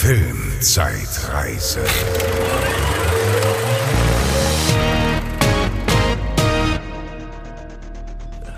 [0.00, 1.80] Filmzeitreise.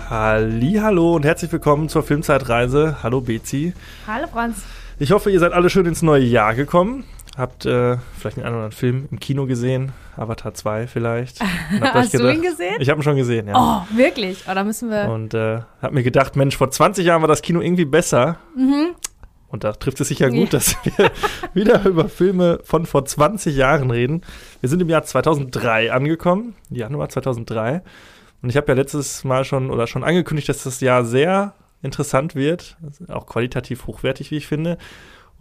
[0.07, 2.97] Hallo und herzlich willkommen zur Filmzeitreise.
[3.01, 3.73] Hallo Bezi.
[4.05, 4.61] Hallo Franz.
[4.99, 7.05] Ich hoffe, ihr seid alle schön ins neue Jahr gekommen.
[7.35, 11.41] Habt äh, vielleicht einen anderen Film im Kino gesehen, Avatar 2 vielleicht.
[11.81, 12.75] Hast gedacht, du ihn gesehen?
[12.77, 13.55] Ich habe ihn schon gesehen, ja.
[13.57, 14.43] Oh, wirklich?
[14.47, 15.09] Oh, da müssen wir.
[15.09, 18.37] Und äh, habe mir gedacht, Mensch, vor 20 Jahren war das Kino irgendwie besser.
[18.55, 18.93] Mhm.
[19.51, 20.59] Und da trifft es sich ja gut, ja.
[20.59, 21.11] dass wir
[21.53, 24.21] wieder über Filme von vor 20 Jahren reden.
[24.61, 27.81] Wir sind im Jahr 2003 angekommen, Januar 2003.
[28.41, 32.33] Und ich habe ja letztes Mal schon oder schon angekündigt, dass das Jahr sehr interessant
[32.35, 32.77] wird,
[33.09, 34.77] auch qualitativ hochwertig, wie ich finde.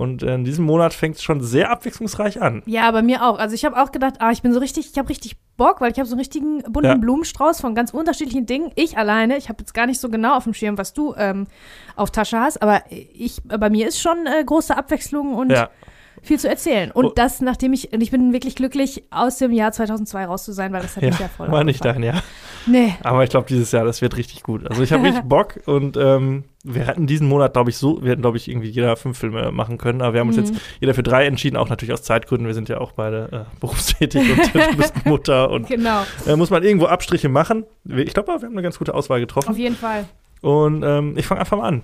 [0.01, 2.63] Und in diesem Monat fängt es schon sehr abwechslungsreich an.
[2.65, 3.39] Ja, bei mir auch.
[3.39, 5.93] Also ich habe auch gedacht, ah, ich bin so richtig, ich habe richtig Bock, weil
[5.93, 6.95] ich habe so einen richtigen bunten ja.
[6.95, 8.73] Blumenstrauß von ganz unterschiedlichen Dingen.
[8.77, 11.49] Ich alleine, ich habe jetzt gar nicht so genau auf dem Schirm, was du ähm,
[11.97, 15.69] auf Tasche hast, aber ich, bei mir ist schon äh, große Abwechslung und ja
[16.23, 16.91] viel zu erzählen.
[16.91, 17.13] Und oh.
[17.15, 20.73] das, nachdem ich, und ich bin wirklich glücklich, aus dem Jahr 2002 raus zu sein,
[20.73, 22.23] weil das hat ja, mich ja voll War nicht dein Jahr.
[22.67, 22.95] Nee.
[23.03, 24.69] Aber ich glaube, dieses Jahr, das wird richtig gut.
[24.69, 28.11] Also ich habe richtig Bock und ähm, wir hatten diesen Monat, glaube ich, so, wir
[28.11, 30.45] hätten, glaube ich, irgendwie jeder fünf Filme machen können, aber wir haben uns mhm.
[30.45, 32.47] jetzt jeder für drei entschieden, auch natürlich aus Zeitgründen.
[32.47, 36.03] Wir sind ja auch beide äh, berufstätig und du bist Mutter und genau.
[36.27, 37.65] äh, muss man irgendwo Abstriche machen.
[37.85, 39.49] Ich glaube, wir haben eine ganz gute Auswahl getroffen.
[39.49, 40.07] Auf jeden Fall.
[40.43, 41.83] Und ähm, ich fange einfach mal an.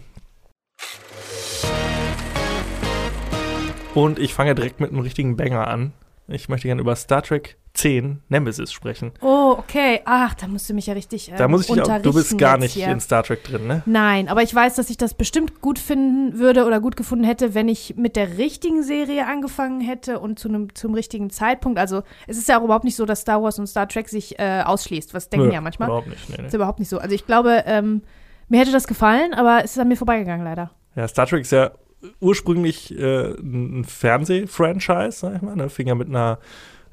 [3.97, 5.93] Und ich fange direkt mit einem richtigen Banger an.
[6.29, 9.13] Ich möchte gerne über Star Trek 10 Nemesis sprechen.
[9.23, 10.01] Oh, okay.
[10.05, 12.37] Ach, da musst du mich ja richtig ähm, Da muss ich dich auch, du bist
[12.37, 12.89] gar nicht hier.
[12.89, 13.83] in Star Trek drin, ne?
[13.87, 17.55] Nein, aber ich weiß, dass ich das bestimmt gut finden würde oder gut gefunden hätte,
[17.55, 21.79] wenn ich mit der richtigen Serie angefangen hätte und zu einem zum richtigen Zeitpunkt.
[21.79, 24.39] Also, es ist ja auch überhaupt nicht so, dass Star Wars und Star Trek sich
[24.39, 25.15] äh, ausschließt.
[25.15, 25.89] Was denken Nö, ja manchmal.
[25.89, 26.29] Überhaupt nicht.
[26.29, 26.47] Nee, nee.
[26.49, 26.99] Ist überhaupt nicht so.
[26.99, 28.03] Also, ich glaube, ähm,
[28.49, 30.73] mir hätte das gefallen, aber es ist an mir vorbeigegangen, leider.
[30.97, 31.73] Ja, Star Trek ist ja
[32.21, 35.57] ursprünglich äh, ein Fernsehfranchise, sag ich mal.
[35.57, 35.69] Ne?
[35.69, 36.39] Fing ja mit einer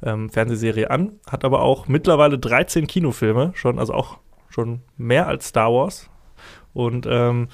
[0.02, 4.18] ähm, Fernsehserie an, hat aber auch mittlerweile 13 Kinofilme schon, also auch
[4.50, 6.09] schon mehr als Star Wars.
[6.73, 7.47] Und ähm,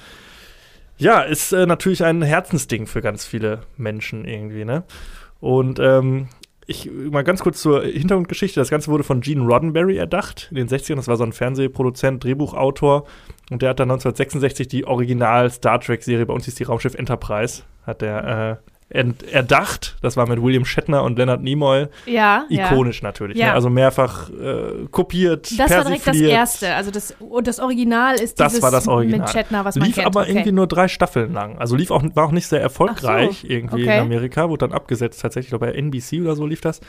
[0.98, 4.84] ja, ist äh, natürlich ein Herzensding für ganz viele Menschen irgendwie, ne?
[5.40, 6.28] Und ähm,
[6.66, 8.60] ich mal ganz kurz zur Hintergrundgeschichte.
[8.60, 10.96] Das Ganze wurde von Gene Roddenberry erdacht in den 60ern.
[10.96, 13.06] Das war so ein Fernsehproduzent, Drehbuchautor.
[13.50, 17.62] Und der hat dann 1966 die Original Star Trek-Serie, bei uns hieß die Raumschiff Enterprise,
[17.84, 19.96] hat der äh, erdacht.
[20.02, 21.86] Das war mit William Shatner und Leonard Nimoy.
[22.06, 22.44] Ja.
[22.48, 23.08] Ikonisch ja.
[23.08, 23.36] natürlich.
[23.36, 23.42] Ne?
[23.42, 23.48] Ja.
[23.48, 23.54] Ne?
[23.54, 25.58] Also mehrfach äh, kopiert.
[25.58, 26.74] Das war direkt das erste.
[26.74, 29.20] Also das, und das Original ist das war das Original.
[29.20, 30.06] mit Shatner, was man lief kennt.
[30.06, 30.30] aber okay.
[30.30, 31.58] irgendwie nur drei Staffeln lang.
[31.58, 33.48] Also lief auch, war auch nicht sehr erfolgreich so.
[33.48, 33.96] irgendwie okay.
[33.96, 34.48] in Amerika.
[34.48, 35.46] Wurde dann abgesetzt tatsächlich.
[35.46, 36.80] Ich glaube, bei NBC oder so lief das.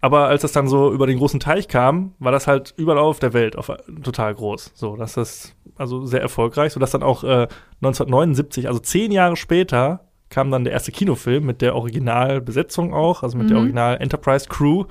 [0.00, 3.20] Aber als das dann so über den großen Teich kam, war das halt überall auf
[3.20, 3.70] der Welt auf,
[4.02, 4.72] total groß.
[4.74, 7.48] So, dass das also sehr erfolgreich, sodass dann auch äh,
[7.82, 13.36] 1979, also zehn Jahre später, kam dann der erste Kinofilm mit der Originalbesetzung auch, also
[13.36, 13.50] mit mhm.
[13.50, 14.84] der Original Enterprise Crew.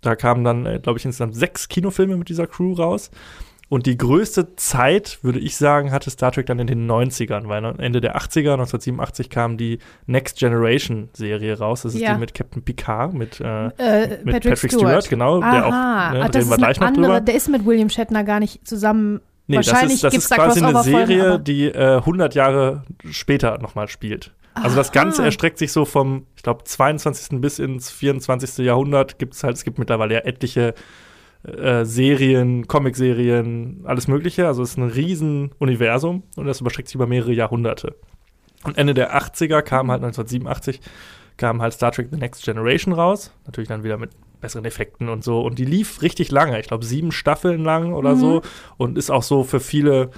[0.00, 3.10] Da kamen dann, äh, glaube ich, insgesamt sechs Kinofilme mit dieser Crew raus.
[3.68, 7.64] Und die größte Zeit, würde ich sagen, hatte Star Trek dann in den 90ern, weil
[7.78, 11.82] Ende der 80er, 1987 kam die Next Generation Serie raus.
[11.82, 12.14] Das ist ja.
[12.14, 13.70] die mit Captain Picard, mit, äh, äh,
[14.22, 15.04] mit Patrick, Patrick Stewart.
[15.04, 15.08] Stewart.
[15.08, 15.40] genau.
[15.40, 15.52] Aha.
[15.52, 17.20] Der auch, ne, Ach, das ist noch andere, drüber.
[17.20, 19.20] Der ist mit William Shatner gar nicht zusammen.
[19.46, 23.88] Nee, Wahrscheinlich das ist, das ist quasi eine Serie, die äh, 100 Jahre später nochmal
[23.88, 24.32] spielt.
[24.54, 25.26] Also das Ganze Aha.
[25.26, 27.40] erstreckt sich so vom, ich glaube, 22.
[27.40, 28.64] bis ins 24.
[28.64, 29.18] Jahrhundert.
[29.18, 30.74] Gibt es halt, es gibt mittlerweile ja etliche
[31.42, 34.46] äh, Serien, Comicserien, alles Mögliche.
[34.46, 37.96] Also es ist ein Riesenuniversum und das überstreckt sich über mehrere Jahrhunderte.
[38.62, 40.80] Und Ende der 80er kam halt 1987
[41.36, 43.32] kam halt Star Trek The Next Generation raus.
[43.44, 44.10] Natürlich dann wieder mit
[44.44, 45.40] besseren Effekten und so.
[45.40, 46.60] Und die lief richtig lange.
[46.60, 48.20] Ich glaube, sieben Staffeln lang oder Mhm.
[48.20, 48.42] so.
[48.76, 50.10] Und ist auch so für viele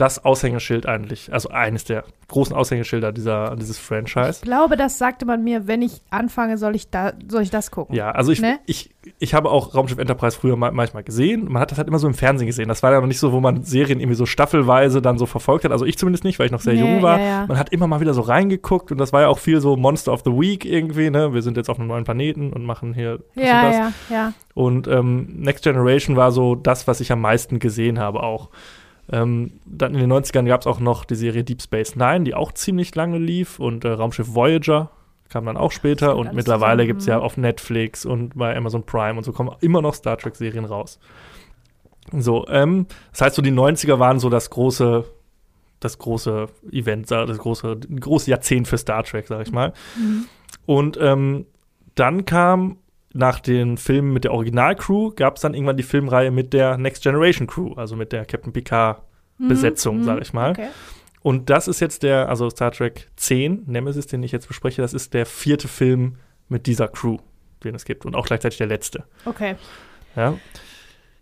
[0.00, 1.32] das Aushängeschild eigentlich.
[1.32, 4.30] Also eines der großen Aushängeschilder dieser, dieses Franchise.
[4.30, 7.70] Ich glaube, das sagte man mir, wenn ich anfange, soll ich, da, soll ich das
[7.70, 7.94] gucken.
[7.96, 8.58] Ja, also ich, Ne?
[8.66, 11.46] ich, ich habe auch Raumschiff Enterprise früher ma manchmal gesehen.
[11.50, 12.68] Man hat das halt immer so im Fernsehen gesehen.
[12.68, 15.64] Das war ja noch nicht so, wo man Serien irgendwie so staffelweise dann so verfolgt
[15.64, 15.72] hat.
[15.72, 17.18] Also ich zumindest nicht, weil ich noch sehr Nee, jung war.
[17.18, 17.46] ja, ja.
[17.46, 20.12] Man hat immer mal wieder so reingeguckt und das war ja auch viel so Monster
[20.12, 21.10] of the Week irgendwie.
[21.10, 21.34] Ne?
[21.34, 23.76] Wir sind jetzt auf einem neuen Planeten und machen hier das Ja, und das.
[23.76, 24.32] ja, ja.
[24.54, 28.50] Und ähm, Next Generation war so das, was ich am meisten gesehen habe auch.
[29.12, 32.34] Ähm, dann in den 90ern gab es auch noch die Serie Deep Space Nine, die
[32.34, 34.90] auch ziemlich lange lief und äh, Raumschiff Voyager
[35.30, 37.22] kam dann auch später und mittlerweile gibt es ja mhm.
[37.22, 40.98] auf Netflix und bei Amazon Prime und so kommen immer noch Star Trek Serien raus.
[42.12, 45.04] So, ähm, das heißt so die 90er waren so das große
[45.78, 49.72] das große Event, das große große Jahrzehnt für Star Trek, sag ich mal.
[49.96, 50.26] Mhm.
[50.66, 51.46] Und ähm,
[51.94, 52.78] dann kam
[53.12, 57.02] nach den Filmen mit der Originalcrew gab es dann irgendwann die Filmreihe mit der Next
[57.02, 59.02] Generation Crew, also mit der Captain Picard
[59.38, 60.50] Besetzung, Mhm, sag ich mal.
[60.50, 60.68] Okay.
[61.22, 64.92] und das ist jetzt der, also Star Trek 10, Nemesis, den ich jetzt bespreche, das
[64.94, 66.16] ist der vierte Film
[66.48, 67.16] mit dieser Crew,
[67.64, 69.04] den es gibt und auch gleichzeitig der letzte.
[69.24, 69.56] Okay.
[70.14, 70.34] Ja.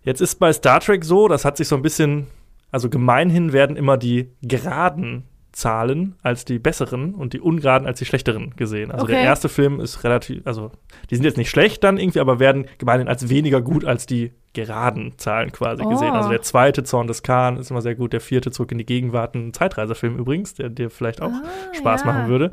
[0.02, 2.26] Jetzt ist bei Star Trek so, das hat sich so ein bisschen,
[2.73, 5.25] also gemeinhin werden immer die geraden
[5.58, 8.93] Zahlen als die besseren und die ungeraden als die schlechteren gesehen.
[8.93, 9.14] Also Okay.
[9.14, 10.70] der erste Film ist relativ, also
[11.10, 14.31] die sind jetzt nicht schlecht dann irgendwie, aber werden gemeinhin als weniger gut als die
[14.52, 15.88] geraden Zahlen quasi Oh.
[15.88, 16.12] gesehen.
[16.12, 18.87] Also der zweite Zorn des Khan ist immer sehr gut, der vierte Zurück in die
[18.87, 22.06] Gegenwart, ein Zeitreisefilm übrigens, der dir vielleicht auch Ah, Spaß ja.
[22.12, 22.52] machen würde.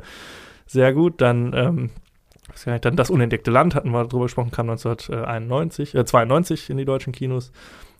[0.66, 1.90] Sehr gut, dann ähm,
[2.80, 7.12] dann das unentdeckte Land hatten wir drüber gesprochen, kam 1991, äh, 92 in die deutschen
[7.12, 7.52] Kinos.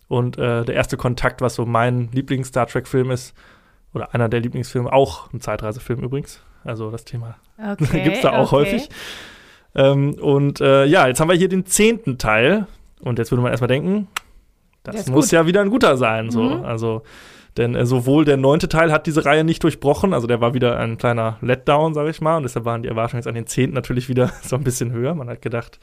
[0.09, 3.35] Und äh, der erste Kontakt, was so mein Lieblings-Star Trek-Film ist,
[3.97, 6.41] oder einer der Lieblingsfilme, auch ein Zeitreisefilm übrigens.
[6.65, 7.37] Also das Thema
[7.81, 8.57] Okay, gibt es da auch okay.
[8.57, 8.89] häufig.
[9.75, 12.67] Ähm, und äh, ja, jetzt haben wir hier den zehnten Teil.
[13.01, 14.09] Und jetzt würde man erstmal denken,
[14.83, 15.33] das muss gut.
[15.33, 16.31] ja wieder ein guter sein.
[16.31, 16.43] So.
[16.43, 16.65] Mhm.
[16.65, 17.03] Also,
[17.57, 20.79] denn äh, sowohl der neunte Teil hat diese Reihe nicht durchbrochen, also der war wieder
[20.79, 22.37] ein kleiner Letdown, sage ich mal.
[22.37, 25.15] Und deshalb waren die Erwartungen jetzt an den zehnten natürlich wieder so ein bisschen höher.
[25.15, 25.79] Man hat gedacht,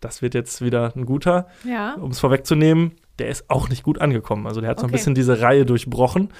[0.00, 1.94] das wird jetzt wieder ein guter Ja.
[1.94, 4.46] um es vorwegzunehmen, der ist auch nicht gut angekommen.
[4.46, 4.96] Also der hat so ein Okay.
[4.96, 6.30] bisschen diese Reihe durchbrochen.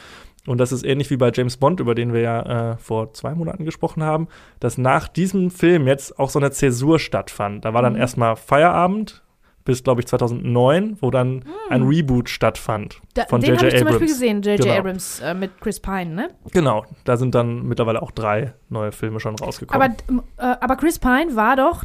[0.46, 3.35] Und das ist ähnlich wie bei James Bond, über den wir ja äh, vor zwei
[3.35, 4.29] Monaten gesprochen haben,
[4.61, 7.64] dass nach diesem Film jetzt auch so eine Zäsur stattfand.
[7.64, 8.00] Da war dann Mhm.
[8.00, 9.23] erstmal Feierabend
[9.64, 13.73] bis, glaube ich, 2009, wo dann ein Reboot stattfand Da, von den habe J.J.
[13.73, 14.12] ich zum Beispiel Abrams.
[14.12, 14.61] gesehen, J.J.
[14.61, 14.75] Genau.
[14.79, 16.29] Abrams äh, mit Chris Pine, ne?
[16.52, 19.96] Genau, da sind dann mittlerweile auch drei neue Filme schon rausgekommen.
[20.06, 21.85] Aber, äh, aber Chris Pine war doch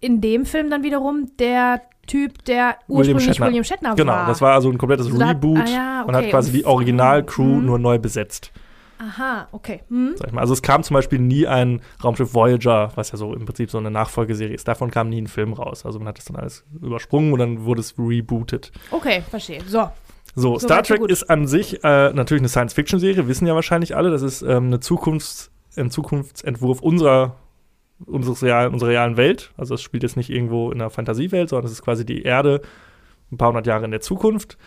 [0.00, 3.46] in dem Film dann wiederum der Typ, der William ursprünglich Shatner.
[3.48, 4.26] William Shatner genau, war.
[4.26, 5.58] das war also ein komplettes Also da hat- Reboot.
[5.58, 7.66] ah ja, Man hat okay, quasi und- die Original-Crew Mhm.
[7.66, 8.52] nur neu besetzt.
[8.98, 9.80] Aha, okay.
[9.88, 10.12] Hm.
[10.16, 10.42] sag ich mal.
[10.42, 13.78] Also es kam zum Beispiel nie ein Raumschiff Voyager, was ja so im Prinzip so
[13.78, 14.68] eine Nachfolgeserie ist.
[14.68, 15.86] Davon kam nie ein Film raus.
[15.86, 18.72] Also man hat das dann alles übersprungen und dann wurde es rebootet.
[18.90, 19.60] Okay, verstehe.
[19.66, 19.88] So.
[20.34, 24.10] So, So Star Trek ist an sich äh, natürlich eine Science-Fiction-Serie, wissen ja wahrscheinlich alle.
[24.10, 27.36] Das ist ähm, eine Zukunfts-, ein Zukunftsentwurf unserer,
[28.06, 29.52] unseres realen, unserer realen Welt.
[29.56, 32.60] Also es spielt jetzt nicht irgendwo in einer Fantasiewelt, sondern es ist quasi die Erde
[33.32, 34.58] ein paar hundert Jahre in der Zukunft.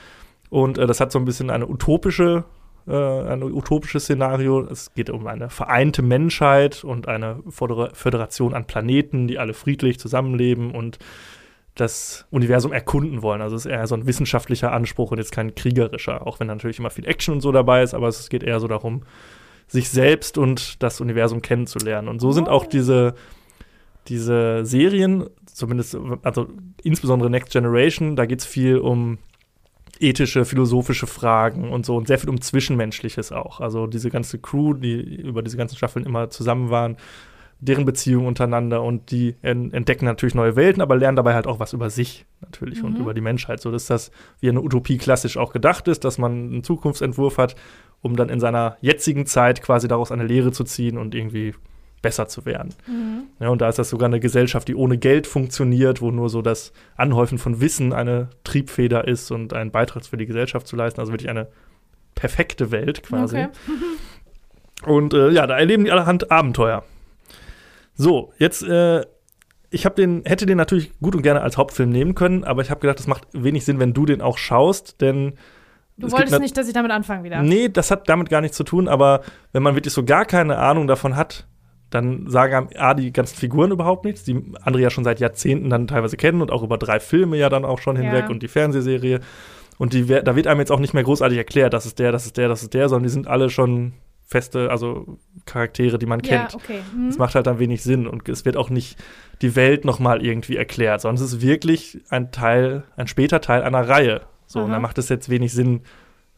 [0.50, 2.46] Und äh, das hat so ein bisschen eine utopische,
[2.88, 4.62] äh, ein utopisches Szenario.
[4.62, 10.00] Es geht um eine vereinte Menschheit und eine Födera- Föderation an Planeten, die alle friedlich
[10.00, 11.00] zusammenleben und
[11.76, 13.42] das Universum erkunden wollen.
[13.42, 16.78] Also es ist eher so ein wissenschaftlicher Anspruch und jetzt kein kriegerischer, auch wenn natürlich
[16.78, 19.02] immer viel Action und so dabei ist, aber es geht eher so darum,
[19.68, 22.08] sich selbst und das Universum kennenzulernen.
[22.08, 23.16] Und so sind auch diese,
[24.08, 26.48] diese Serien, zumindest, also
[26.84, 29.18] insbesondere Next Generation, da geht es viel um
[30.00, 33.62] ethische, philosophische Fragen und so und sehr viel um Zwischenmenschliches auch.
[33.62, 36.98] Also diese ganze Crew, die über diese ganzen Staffeln immer zusammen waren,
[37.60, 41.60] deren Beziehungen untereinander und die en entdecken natürlich neue Welten, aber lernen dabei halt auch
[41.60, 43.02] was über sich natürlich und Mhm.
[43.02, 44.12] über die Menschheit, so dass das
[44.42, 47.56] wie eine Utopie klassisch auch gedacht ist, dass man einen Zukunftsentwurf hat,
[48.04, 51.56] um dann in seiner jetzigen Zeit quasi daraus eine Lehre zu ziehen und irgendwie
[52.04, 52.76] besser zu werden.
[52.86, 53.24] Mhm.
[53.40, 56.44] Ja, und da ist das sogar eine Gesellschaft, die ohne Geld funktioniert, wo nur so
[56.44, 61.00] das Anhäufen von Wissen eine Triebfeder ist und einen Beitrag für die Gesellschaft zu leisten.
[61.00, 61.48] Also wirklich eine
[62.14, 63.38] perfekte Welt quasi.
[63.38, 63.50] Okay.
[64.86, 66.84] Und äh, ja, da erleben die allerhand Abenteuer.
[67.96, 69.06] So, jetzt, äh,
[69.70, 72.70] ich hab den, hätte den natürlich gut und gerne als Hauptfilm nehmen können, aber ich
[72.70, 75.36] habe gedacht, das macht wenig Sinn, wenn du den auch schaust, denn
[75.98, 77.42] Du wolltest nicht, dass ich damit anfange wieder.
[77.42, 80.58] Nee, das hat damit gar nichts zu tun, aber wenn man wirklich so gar keine
[80.58, 81.48] Ahnung davon hat,
[81.92, 85.88] dann sagen A, die ganzen Figuren überhaupt nichts, die andere ja schon seit Jahrzehnten dann
[85.88, 88.02] teilweise kennen und auch über drei Filme ja dann auch schon Ja.
[88.04, 89.20] hinweg und die Fernsehserie.
[89.78, 92.26] Und die, da wird einem jetzt auch nicht mehr großartig erklärt, das ist der, das
[92.26, 93.94] ist der, das ist der, sondern die sind alle schon
[94.26, 96.56] feste, also Charaktere, die man ja, kennt.
[96.56, 96.80] okay.
[96.94, 97.08] Hm.
[97.10, 98.98] Das macht halt dann wenig Sinn und es wird auch nicht
[99.42, 103.88] die Welt nochmal irgendwie erklärt, sondern es ist wirklich ein Teil, ein später Teil einer
[103.88, 104.22] Reihe.
[104.46, 104.74] So, und Aha.
[104.74, 105.82] da macht es jetzt wenig Sinn,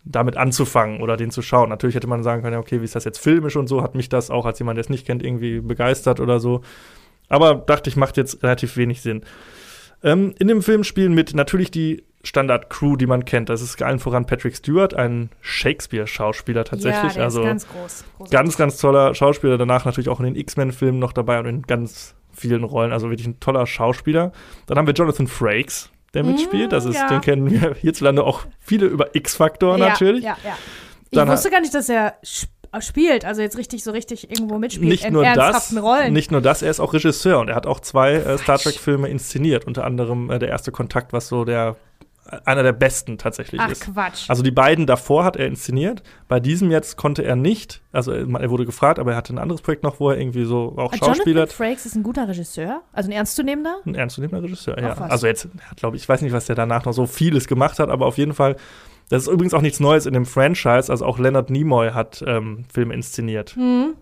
[0.04, 1.70] damit anzufangen oder den zu schauen.
[1.70, 3.96] Natürlich hätte man sagen können, ja, okay, wie ist das jetzt filmisch und so, hat
[3.96, 6.62] mich das auch als jemand, der es nicht kennt, irgendwie begeistert oder so.
[7.28, 9.24] Aber dachte ich, macht jetzt relativ wenig Sinn.
[10.04, 13.50] Ähm, in dem Film spielen mit natürlich die Standard-Crew, die man kennt.
[13.50, 17.16] Das ist allen voran Patrick Stewart, ein Shakespeare-Schauspieler tatsächlich.
[17.16, 18.04] Ja, also ganz groß.
[18.18, 18.32] Großartig.
[18.32, 19.58] ganz, ganz toller Schauspieler.
[19.58, 22.92] Danach natürlich auch in den X-Men-Filmen noch dabei und in ganz vielen Rollen.
[22.92, 24.32] Also wirklich ein toller Schauspieler.
[24.68, 26.72] Dann haben wir Jonathan Frakes, der Mm, mitspielt.
[26.72, 27.08] Das ist, ja.
[27.10, 30.24] den kennen wir hierzulande auch viele über X-Factor ja, natürlich.
[30.24, 30.58] Ja, ja.
[31.12, 32.50] Ich Dann wusste gar nicht, dass er sp
[32.82, 36.12] spielt, also jetzt richtig so richtig irgendwo mitspielt Nicht in nur, das, ernsthaften Rollen.
[36.12, 39.08] nicht nur das, er ist auch Regisseur und er hat auch zwei äh, Star Trek-Filme
[39.08, 39.66] inszeniert.
[39.66, 41.78] Unter anderem äh, Der erste Kontakt, was so der
[42.46, 43.82] einer der besten tatsächlich Ach ist.
[43.94, 44.30] Quatsch.
[44.30, 46.02] Also die beiden davor hat er inszeniert.
[46.28, 47.82] Bei diesem jetzt konnte er nicht.
[47.92, 50.74] Also er wurde gefragt, aber er hatte ein anderes Projekt noch, wo er irgendwie so
[50.78, 51.50] auch Ah, schauspielert.
[51.52, 53.78] Jonathan Frakes ist ein guter Regisseur, also ein ernstzunehmender.
[53.86, 55.00] Ein ernstzunehmender Regisseur, Ach, ja.
[55.00, 55.12] was.
[55.12, 57.90] Also jetzt, glaube ich, ich weiß nicht, was der danach noch so vieles gemacht hat,
[57.90, 58.56] aber auf jeden Fall
[59.10, 60.90] Das ist übrigens auch nichts Neues in dem Franchise.
[60.92, 63.56] Also auch Leonard Nimoy hat ähm, Filme inszeniert.
[63.56, 63.94] Mhm.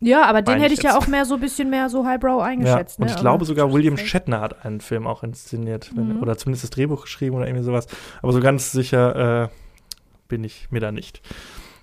[0.00, 1.02] Ja, aber den hätte ich ich ja jetzt.
[1.02, 2.98] auch mehr so ein bisschen mehr so highbrow Ja, eingeschätzt.
[2.98, 3.10] und ne?
[3.10, 5.90] ich Aber- glaube sogar William Shatner hat einen Film auch inszeniert.
[5.94, 6.22] Wenn, Mhm.
[6.22, 7.86] Oder zumindest das Drehbuch geschrieben oder irgendwie sowas.
[8.22, 9.48] Aber so ganz sicher äh,
[10.28, 11.20] bin ich mir da nicht.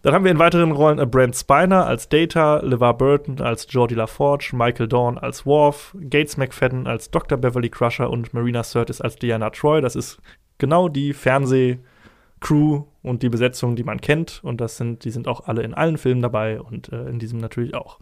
[0.04, 3.96] Dann haben wir in weiteren Rollen äh, Brent Spiner als Data, LeVar Burton als Geordie
[3.96, 7.38] LaForge, Michael Dawn als Worf, Gates McFadden als Dr.
[7.38, 9.82] Beverly Crusher und Marina Sirtis als Diana Troy.
[9.82, 10.20] Das ist
[10.60, 14.42] genau die Fernsehcrew und die Besetzung, die man kennt.
[14.44, 17.40] Und das sind, die sind auch alle in allen Filmen dabei und äh, in diesem
[17.40, 18.00] natürlich auch.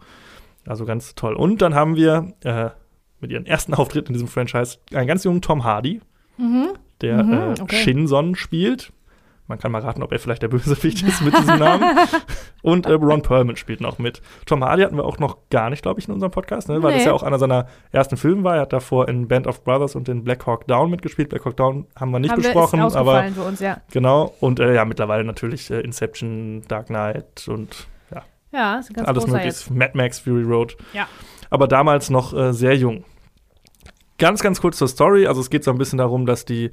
[0.66, 1.34] Also ganz toll.
[1.34, 2.70] Und dann haben wir äh,
[3.20, 6.00] mit ihrem ersten Auftritt in diesem Franchise einen ganz jungen Tom Hardy,
[6.38, 6.68] Mhm.
[7.00, 7.76] der Mhm, äh, okay.
[7.76, 8.92] Shinson spielt.
[9.48, 11.84] Man kann mal raten, ob er vielleicht der Bösewicht ist mit diesem Namen.
[12.62, 14.20] Und äh, Ron Perlman spielt noch mit.
[14.44, 16.82] Tom Hardy hatten wir auch noch gar nicht, glaube ich, in unserem Podcast, ne?
[16.82, 17.08] weil das Nee.
[17.08, 18.56] ja auch einer seiner ersten Filme war.
[18.56, 21.28] Er hat davor in Band of Brothers und in Black Hawk Down mitgespielt.
[21.28, 23.80] Black Hawk Down haben wir nicht Haben wir- besprochen, ist aber für uns, ja.
[23.92, 24.34] genau.
[24.40, 27.86] Und äh, ja, mittlerweile natürlich äh, Inception, Dark Knight und
[28.52, 29.72] Ja, ist ein ganz alles mögliche.
[29.72, 30.76] Mad Max, Fury Road.
[30.92, 31.06] Ja.
[31.50, 33.04] Aber damals noch äh, sehr jung.
[34.18, 35.26] Ganz, ganz kurz zur Story.
[35.26, 36.70] Also es geht so ein bisschen darum, dass die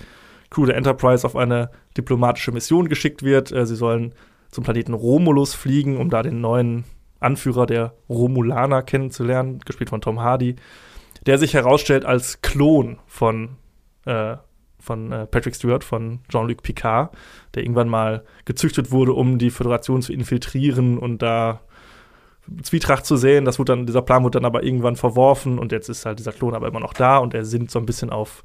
[0.53, 3.51] Crew der Enterprise auf eine diplomatische Mission geschickt wird.
[3.51, 4.13] Äh, sie sollen
[4.51, 6.85] zum Planeten Romulus fliegen, um da den neuen
[7.19, 10.55] Anführer der Romulaner kennenzulernen, gespielt von Tom Hardy,
[11.25, 13.57] der sich herausstellt als Klon von,
[14.05, 14.35] äh,
[14.79, 17.15] von äh, Patrick Stewart, von Jean-Luc Picard,
[17.55, 21.61] der irgendwann mal gezüchtet wurde, um die Föderation zu infiltrieren und da
[22.61, 23.45] Zwietracht zu sehen.
[23.45, 26.33] Das wurde dann, dieser Plan wurde dann aber irgendwann verworfen und jetzt ist halt dieser
[26.33, 28.43] Klon aber immer noch da und er sinnt so ein bisschen auf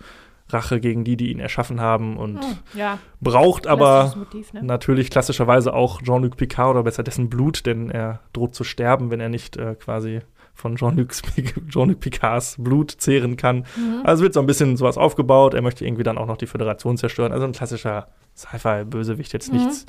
[0.51, 4.63] Rache gegen die, die ihn erschaffen haben und Hm, ja, braucht aber Motiv, ne?
[4.63, 9.21] natürlich klassischerweise auch Jean-Luc Picard oder besser dessen Blut, denn er droht zu sterben, wenn
[9.21, 10.21] er nicht äh, quasi
[10.55, 11.11] von Jean-Luc
[11.69, 13.59] Jean Picards Blut zehren kann.
[13.77, 14.01] Mhm.
[14.05, 15.55] Also wird so ein bisschen sowas aufgebaut.
[15.55, 17.31] Er möchte irgendwie dann auch noch die Föderation zerstören.
[17.31, 19.33] Also ein klassischer Sci-Fi-Bösewicht.
[19.33, 19.59] Jetzt Mhm.
[19.59, 19.87] nichts,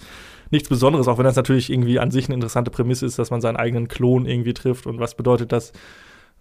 [0.52, 3.42] nichts Besonderes, auch wenn das natürlich irgendwie an sich eine interessante Prämisse ist, dass man
[3.42, 4.86] seinen eigenen Klon irgendwie trifft.
[4.86, 5.72] Und was bedeutet das?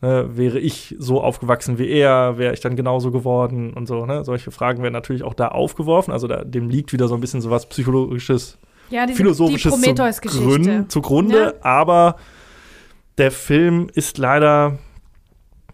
[0.01, 4.07] Ne, wäre ich so aufgewachsen wie er, wäre ich dann genauso geworden und so.
[4.07, 4.25] Ne?
[4.25, 6.13] Solche Fragen werden natürlich auch da aufgeworfen.
[6.13, 8.59] Also da, dem liegt wieder so ein bisschen sowas psychologisches
[8.91, 10.47] ja, diese, philosophisches die Prometheus-Geschichte.
[10.47, 12.17] zugrund, zugrunde, aber
[13.19, 14.79] der Film ist leider,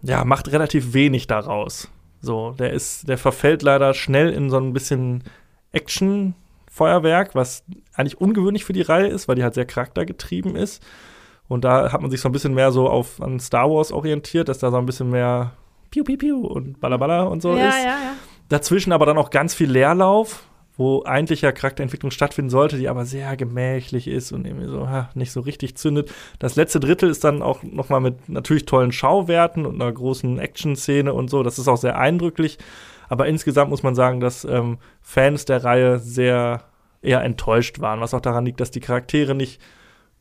[0.01, 1.89] ja, macht relativ wenig daraus.
[2.19, 5.23] So, der ist, der verfällt leider schnell in so ein bisschen
[5.71, 7.63] Action-Feuerwerk, was
[7.93, 10.83] eigentlich ungewöhnlich für die Reihe ist, weil die halt sehr charaktergetrieben ist.
[11.47, 14.49] Und da hat man sich so ein bisschen mehr so auf an Star Wars orientiert,
[14.49, 15.53] dass da so ein bisschen mehr
[15.91, 17.77] Piu Piu Piu und Ballaballa und so ja, ist.
[17.77, 18.13] ja, ja.
[18.49, 20.43] Dazwischen aber dann auch ganz viel Leerlauf,
[20.77, 25.09] wo eigentlich ja Charakterentwicklung stattfinden sollte, die aber sehr gemächlich ist und irgendwie so ha,
[25.13, 26.11] nicht so richtig zündet.
[26.39, 30.37] Das letzte Drittel ist dann auch noch mal mit natürlich tollen Schauwerten und einer großen
[30.37, 31.43] Action-Szene und so.
[31.43, 32.57] Das ist auch sehr eindrücklich.
[33.07, 36.63] Aber insgesamt muss man sagen, dass ähm, Fans der Reihe sehr
[37.01, 39.61] eher enttäuscht waren, was auch daran liegt, dass die Charaktere nicht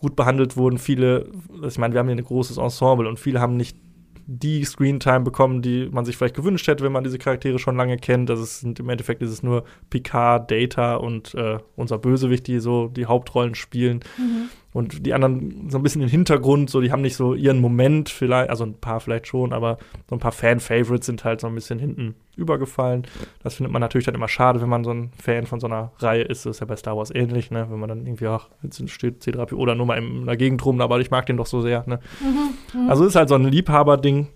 [0.04, 0.76] gut behandelt wurden.
[0.76, 1.30] Viele,
[1.66, 3.78] ich meine, wir haben hier ein großes Ensemble und viele haben nicht
[4.26, 7.96] die Screentime bekommen, die man sich vielleicht gewünscht hätte, wenn man diese Charaktere schon lange
[7.96, 8.28] kennt.
[8.28, 12.88] Das ist, im Endeffekt ist es nur Picard, Data und äh, unser Bösewicht, die so
[12.88, 14.00] die Hauptrollen spielen.
[14.18, 14.50] Mhm.
[14.74, 18.08] Und die anderen so ein bisschen im Hintergrund, so die haben nicht so ihren Moment
[18.08, 19.78] vielleicht, also ein paar vielleicht schon, aber
[20.10, 23.06] so ein paar Fan-Favorites sind halt so ein bisschen hinten übergefallen.
[23.44, 25.92] Das findet man natürlich dann immer schade, wenn man so ein Fan von so einer
[26.00, 26.44] Reihe ist.
[26.44, 27.68] Das ist ja bei Star Wars ähnlich, ne?
[27.70, 30.80] Wenn man dann irgendwie, ach, jetzt steht C3PO oder nur mal in der Gegend rum,
[30.80, 32.00] aber ich mag den doch so sehr, ne?
[32.20, 32.90] Mhm.
[32.90, 34.26] Also ist halt so ein Liebhaberding.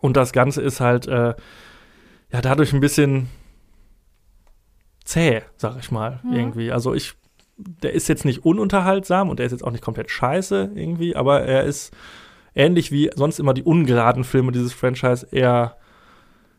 [0.00, 1.34] Und das Ganze ist halt, äh,
[2.32, 3.28] ja, dadurch ein bisschen
[5.04, 6.32] zäh, sag ich mal, Mhm.
[6.32, 6.72] irgendwie.
[6.72, 7.14] Also ich,
[7.58, 11.42] der ist jetzt nicht ununterhaltsam und der ist jetzt auch nicht komplett scheiße irgendwie, aber
[11.42, 11.92] er ist
[12.54, 15.76] ähnlich wie sonst immer die ungeraden Filme dieses Franchise eher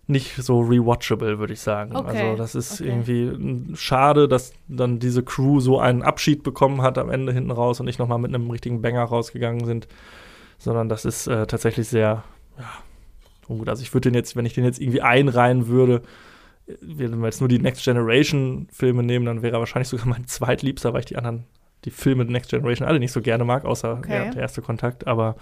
[0.07, 1.95] nicht so rewatchable, würde ich sagen.
[1.95, 2.89] Okay, Also das ist okay.
[2.89, 7.79] irgendwie schade, dass dann diese Crew so einen Abschied bekommen hat am Ende hinten raus
[7.79, 9.87] und nicht nochmal mit einem richtigen Banger rausgegangen sind,
[10.57, 12.23] sondern das ist äh, tatsächlich sehr,
[12.57, 12.69] ja,
[13.47, 13.69] ungut.
[13.69, 16.01] Also ich würde den jetzt, wenn ich den jetzt irgendwie einreihen würde,
[16.81, 20.27] wenn wir jetzt nur die Next Generation Filme nehmen, dann wäre er wahrscheinlich sogar mein
[20.27, 21.45] zweitliebster, weil ich die anderen,
[21.85, 24.31] die Filme der Next Generation alle nicht so gerne mag, außer Okay.
[24.33, 25.35] der erste Kontakt, aber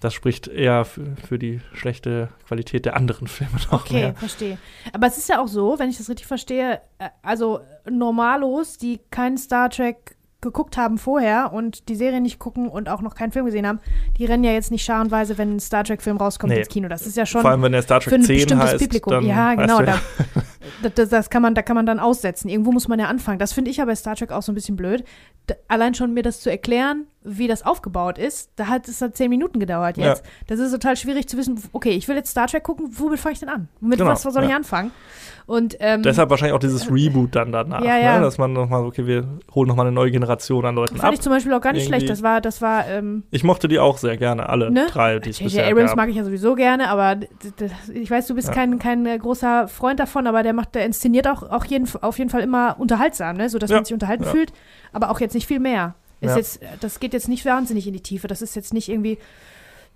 [0.00, 4.14] das spricht eher für, für die schlechte Qualität der anderen Filme noch Okay, mehr.
[4.14, 4.56] verstehe.
[4.94, 9.00] Aber es ist ja auch so, wenn ich das richtig verstehe, äh, also Normalos, die
[9.10, 13.32] keinen Star Trek geguckt haben vorher und die Serie nicht gucken und auch noch keinen
[13.32, 13.80] Film gesehen haben,
[14.16, 16.60] die rennen ja jetzt nicht scharenweise, wenn ein Star Trek-Film rauskommt Nee.
[16.60, 16.88] ins Kino.
[16.88, 18.78] Das ist ja schon Vor allem, wenn der Star für Trek ein 10 bestimmtes heißt,
[18.78, 19.12] Publikum.
[19.12, 19.82] dann Ja, weißt genau.
[19.82, 22.48] Da, das, das, kann man, da kann man dann aussetzen.
[22.48, 23.38] Irgendwo muss man ja anfangen.
[23.38, 25.04] Das finde ich ja bei Star Trek auch so ein bisschen blöd.
[25.48, 29.16] D allein schon mir das zu erklären, wie das aufgebaut ist, da hat es halt
[29.16, 30.24] zehn Minuten gedauert jetzt.
[30.24, 30.30] Ja.
[30.46, 33.34] Das ist total schwierig zu wissen, okay, ich will jetzt Star Trek gucken, womit fange
[33.34, 33.68] ich denn an?
[33.80, 34.48] Mit genau, was soll ja.
[34.48, 34.90] ich anfangen?
[35.50, 38.18] Und, ähm, Deshalb wahrscheinlich auch dieses Reboot dann danach, ja, ja.
[38.18, 38.24] Ne?
[38.24, 41.06] dass man nochmal, okay, wir holen nochmal eine neue Generation an Leuten Fand ab.
[41.06, 42.06] Fand ich zum Beispiel auch gar nicht Irgendwie.
[42.06, 42.08] schlecht.
[42.08, 42.86] Das war, das war.
[42.86, 44.86] Ähm, ich mochte die auch sehr gerne, alle ne?
[44.88, 45.96] drei, die es bisher Abrams gab.
[45.96, 47.16] mag ich ja sowieso gerne, aber
[47.92, 48.54] ich weiß, du bist ja.
[48.54, 52.16] kein, kein äh, großer Freund davon, aber der macht, der inszeniert auch, auch jeden, auf
[52.18, 53.48] jeden Fall immer unterhaltsam, ne?
[53.48, 53.78] sodass ja.
[53.78, 54.52] man sich unterhalten fühlt,
[54.92, 55.96] aber auch jetzt nicht viel mehr.
[56.20, 58.28] Ist jetzt, das geht jetzt nicht wahnsinnig in die Tiefe.
[58.28, 59.18] Das ist jetzt nicht irgendwie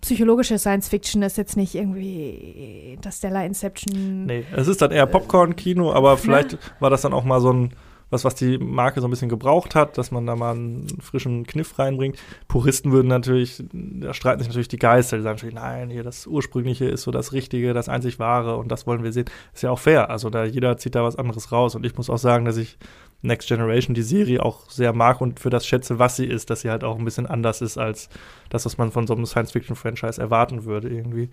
[0.01, 4.27] psychologische Science Fiction ist jetzt nicht irgendwie das Stellar Inception.
[4.27, 6.59] Nee, es ist dann eher Popcorn-Kino, aber vielleicht ja.
[6.81, 7.75] war das dann auch mal so ein,
[8.11, 11.47] was, was die Marke so ein bisschen gebraucht hat, dass man da mal einen frischen
[11.47, 12.17] Kniff reinbringt.
[12.49, 16.27] Puristen würden natürlich, da streiten sich natürlich die Geister, die sagen natürlich, nein, hier das
[16.27, 19.27] Ursprüngliche ist so das Richtige, das einzig Wahre und das wollen wir sehen.
[19.53, 20.11] Ist ja auch fair.
[20.11, 21.75] Also da jeder zieht da was anderes raus.
[21.75, 22.79] Und ich muss auch sagen, dass ich
[23.23, 26.61] Next Generation die Serie auch sehr mag und für das schätze, was sie ist, dass
[26.61, 28.11] sie halt auch ein bisschen anders ist als
[28.51, 31.31] das, was man von so einem Science-Fiction-Franchise erwarten würde irgendwie.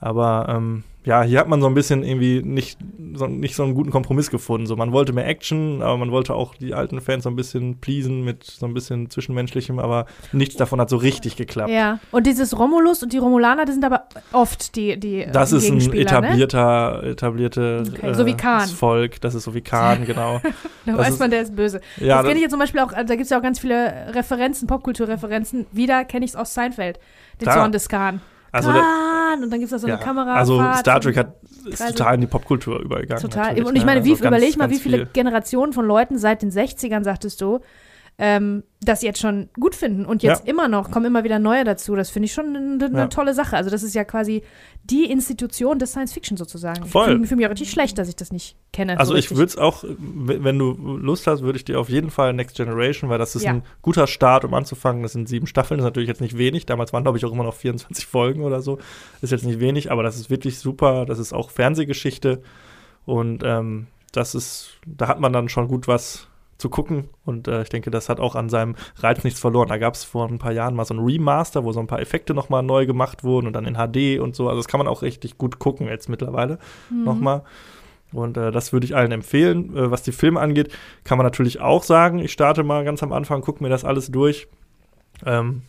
[0.00, 2.78] Aber ähm, ja, hier hat man so ein bisschen irgendwie nicht
[3.14, 4.66] so, nicht so einen guten Kompromiss gefunden.
[4.66, 7.80] So, man wollte mehr Action, aber man wollte auch die alten Fans so ein bisschen
[7.80, 11.70] pleasen mit so ein bisschen Zwischenmenschlichem, aber nichts davon hat so richtig geklappt.
[11.70, 15.52] Ja, und dieses Romulus und die Romulaner, das sind aber oft die die äh, Das
[15.52, 16.00] ist ein ne?
[16.00, 17.08] etablierter, ne?
[17.08, 18.12] etablierte okay.
[18.12, 18.68] so wie Khan.
[18.68, 20.42] Volk, das ist so wie Khan, genau.
[20.84, 21.80] da weiß man, der ist böse.
[21.96, 24.14] Ja, das kenne ich jetzt zum Beispiel auch, da gibt es ja auch ganz viele
[24.14, 25.66] Referenzen, Popkulturreferenzen.
[25.72, 27.00] Wieder kenne ich es aus Seinfeld,
[27.40, 28.20] den Zorn des Khan.
[28.52, 30.34] Also Khan, und dann gibt es da so eine ja, Kamera.
[30.34, 33.22] Also Star Trek hat, ist total in die Popkultur übergegangen.
[33.22, 33.62] Total.
[33.62, 34.06] Und ich meine, ne?
[34.06, 35.06] wie, also überleg mal, wie viele viel.
[35.12, 37.60] Generationen von Leuten seit den 60ern, sagtest du,
[38.22, 40.50] ähm, das jetzt schon gut finden und jetzt ja.
[40.50, 41.96] immer noch, kommen immer wieder neue dazu.
[41.96, 43.06] Das finde ich schon eine, eine ja.
[43.06, 43.56] tolle Sache.
[43.56, 44.42] Also das ist ja quasi
[44.84, 46.84] die Institution des Science Fiction sozusagen.
[46.84, 47.20] Voll.
[47.22, 48.98] Ich fühle mich auch richtig schlecht, dass ich das nicht kenne.
[48.98, 52.10] Also so ich würde es auch, wenn du Lust hast, würde ich dir auf jeden
[52.10, 53.52] Fall Next Generation, weil das ist ja.
[53.52, 55.02] ein guter Start, um anzufangen.
[55.02, 56.66] Das sind sieben Staffeln, das ist natürlich jetzt nicht wenig.
[56.66, 58.78] Damals waren, glaube ich, auch immer noch 24 Folgen oder so.
[59.22, 61.06] Ist jetzt nicht wenig, aber das ist wirklich super.
[61.06, 62.42] Das ist auch Fernsehgeschichte
[63.06, 66.29] und ähm, das ist, da hat man dann schon gut was
[66.60, 67.08] zu gucken.
[67.24, 69.68] Und äh, ich denke, das hat auch an seinem Reiz nichts verloren.
[69.68, 72.00] Da gab es vor ein paar Jahren mal so ein Remaster, wo so ein paar
[72.00, 74.48] Effekte nochmal neu gemacht wurden und dann in HD und so.
[74.48, 76.58] Also das kann man auch richtig gut gucken jetzt mittlerweile
[76.90, 77.04] mhm.
[77.04, 77.42] nochmal.
[78.12, 79.76] Und äh, das würde ich allen empfehlen.
[79.76, 80.72] Äh, was die Filme angeht,
[81.04, 84.10] kann man natürlich auch sagen, ich starte mal ganz am Anfang, gucke mir das alles
[84.10, 84.48] durch.
[85.24, 85.62] Ähm,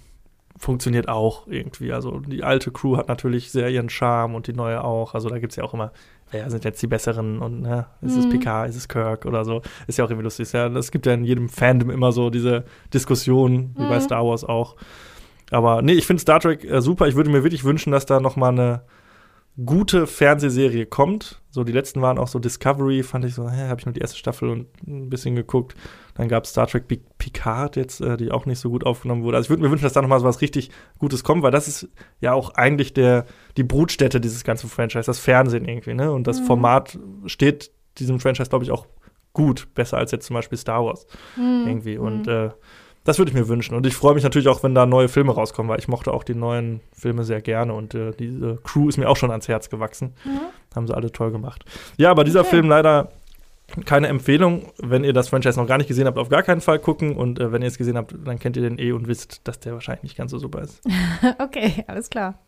[0.58, 1.92] funktioniert auch irgendwie.
[1.92, 5.14] Also die alte Crew hat natürlich sehr ihren Charme und die neue auch.
[5.14, 5.92] Also da gibt es ja auch immer
[6.32, 8.32] wer sind jetzt die besseren und ne, ist es mhm.
[8.32, 9.62] Picard, ist es Kirk oder so.
[9.88, 10.52] Ist ja auch irgendwie lustig.
[10.54, 12.64] Ja, es gibt ja in jedem Fandom immer so diese
[12.94, 13.90] Diskussion, wie mhm.
[13.90, 14.76] bei Star Wars auch.
[15.52, 17.08] Aber nee, ich finde Star Trek äh, super.
[17.08, 18.82] Ich würde mir wirklich wünschen, dass da noch mal eine
[19.66, 21.42] gute Fernsehserie kommt.
[21.50, 24.00] So die letzten waren auch so Discovery, fand ich so, hä, habe ich nur die
[24.00, 25.76] erste Staffel und ein bisschen geguckt.
[26.22, 26.84] Dann gab es Star Trek
[27.18, 29.38] Picard jetzt, äh, die auch nicht so gut aufgenommen wurde.
[29.38, 31.50] Also ich würde mir wünschen, dass da noch mal so was richtig Gutes kommt, weil
[31.50, 33.26] das ist ja auch eigentlich der
[33.58, 36.12] die Brutstätte dieses ganzen Franchise, das Fernsehen irgendwie, ne?
[36.12, 36.46] Und das mhm.
[36.46, 38.86] Format steht diesem Franchise glaube ich auch
[39.34, 41.08] gut, besser als jetzt zum Beispiel Star Wars
[41.38, 41.64] mhm.
[41.66, 42.32] irgendwie und mhm.
[42.32, 42.50] äh,
[43.04, 43.74] das würde ich mir wünschen.
[43.74, 46.24] Und ich freue mich natürlich auch, wenn da neue Filme rauskommen, weil ich mochte auch
[46.24, 49.72] die neuen Filme sehr gerne und äh, diese Crew ist mir auch schon ans Herz
[49.72, 50.14] gewachsen.
[50.24, 50.40] Mhm.
[50.76, 51.66] Haben sie alle toll gemacht.
[51.98, 52.52] Ja, aber dieser okay.
[52.52, 53.10] Film leider
[53.86, 54.72] keine Empfehlung.
[54.78, 57.16] Wenn ihr das Franchise noch gar nicht gesehen habt, auf gar keinen Fall gucken.
[57.16, 59.60] Und äh, wenn ihr es gesehen habt, dann kennt ihr den eh und wisst, dass
[59.60, 60.82] der wahrscheinlich nicht ganz so super ist.
[61.40, 62.40] okay, alles klar.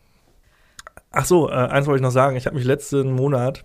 [1.10, 2.36] Ach so, äh, eins wollte ich noch sagen.
[2.36, 3.64] Ich habe mich letzten Monat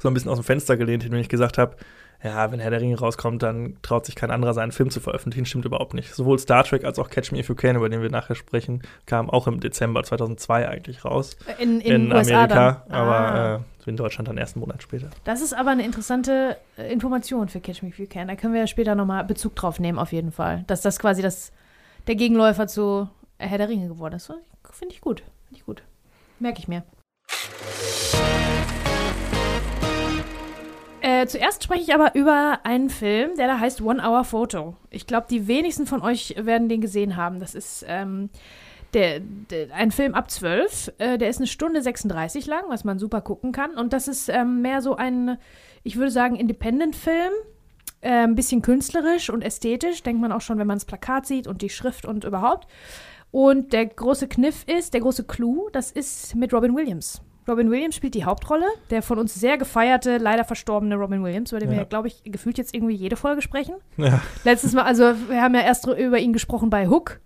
[0.00, 1.76] so ein bisschen aus dem Fenster gelehnt, indem ich gesagt habe,
[2.22, 5.46] ja, wenn Herr der Ringe rauskommt, dann traut sich kein anderer seinen Film zu veröffentlichen.
[5.46, 6.14] Stimmt überhaupt nicht.
[6.14, 8.82] Sowohl Star Trek als auch Catch Me If You Can, über den wir nachher sprechen,
[9.06, 11.36] kam auch im Dezember 2002 eigentlich raus.
[11.58, 12.92] In, in, in Amerika, dann.
[12.92, 13.54] aber ah.
[13.56, 15.10] äh, in Deutschland dann erst einen Monat später.
[15.24, 18.26] Das ist aber eine interessante äh, Information für Catch Me If You Can.
[18.26, 20.64] Da können wir ja später nochmal Bezug drauf nehmen, auf jeden Fall.
[20.66, 21.52] Dass das quasi das,
[22.08, 24.32] der Gegenläufer zu Herr der Ringe geworden ist.
[24.72, 25.20] Finde ich gut.
[25.46, 25.82] Finde ich gut.
[26.40, 26.82] Merke ich mir.
[31.08, 34.76] Äh, zuerst spreche ich aber über einen Film, der da heißt One Hour Photo.
[34.90, 37.40] Ich glaube, die wenigsten von euch werden den gesehen haben.
[37.40, 38.28] Das ist ähm,
[38.92, 40.92] der, der, ein Film ab 12.
[40.98, 43.70] Äh, der ist eine Stunde 36 lang, was man super gucken kann.
[43.70, 45.38] Und das ist ähm, mehr so ein,
[45.82, 47.32] ich würde sagen, Independent-Film.
[48.02, 51.46] Äh, ein bisschen künstlerisch und ästhetisch, denkt man auch schon, wenn man das Plakat sieht
[51.46, 52.68] und die Schrift und überhaupt.
[53.30, 57.22] Und der große Kniff ist, der große Clou, das ist mit Robin Williams.
[57.48, 61.60] Robin Williams spielt die Hauptrolle, der von uns sehr gefeierte, leider verstorbene Robin Williams, über
[61.60, 61.78] den ja.
[61.78, 63.74] wir, glaube ich, gefühlt jetzt irgendwie jede Folge sprechen.
[63.96, 64.20] Ja.
[64.44, 67.20] Letztes Mal, also wir haben ja erst über ihn gesprochen bei Hook,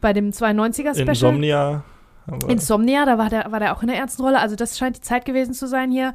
[0.00, 1.08] bei dem 92er-Special.
[1.08, 1.84] Insomnia.
[2.48, 4.40] Insomnia, da war der, war der auch in der ernsten Rolle.
[4.40, 6.14] Also das scheint die Zeit gewesen zu sein hier,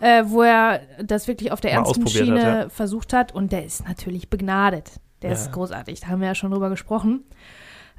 [0.00, 2.68] äh, wo er das wirklich auf der ernsten Schiene hat, ja.
[2.68, 3.34] versucht hat.
[3.34, 5.00] Und der ist natürlich begnadet.
[5.22, 7.24] Der ist großartig, da haben wir ja schon drüber gesprochen.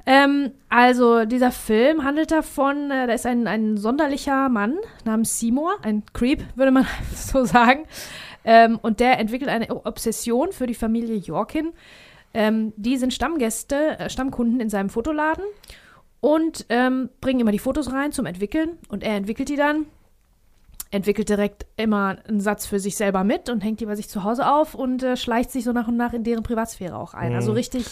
[0.05, 5.75] Ähm, also, dieser Film handelt davon, äh, da ist ein, ein sonderlicher Mann namens Seymour,
[5.81, 6.85] ein Creep, würde man
[7.15, 7.85] so sagen.
[8.43, 11.71] Ähm, und der entwickelt eine Obsession für die Familie Yorkin.
[12.33, 15.45] Ähm, die sind Stammgäste, äh, Stammkunden in seinem Fotoladen
[16.19, 18.77] und ähm, bringen immer die Fotos rein zum Entwickeln.
[18.89, 19.85] Und er entwickelt die dann,
[20.91, 24.23] entwickelt direkt immer einen Satz für sich selber mit und hängt die bei sich zu
[24.23, 27.33] Hause auf und äh, schleicht sich so nach und nach in deren Privatsphäre auch ein.
[27.33, 27.57] Also Mhm.
[27.57, 27.85] richtig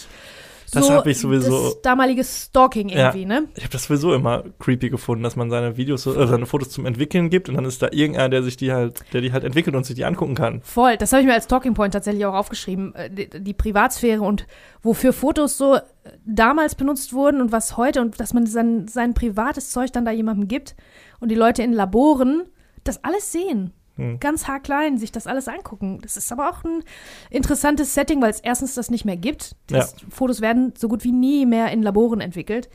[0.74, 3.48] Das so habe ich sowieso- das damalige Stalking irgendwie, ne?
[3.56, 6.86] Ich habe das sowieso immer creepy gefunden, dass man seine Videos, äh, seine Fotos zum
[6.86, 9.76] Entwickeln gibt und dann ist da irgendeiner, der sich die halt, der die halt entwickelt
[9.76, 10.62] und sich die angucken kann.
[10.64, 12.96] Voll, das habe ich mir als Talking Point tatsächlich auch aufgeschrieben.
[12.96, 14.48] Äh, Die, die Privatsphäre und
[14.82, 15.82] wofür Fotos so äh,
[16.26, 20.12] damals benutzt wurden und was heute und dass man sein, sein privates Zeug dann da
[20.12, 20.76] jemandem gibt
[21.20, 22.44] und die Leute in Laboren
[22.84, 23.74] das alles sehen.
[24.02, 24.20] Hm.
[24.20, 26.00] Ganz haarklein, sich das alles angucken.
[26.02, 26.84] Das ist aber auch ein
[27.30, 29.56] interessantes Setting, weil es erstens das nicht mehr gibt.
[29.68, 32.70] Das, Fotos werden so gut wie nie mehr in Laboren entwickelt.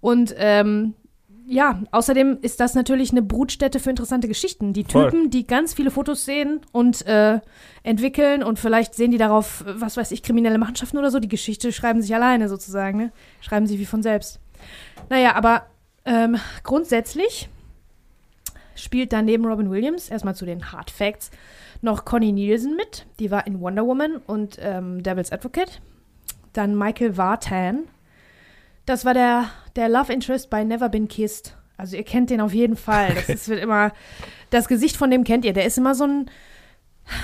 [0.00, 0.94] Und ähm,
[1.46, 4.72] ja, außerdem ist das natürlich eine Brutstätte für interessante Geschichten.
[4.72, 5.10] Die Voll.
[5.10, 7.40] Typen, die ganz viele Fotos sehen und äh,
[7.82, 11.18] entwickeln und vielleicht sehen die darauf, was weiß ich, kriminelle Machenschaften oder so.
[11.18, 13.12] Die Geschichte schreiben sich alleine sozusagen, ne?
[13.40, 14.38] Schreiben sich wie von selbst.
[15.08, 15.66] Naja, aber
[16.04, 17.48] ähm, grundsätzlich
[18.82, 21.30] spielt dann neben Robin Williams, erstmal zu den Hard Facts,
[21.82, 23.06] noch Connie Nielsen mit.
[23.18, 25.80] Die war in Wonder Woman und ähm, Devil's Advocate.
[26.52, 27.84] Dann Michael Vartan.
[28.86, 31.56] Das war der, der Love Interest bei Never Been Kissed.
[31.76, 33.14] Also ihr kennt den auf jeden Fall.
[33.14, 33.92] Das ist, wird immer,
[34.50, 35.52] das Gesicht von dem kennt ihr.
[35.52, 36.30] Der ist immer so ein,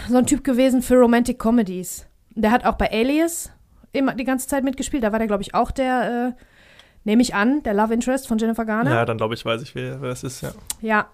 [0.09, 2.07] so ein Typ gewesen für Romantic Comedies.
[2.35, 3.51] Der hat auch bei Alias
[3.93, 5.03] immer die ganze Zeit mitgespielt.
[5.03, 6.43] Da war der, glaube ich, auch der, äh,
[7.05, 8.91] nehme ich an, der Love Interest von Jennifer Garner.
[8.91, 10.53] Ja, dann glaube ich, weiß ich, wer, wer es ist, ja.
[10.81, 11.07] Ja.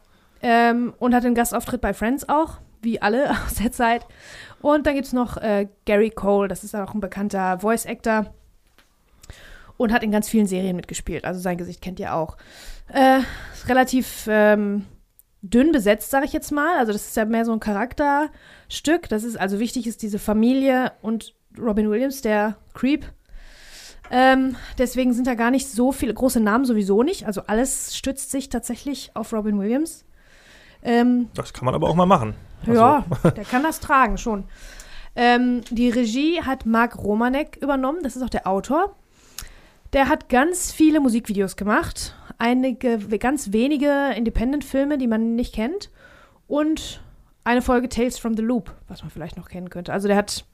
[0.43, 4.07] Ähm, und hat einen Gastauftritt bei Friends auch, wie alle aus der Zeit.
[4.61, 8.33] Und dann gibt es noch äh, Gary Cole, das ist auch ein bekannter Voice-Actor.
[9.79, 11.25] Und hat in ganz vielen Serien mitgespielt.
[11.25, 12.37] Also sein Gesicht kennt ihr auch.
[12.89, 13.21] Äh,
[13.67, 14.85] relativ ähm,
[15.43, 16.79] dünn besetzt, sage ich jetzt mal.
[16.79, 19.09] Also das ist ja mehr so ein Charakterstück.
[19.09, 23.07] Das ist also wichtig ist diese Familie und Robin Williams, der Creep.
[24.11, 27.27] Ähm, deswegen sind da gar nicht so viele große Namen sowieso nicht.
[27.27, 30.05] Also alles stützt sich tatsächlich auf Robin Williams.
[30.83, 32.35] Ähm, Das kann man aber auch mal machen.
[32.67, 34.45] Also, ja, der kann das tragen schon.
[35.15, 38.95] Ähm, die Regie hat Mark Romanek übernommen, das ist auch der Autor.
[39.93, 45.91] Der hat ganz viele Musikvideos gemacht, einige ganz wenige Independent-Filme, die man nicht kennt
[46.49, 47.03] und
[47.45, 49.93] eine Folge Tales from the Loop, was man vielleicht noch kennen könnte.
[49.93, 50.45] Also der hat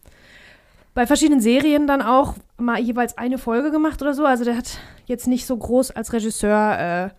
[0.95, 4.25] bei verschiedenen Serien dann auch mal jeweils eine Folge gemacht oder so.
[4.25, 7.11] Also der hat jetzt nicht so groß als Regisseur äh,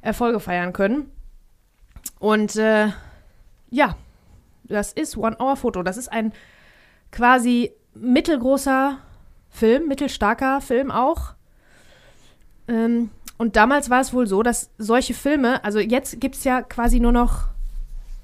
[0.00, 1.10] Erfolge feiern können.
[2.18, 2.88] Und äh,
[3.70, 3.96] ja,
[4.64, 5.82] das ist One Hour Photo.
[5.82, 6.32] Das ist ein
[7.10, 8.98] quasi mittelgroßer
[9.50, 11.34] Film, mittelstarker Film auch.
[12.66, 16.62] Ähm, und damals war es wohl so, dass solche Filme, also jetzt gibt es ja
[16.62, 17.48] quasi nur noch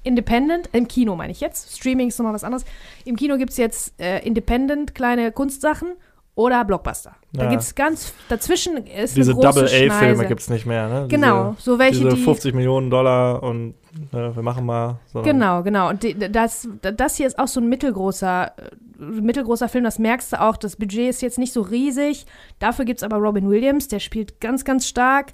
[0.03, 2.65] Independent, im Kino meine ich jetzt, Streaming ist nochmal was anderes.
[3.05, 5.93] Im Kino gibt es jetzt äh, Independent, kleine Kunstsachen
[6.41, 7.15] oder Blockbuster.
[7.33, 7.49] Da Ja.
[7.49, 11.05] gibt es ganz, dazwischen ist Diese Double-A-Filme gibt es nicht mehr, ne?
[11.07, 13.75] Genau, so welche, diese, diese die 50 Millionen Dollar und
[14.13, 14.99] äh, wir machen mal.
[15.23, 15.89] Genau, genau.
[15.89, 19.83] Und die, das, das hier ist auch so ein mittelgroßer, äh, mittelgroßer Film.
[19.83, 20.57] Das merkst du auch.
[20.57, 22.25] Das Budget ist jetzt nicht so riesig.
[22.59, 23.87] Dafür gibt es aber Robin Williams.
[23.87, 25.33] Der spielt ganz, ganz stark.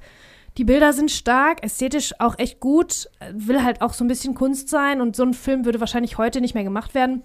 [0.58, 3.10] Die Bilder sind stark, ästhetisch auch echt gut.
[3.32, 5.02] Will halt auch so ein bisschen Kunst sein.
[5.02, 7.22] Und so ein Film würde wahrscheinlich heute nicht mehr gemacht werden.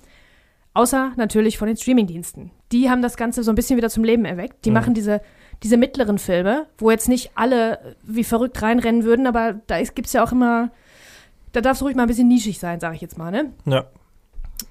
[0.75, 2.51] Außer natürlich von den Streamingdiensten.
[2.73, 4.65] Die haben das Ganze so ein bisschen wieder zum Leben erweckt.
[4.65, 4.75] Die Mhm.
[4.75, 5.21] machen diese,
[5.63, 10.13] diese mittleren Filme, wo jetzt nicht alle wie verrückt reinrennen würden, aber da gibt es
[10.13, 10.71] ja auch immer
[11.53, 13.53] da darf es ruhig mal ein bisschen nischig sein, sage ich jetzt mal, ne?
[13.67, 13.85] Ja.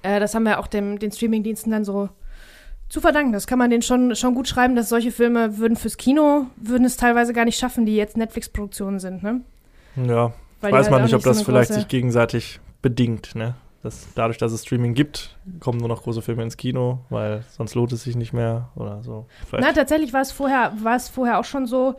[0.02, 2.08] Äh, das haben wir auch dem, den Streamingdiensten dann so
[2.88, 3.32] zu verdanken.
[3.32, 6.84] Das kann man denen schon, schon gut schreiben, dass solche Filme würden fürs Kino, würden
[6.84, 9.40] es teilweise gar nicht schaffen, die jetzt Netflix-Produktionen sind, ne?
[9.96, 13.54] Ja, Weil weiß halt man nicht, ob so das vielleicht sich gegenseitig bedingt, ne?
[13.82, 17.74] Das, dadurch, dass es Streaming gibt, kommen nur noch große Filme ins Kino, weil sonst
[17.74, 19.26] lohnt es sich nicht mehr oder so.
[19.48, 19.64] Vielleicht.
[19.66, 21.96] Na, tatsächlich war es vorher, war es vorher auch schon so,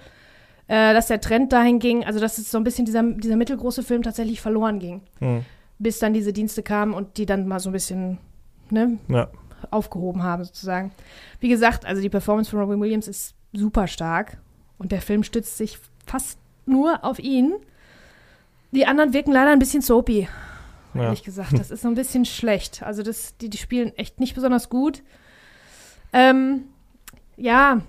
[0.68, 3.84] äh, dass der Trend dahin ging, also dass es so ein bisschen dieser, dieser mittelgroße
[3.84, 5.02] Film tatsächlich verloren ging.
[5.20, 5.44] Hm.
[5.78, 8.18] Bis dann diese Dienste kamen und die dann mal so ein bisschen,
[8.70, 9.28] ne, Ja.
[9.72, 10.92] aufgehoben haben, sozusagen.
[11.42, 14.38] Wie gesagt, also die Performance von Robin Williams ist super stark
[14.78, 17.54] und der Film stützt sich fast nur auf ihn.
[18.72, 20.30] Die anderen wirken leider ein bisschen soapy,
[20.96, 21.06] ja.
[21.06, 21.58] ehrlich gesagt.
[21.58, 22.84] Das ist so ein bisschen schlecht.
[22.84, 25.04] Also das, die, die spielen echt nicht besonders gut.
[26.12, 26.66] Ähm,
[27.38, 27.82] ja,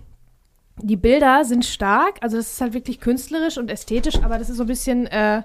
[0.83, 4.57] die Bilder sind stark, also das ist halt wirklich künstlerisch und ästhetisch, aber das ist
[4.57, 5.43] so ein bisschen, äh, äh,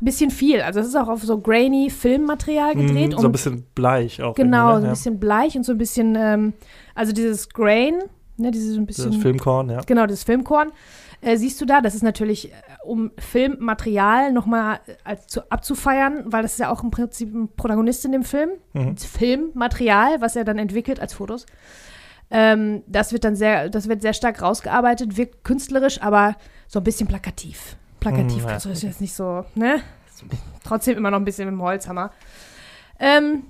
[0.00, 0.60] bisschen viel.
[0.60, 3.12] Also das ist auch auf so grainy Filmmaterial gedreht.
[3.14, 4.34] Hm, so ein bisschen bleich auch.
[4.34, 4.88] Genau, irgendwie, so ne?
[4.88, 6.52] ein bisschen bleich und so ein bisschen, ähm,
[6.94, 8.02] also dieses Grain,
[8.36, 9.12] ne, diese so ein bisschen.
[9.12, 9.80] Das Filmkorn, ja.
[9.86, 10.70] Genau, das Filmkorn.
[11.22, 16.24] Äh, siehst du da, das ist natürlich, äh, um Filmmaterial nochmal äh, als zu, abzufeiern,
[16.26, 18.50] weil das ist ja auch im Prinzip ein Protagonist in dem Film.
[18.74, 18.96] Mhm.
[18.96, 21.46] Filmmaterial, was er dann entwickelt als Fotos.
[22.30, 26.84] Ähm, das wird dann sehr, das wird sehr stark rausgearbeitet, wirkt künstlerisch, aber so ein
[26.84, 27.76] bisschen plakativ.
[28.00, 28.50] Plakativ, Mhm, ja.
[28.52, 29.80] künstlerisch jetzt nicht so, ne?
[30.64, 32.10] Trotzdem immer noch ein bisschen mit dem Holzhammer.
[32.98, 33.44] Ähm,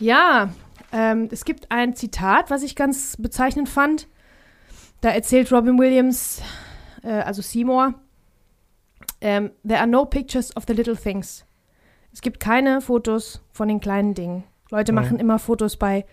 [0.00, 0.50] ja,
[0.92, 4.06] ähm, es gibt ein Zitat, was ich ganz bezeichnend fand.
[5.00, 6.42] Da erzählt Robin Williams,
[7.02, 7.94] äh, also Seymour,
[9.20, 11.44] ähm, There are no pictures of the little things.
[12.12, 14.44] Es gibt keine Fotos von den kleinen Dingen.
[14.70, 14.96] Leute Mhm.
[14.96, 16.04] machen immer Fotos bei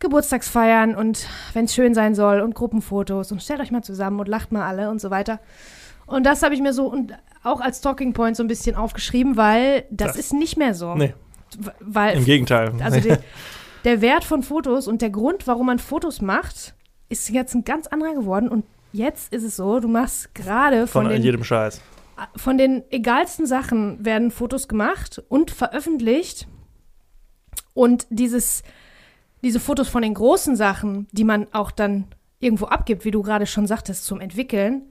[0.00, 4.28] Geburtstagsfeiern und wenn es schön sein soll und Gruppenfotos und stellt euch mal zusammen und
[4.28, 5.40] lacht mal alle und so weiter.
[6.06, 9.36] Und das habe ich mir so und auch als Talking Point so ein bisschen aufgeschrieben,
[9.36, 10.94] weil das, Das- ist nicht mehr so.
[10.94, 11.14] Nee,
[11.80, 12.72] Weil im Gegenteil.
[12.82, 13.14] also die,
[13.84, 16.74] der Wert von Fotos und der Grund, warum man Fotos macht,
[17.08, 18.48] ist jetzt ein ganz anderer geworden.
[18.48, 21.80] Und jetzt ist es so, du machst gerade von, von den, jedem Scheiß.
[22.36, 26.46] von den egalsten Sachen werden Fotos gemacht und veröffentlicht.
[27.74, 28.62] Und dieses,
[29.42, 32.04] diese Fotos von den großen Sachen, die man auch dann
[32.40, 34.82] irgendwo abgibt, wie du gerade schon sagtest, zum Entwickeln,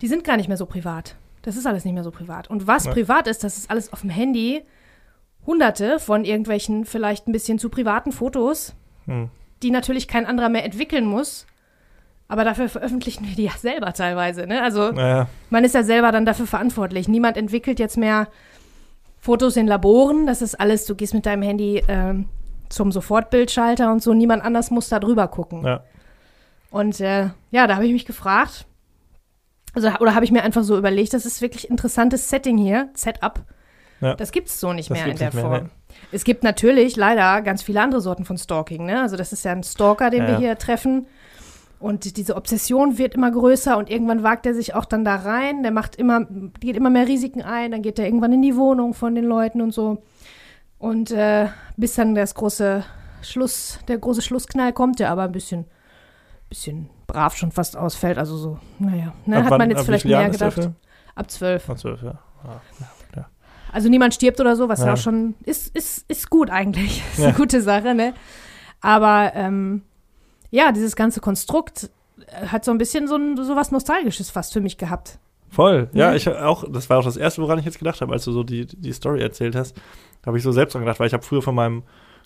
[0.00, 1.16] die sind gar nicht mehr so privat.
[1.42, 2.48] Das ist alles nicht mehr so privat.
[2.50, 2.92] Und was Ja.
[2.92, 4.62] privat ist, das ist alles auf dem Handy.
[5.46, 8.74] Hunderte von irgendwelchen vielleicht ein bisschen zu privaten Fotos,
[9.06, 9.30] Hm.
[9.62, 11.46] Die natürlich kein anderer mehr entwickeln muss.
[12.28, 14.46] Aber dafür veröffentlichen wir die ja selber teilweise.
[14.46, 14.62] Ne?
[14.62, 17.08] Also Naja, man ist ja selber dann dafür verantwortlich.
[17.08, 18.28] Niemand entwickelt jetzt mehr
[19.18, 20.26] Fotos in Laboren.
[20.26, 22.28] Das ist alles, du gehst mit deinem Handy ähm,
[22.68, 24.14] zum Sofortbildschalter und so.
[24.14, 25.64] Niemand anders muss da drüber gucken.
[25.64, 25.82] ja.
[26.70, 28.64] Und äh, ja, da habe ich mich gefragt,
[29.74, 33.40] also oder habe ich mir einfach so überlegt, das ist wirklich interessantes Setting hier, Setup.
[34.00, 34.14] Ja.
[34.14, 35.70] Das gibt es so nicht Das mehr in der mehr, Form.
[36.12, 38.86] Es gibt natürlich leider ganz viele andere Sorten von Stalking.
[38.86, 39.00] Ne?
[39.00, 41.06] Also das ist ja ein Stalker, den Ja, wir hier treffen.
[41.78, 45.62] Und diese Obsession wird immer größer und irgendwann wagt er sich auch dann da rein.
[45.62, 46.26] Der macht immer,
[46.60, 47.70] geht immer mehr Risiken ein.
[47.70, 50.02] Dann geht er irgendwann in die Wohnung von den Leuten und so.
[50.78, 51.46] Und äh,
[51.78, 52.84] bis dann das große
[53.22, 55.64] Schluss, der große Schlussknall kommt, der aber ein bisschen,
[56.50, 58.18] bisschen brav schon fast ausfällt.
[58.18, 60.70] Also so, naja, ne, Ab hat wann- man jetzt ab vielleicht Jahren mehr gedacht.
[61.14, 61.62] Ab zwölf.
[61.64, 62.18] Von zwölf, ja.
[62.44, 62.86] Ah, ja.
[63.72, 64.92] Also niemand stirbt oder so, was ja, Ja.
[64.94, 67.02] auch schon ist, ist, ist gut eigentlich.
[67.12, 67.28] Ist Ja.
[67.28, 68.14] eine gute Sache, ne?
[68.80, 69.82] Aber ähm,
[70.50, 71.90] ja, dieses ganze Konstrukt
[72.26, 75.18] äh, hat so ein bisschen so, ein, so was Nostalgisches fast für mich gehabt.
[75.50, 75.88] Voll.
[75.92, 76.14] Ja, Ja.
[76.16, 78.42] ich auch, das war auch das erste, woran ich jetzt gedacht habe, als du so
[78.44, 79.76] die, die Story erzählt hast.
[80.22, 81.82] Da habe ich so selbst dran gedacht, weil ich habe früher von meinem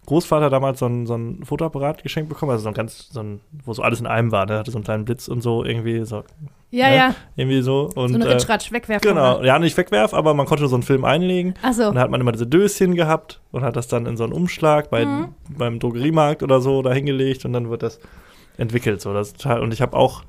[0.07, 3.41] Großvater damals so einen, so einen Fotoapparat geschenkt bekommen, also so ein ganz, so ein,
[3.65, 4.59] wo so alles in einem war, ne?
[4.59, 6.25] Hatte so einen kleinen Blitz und so, irgendwie so,
[6.71, 6.97] Ja, Ne?
[6.97, 7.91] ja, irgendwie so.
[7.95, 9.09] Und, so eine äh, Ritschratsch wegwerfen.
[9.09, 11.55] Genau, ja, nicht wegwerf, aber man konnte so einen Film einlegen.
[11.63, 14.25] Achso, Und da hat man immer diese Döschen gehabt und hat das dann in so
[14.25, 15.29] einen Umschlag bei, Mhm.
[15.57, 17.99] beim Drogeriemarkt oder so da hingelegt und dann wird das
[18.59, 19.01] entwickelt.
[19.01, 19.13] So.
[19.15, 20.23] Das total, und ich habe auch,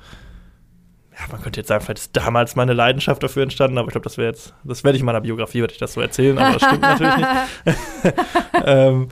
[1.14, 4.04] ja, man könnte jetzt sagen, vielleicht ist damals meine Leidenschaft dafür entstanden, aber ich glaube,
[4.04, 6.54] das wäre jetzt, das werde ich in meiner Biografie, werde ich das so erzählen, aber
[6.58, 7.28] das stimmt natürlich nicht.
[8.66, 9.08] ähm,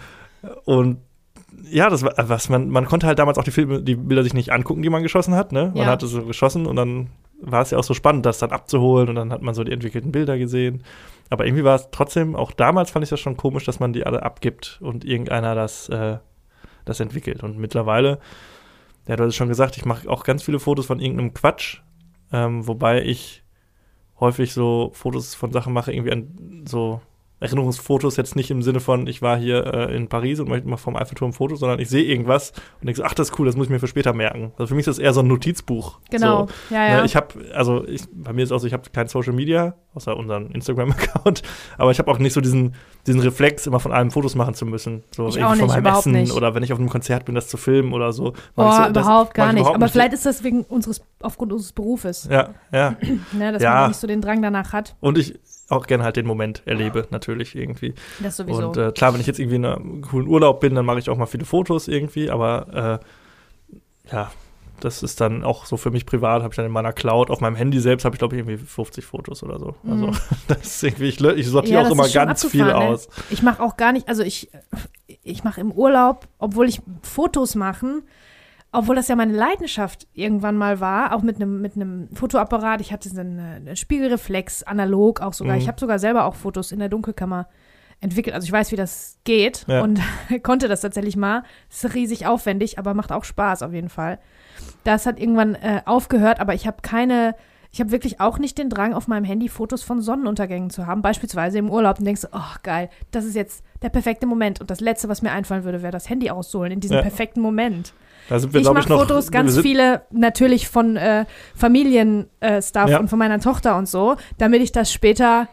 [0.65, 0.97] und
[1.69, 4.34] ja, das war, was man, man konnte halt damals auch die Filme, die Bilder sich
[4.34, 5.71] nicht angucken, die man geschossen hat, ne?
[5.75, 5.91] Man Ja.
[5.91, 7.10] hatte so geschossen und dann
[7.41, 9.71] war es ja auch so spannend, das dann abzuholen und dann hat man so die
[9.71, 10.84] entwickelten Bilder gesehen.
[11.29, 14.06] Aber irgendwie war es trotzdem, auch damals fand ich das schon komisch, dass man die
[14.06, 16.17] alle abgibt und irgendeiner das, äh,
[16.86, 17.43] das entwickelt.
[17.43, 18.19] Und mittlerweile,
[19.08, 21.82] ja, du hast es schon gesagt, ich mache auch ganz viele Fotos von irgendeinem Quatsch,
[22.32, 23.43] ähm, wobei ich
[24.19, 27.01] häufig so Fotos von Sachen mache, irgendwie an so
[27.43, 30.77] Erinnerungsfotos jetzt nicht im Sinne von, ich war hier äh, in Paris und möchte mal
[30.77, 33.56] vom Eiffelturm Fotos, sondern ich sehe irgendwas und denke so, ach, das ist cool, das
[33.56, 34.53] muss ich mir für später merken.
[34.58, 35.99] Also für mich ist das eher so ein Notizbuch.
[36.10, 36.47] genau.
[36.47, 36.75] So.
[36.75, 36.97] ja, ja.
[36.97, 39.75] Ne, ich habe, also ich, bei mir ist auch so, ich habe kein Social Media,
[39.95, 41.43] außer unseren Instagram-Account,
[41.77, 42.75] aber ich habe auch nicht so diesen,
[43.06, 45.03] diesen Reflex, immer von allem Fotos machen zu müssen.
[45.15, 46.34] So Ich auch von nicht, meinem überhaupt Essen nicht.
[46.34, 48.34] oder wenn ich auf einem Konzert bin, das zu filmen oder so.
[48.56, 49.62] Boah, so, überhaupt gar ich nicht.
[49.62, 52.95] überhaupt Aber vielleicht ist das wegen unseres, aufgrund unseres Berufes, Ja, ja.
[53.34, 53.73] ne, dass Ja.
[53.82, 54.95] man nicht so den Drang danach hat.
[54.99, 57.93] Und ich auch gerne halt den Moment erlebe, natürlich irgendwie.
[58.21, 58.67] Das sowieso.
[58.69, 61.10] Und äh, klar, wenn ich jetzt irgendwie in einem coolen Urlaub bin, dann mache ich
[61.10, 64.32] auch mal viele Fotos irgendwie, aber äh, ja,
[64.83, 67.39] das ist dann auch so für mich privat, habe ich dann in meiner Cloud, auf
[67.41, 69.75] meinem Handy selbst habe ich glaube ich irgendwie 50 Fotos oder so.
[69.89, 70.17] Also Mhm.
[70.47, 72.75] das ist irgendwie, ich, ich sortiere Ja, auch immer ganz viel ne?
[72.75, 73.07] aus.
[73.29, 74.49] Ich mache auch gar nicht, also ich,
[75.23, 78.03] ich mache im Urlaub, obwohl ich Fotos machen,
[78.71, 82.81] obwohl das ja meine Leidenschaft irgendwann mal war, auch mit einem mit einem Fotoapparat.
[82.81, 85.55] Ich hatte so einen, einen Spiegelreflex, analog auch sogar.
[85.55, 85.61] Mhm.
[85.61, 87.47] Ich habe sogar selber auch Fotos in der Dunkelkammer
[88.01, 88.35] entwickelt.
[88.35, 89.81] Also ich weiß, wie das geht Ja.
[89.83, 89.99] und
[90.43, 91.43] konnte das tatsächlich mal.
[91.69, 94.17] Ist riesig aufwendig, aber macht auch Spaß auf jeden Fall.
[94.83, 97.35] Das hat irgendwann äh, aufgehört, aber ich habe keine,
[97.71, 101.01] ich habe wirklich auch nicht den Drang, auf meinem Handy Fotos von Sonnenuntergängen zu haben,
[101.01, 104.61] beispielsweise im Urlaub und denkst, oh geil, das ist jetzt der perfekte Moment.
[104.61, 107.01] Und das Letzte, was mir einfallen würde, wäre das Handy ausholen in diesem Ja.
[107.01, 107.93] perfekten Moment.
[108.29, 108.87] Da sind wir, ich mache.
[108.87, 112.99] Fotos, ganz viele natürlich von äh, Familienstuff Ja.
[112.99, 115.47] und von meiner Tochter und so, damit ich das später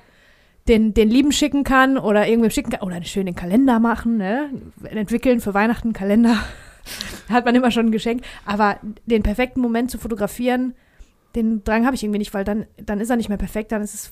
[0.68, 4.50] den, den Lieben schicken kann oder irgendwem schicken kann oder einen schönen Kalender machen, ne?
[4.84, 6.36] entwickeln für Weihnachten Kalender.
[7.28, 8.22] Hat man immer schon ein Geschenk.
[8.46, 8.76] Aber
[9.06, 10.74] den perfekten Moment zu fotografieren,
[11.34, 13.82] den Drang habe ich irgendwie nicht, weil dann, dann ist er nicht mehr perfekt, dann
[13.82, 14.10] ist es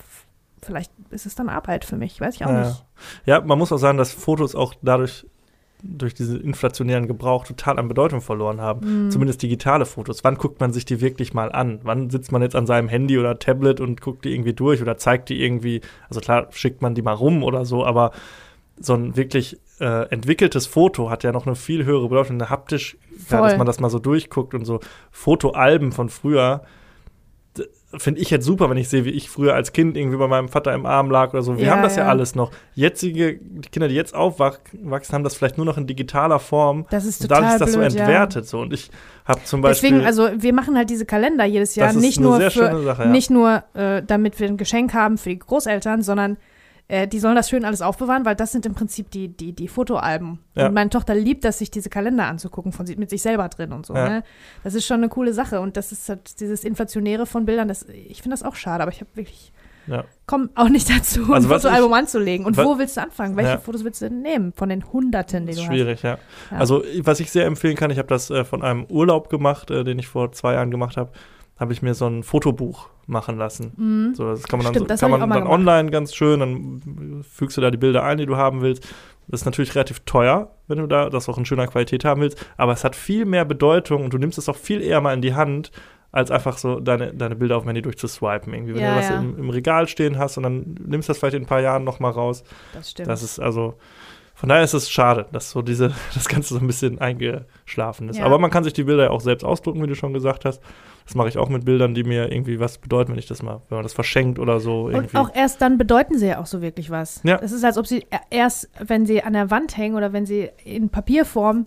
[0.62, 2.60] vielleicht ist es dann Arbeit für mich, weiß ich auch Ja.
[2.68, 2.84] nicht.
[3.26, 5.24] Ja, man muss auch sagen, dass Fotos auch dadurch
[5.82, 9.06] durch diesen inflationären Gebrauch total an Bedeutung verloren haben.
[9.06, 9.10] Mhm.
[9.12, 10.24] Zumindest digitale Fotos.
[10.24, 11.78] Wann guckt man sich die wirklich mal an?
[11.84, 14.96] Wann sitzt man jetzt an seinem Handy oder Tablet und guckt die irgendwie durch oder
[14.98, 18.10] zeigt die irgendwie, also klar, schickt man die mal rum oder so, aber
[18.80, 22.96] so ein wirklich äh, entwickeltes Foto hat ja noch eine viel höhere Bedeutung, eine haptisch,
[23.30, 26.62] ja, dass man das mal so durchguckt und so Fotoalben von früher.
[27.96, 30.48] Finde ich jetzt super, wenn ich sehe, wie ich früher als Kind irgendwie bei meinem
[30.48, 31.56] Vater im Arm lag oder so.
[31.56, 32.02] Wir Ja, haben das ja.
[32.04, 32.08] ja.
[32.10, 32.50] alles noch.
[32.74, 36.84] Jetzige die Kinder, die jetzt aufwachsen, haben das vielleicht nur noch in digitaler Form.
[36.90, 38.04] Das ist Und total dadurch ist das blöd, so ja.
[38.04, 38.46] entwertet.
[38.46, 38.60] So.
[38.60, 38.90] Und ich
[39.24, 39.90] habe zum Beispiel.
[39.90, 42.50] Deswegen, also wir machen halt diese Kalender jedes Jahr, Das ist nicht eine nur für,
[42.50, 43.08] schöne Sache, ja.
[43.08, 46.36] nicht nur, äh, damit wir ein Geschenk haben für die Großeltern, sondern
[46.88, 49.68] äh, die sollen das schön alles aufbewahren, weil das sind im Prinzip die, die, die
[49.68, 50.38] Fotoalben.
[50.54, 50.66] Ja.
[50.68, 53.84] Und meine Tochter liebt das, sich diese Kalender anzugucken, von, mit sich selber drin und
[53.86, 53.94] so.
[53.94, 54.08] Ja.
[54.08, 54.22] Ne?
[54.64, 55.60] Das ist schon eine coole Sache.
[55.60, 58.90] Und das ist halt dieses Inflationäre von Bildern, das, ich finde das auch schade, aber
[58.90, 59.52] ich habe wirklich,
[59.86, 60.04] Ja.
[60.26, 62.46] komm auch nicht dazu, ein Also was Fotoalbum anzulegen.
[62.46, 63.36] Und wo willst du anfangen?
[63.36, 63.58] Welche Ja.
[63.58, 66.18] Fotos willst du denn nehmen von den Hunderten, die du ist schwierig, ja.
[66.50, 66.56] Ja.
[66.58, 69.84] Also, was ich sehr empfehlen kann, ich habe das äh, von einem Urlaub gemacht, äh,
[69.84, 71.12] den ich vor zwei Jahren gemacht habe,
[71.58, 73.72] habe ich mir so ein Fotobuch machen lassen.
[73.76, 74.14] Mhm.
[74.14, 77.24] So, das kann man dann, Stimmt, so, das kann man dann online ganz schön, dann
[77.28, 78.86] fügst du da die Bilder ein, die du haben willst.
[79.26, 82.44] Das ist natürlich relativ teuer, wenn du da das auch in schöner Qualität haben willst,
[82.56, 85.20] aber es hat viel mehr Bedeutung und du nimmst es auch viel eher mal in
[85.20, 85.70] die Hand,
[86.10, 88.54] als einfach so deine, deine Bilder auf dem Handy durchzuswipen.
[88.54, 89.18] Irgendwie, wenn Ja, du was ja.
[89.18, 91.84] im, im Regal stehen hast und dann nimmst du das vielleicht in ein paar Jahren
[91.84, 92.44] noch mal raus.
[92.72, 93.08] Das stimmt.
[93.08, 93.74] Das ist also,
[94.38, 98.18] von daher ist es schade, dass so diese, das Ganze so ein bisschen eingeschlafen ist.
[98.18, 98.24] Ja.
[98.24, 100.62] Aber man kann sich die Bilder ja auch selbst ausdrucken, wie du schon gesagt hast.
[101.06, 103.62] Das mache ich auch mit Bildern, die mir irgendwie was bedeuten, wenn ich das mal,
[103.68, 104.84] wenn man das verschenkt oder so.
[104.84, 105.16] Und Irgendwie.
[105.16, 107.20] auch erst dann bedeuten sie ja auch so wirklich was.
[107.24, 107.40] Ja.
[107.42, 110.50] Es ist, als ob sie erst, wenn sie an der Wand hängen oder wenn sie
[110.64, 111.66] in Papierform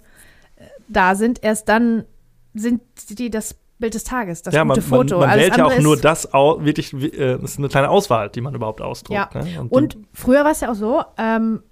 [0.55, 2.05] äh, da sind, erst dann
[2.53, 5.15] sind die das Bild des Tages, das ja, gute man, Foto.
[5.15, 7.89] Man, man Alles wählt ja auch nur das au, wirklich, äh, das ist eine kleine
[7.89, 9.33] Auswahl, die man überhaupt ausdruckt.
[9.33, 9.43] Ja.
[9.43, 9.59] Ne?
[9.59, 11.63] Und, Und früher war es ja auch so, ähm,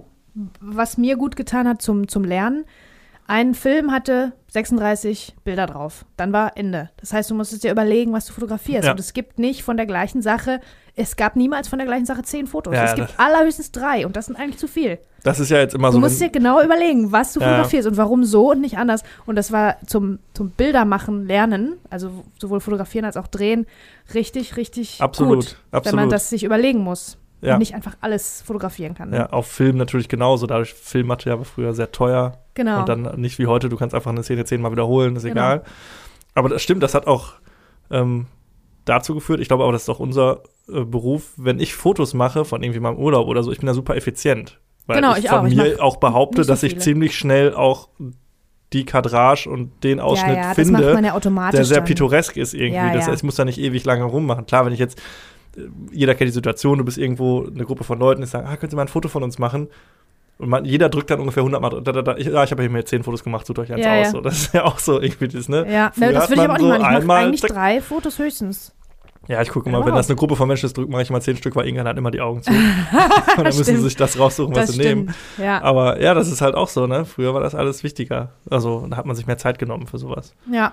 [0.61, 2.65] was mir gut getan hat zum, zum Lernen,
[3.27, 6.03] ein Film hatte 36 Bilder drauf.
[6.17, 6.89] Dann war Ende.
[6.97, 8.85] Das heißt, du musstest dir überlegen, was du fotografierst.
[8.85, 8.91] Ja.
[8.91, 10.61] Und es gibt nicht von der gleichen Sache,
[10.95, 12.73] es gab niemals von der gleichen Sache zehn Fotos.
[12.73, 14.97] Ja, es gibt allerhöchstens drei und das sind eigentlich zu viel.
[15.23, 15.99] das ist ja jetzt immer Du so.
[15.99, 17.45] musst dir genau überlegen, was du Ja.
[17.49, 19.03] fotografierst und warum so und nicht anders.
[19.27, 23.67] Und das war zum, zum Bildermachen lernen, also sowohl fotografieren als auch drehen,
[24.15, 25.85] richtig, richtig Absolut, gut, absolut.
[25.85, 27.54] wenn man das sich überlegen muss ja.
[27.54, 29.10] und nicht einfach alles fotografieren kann.
[29.12, 29.17] Ne?
[29.17, 30.47] ja, auf Film natürlich genauso.
[30.47, 32.39] Dadurch, Filmmaterial war früher sehr teuer.
[32.54, 32.82] Genau.
[32.82, 35.34] Und dann nicht wie heute, du kannst einfach eine Szene zehnmal wiederholen, ist Genau.
[35.34, 35.63] egal.
[36.36, 37.34] Aber das stimmt, das hat auch
[37.91, 38.28] ähm,
[38.86, 42.45] dazu geführt, ich glaube aber, das ist auch unser äh, Beruf, wenn ich Fotos mache
[42.45, 44.60] von irgendwie meinem Urlaub oder so, ich bin da super effizient.
[44.88, 45.47] Weil Genau, ich ich von auch.
[45.47, 47.89] Ich mir mach auch behaupte, so dass ich ziemlich schnell auch
[48.73, 51.58] die Kadrage und den Ausschnitt ja, ja, das macht finde, man ja automatisch.
[51.58, 52.93] der sehr pittoresk ist irgendwie.
[52.93, 54.45] Das heißt, ich muss da nicht ewig lange rummachen.
[54.45, 55.02] Klar, wenn ich jetzt,
[55.91, 58.69] jeder kennt die Situation, du bist irgendwo eine Gruppe von Leuten, die sagen, ah, können
[58.69, 59.67] Sie mal ein Foto von uns machen?
[60.38, 62.62] Und man, jeder drückt dann ungefähr 100 Mal, da, da, da, ich, ja, ich habe
[62.62, 64.05] hier mir zehn Fotos gemacht, sucht euch eins Ja, aus.
[64.05, 64.12] ja.
[64.12, 65.65] So, das ist ja auch so irgendwie das, ne?
[65.69, 66.97] Ja, Früher das würde ich aber auch nicht so machen.
[66.99, 68.73] Ich mache eigentlich drei Fotos höchstens.
[69.27, 69.97] Ja, ich gucke mal, wenn wow.
[69.99, 72.09] das eine Gruppe von Menschen ist, mache ich mal zehn Stück, weil irgendwann hat immer
[72.09, 72.51] die Augen zu.
[72.51, 72.57] Und
[73.38, 75.09] dann müssen sie sich das raussuchen, was Das sie nehmen.
[75.09, 75.45] stimmt.
[75.45, 77.05] Ja, Aber ja, das ist halt auch so, ne?
[77.05, 78.31] Früher war das alles wichtiger.
[78.49, 80.33] Also da hat man sich mehr Zeit genommen für sowas.
[80.51, 80.71] ja.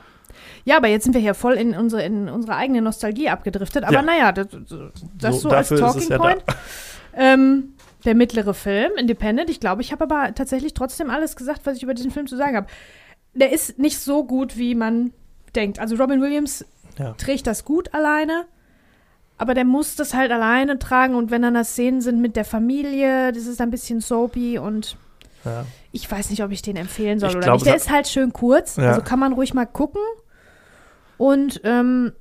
[0.66, 3.84] Ja, aber jetzt sind wir hier voll in unsere, in unsere eigene Nostalgie abgedriftet.
[3.84, 4.02] Aber Ja.
[4.02, 4.48] naja, das,
[5.16, 6.18] das So, so, als Talking ja.
[6.18, 6.42] Point.
[7.14, 7.74] Ähm,
[8.04, 9.48] der mittlere Film, Independent.
[9.48, 12.36] Ich glaube, ich habe aber tatsächlich trotzdem alles gesagt, was ich über diesen Film zu
[12.36, 12.66] sagen habe.
[13.32, 15.12] Der ist nicht so gut, wie man
[15.54, 15.78] denkt.
[15.78, 16.64] Also Robin Williams
[16.98, 17.12] Ja.
[17.12, 18.46] trägt das gut alleine,
[19.38, 22.44] aber der muss das halt alleine tragen und wenn dann da Szenen sind mit der
[22.44, 24.96] Familie, das ist ein bisschen soapy und
[25.44, 25.64] Ja.
[25.92, 27.66] ich weiß nicht, ob ich den empfehlen soll Ich oder glaub, nicht.
[27.66, 28.88] Der ist halt schön kurz, Ja.
[28.88, 30.00] also kann man ruhig mal gucken.
[31.18, 32.12] Und ähm,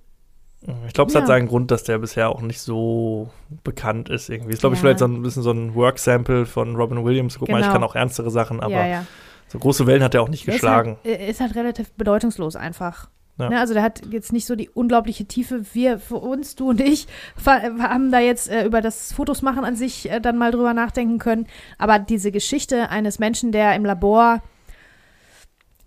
[0.87, 1.21] Ich glaube, es Ja.
[1.21, 3.29] hat seinen Grund, dass der bisher auch nicht so
[3.63, 4.53] bekannt ist irgendwie.
[4.53, 4.85] Ist, glaube ich, Ja.
[4.87, 7.37] vielleicht so ein bisschen so ein Work-Sample von Robin Williams.
[7.37, 7.73] Guck mal, ich Genau.
[7.73, 9.05] kann auch ernstere Sachen, aber ja,
[9.47, 10.97] so große Wellen hat er auch nicht Der geschlagen.
[11.03, 13.09] Ist halt, äh, ist halt relativ bedeutungslos einfach.
[13.37, 13.49] Ja.
[13.49, 15.61] Ne, also der hat jetzt nicht so die unglaubliche Tiefe.
[15.73, 17.05] Wir für uns, du und ich,
[17.45, 21.19] haben da jetzt äh, über das Fotos machen an sich äh, dann mal drüber nachdenken
[21.19, 21.45] können.
[21.77, 24.41] Aber diese Geschichte eines Menschen, der im Labor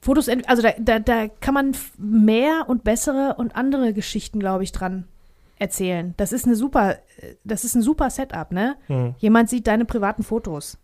[0.00, 4.72] Fotos, also da, da, da kann man mehr und bessere und andere Geschichten, glaube ich,
[4.72, 5.04] dran
[5.58, 6.14] erzählen.
[6.16, 6.96] Das ist eine super,
[7.44, 8.76] das ist ein super Setup, ne?
[8.86, 9.14] Hm.
[9.18, 10.78] Jemand sieht deine privaten Fotos.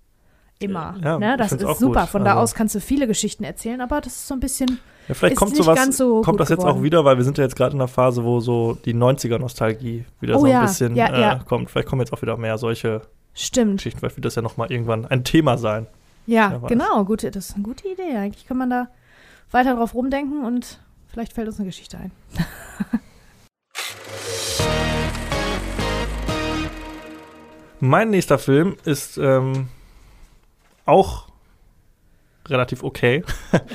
[0.61, 0.95] immer.
[1.03, 1.37] Ja, ne?
[1.37, 2.03] Das ist auch super.
[2.03, 2.09] gut.
[2.11, 4.79] Von da Also- aus kannst du viele Geschichten erzählen, aber das ist so ein bisschen.
[5.09, 6.83] Ja, vielleicht kommt nicht sowas, ganz so kommt das jetzt auch geworden.
[6.85, 10.37] wieder, weil wir sind ja jetzt gerade in einer Phase, wo so die 90er-Nostalgie wieder
[10.37, 11.71] Oh so ein ja, bisschen äh, kommt.
[11.71, 13.03] Vielleicht kommen jetzt auch wieder mehr solche
[13.35, 13.79] Stimmt.
[13.79, 13.99] Geschichten.
[14.01, 15.87] Vielleicht wird das ja nochmal irgendwann ein Thema sein.
[16.27, 17.05] Ja, genau.
[17.05, 18.17] Gut, das ist eine gute Idee.
[18.17, 18.89] Eigentlich kann man da
[19.51, 22.13] weiter drauf rumdenken und vielleicht fällt uns eine Geschichte ein.
[27.81, 29.69] Mein nächster Film ist ähm,
[30.87, 31.29] auch
[32.49, 33.25] relativ okay.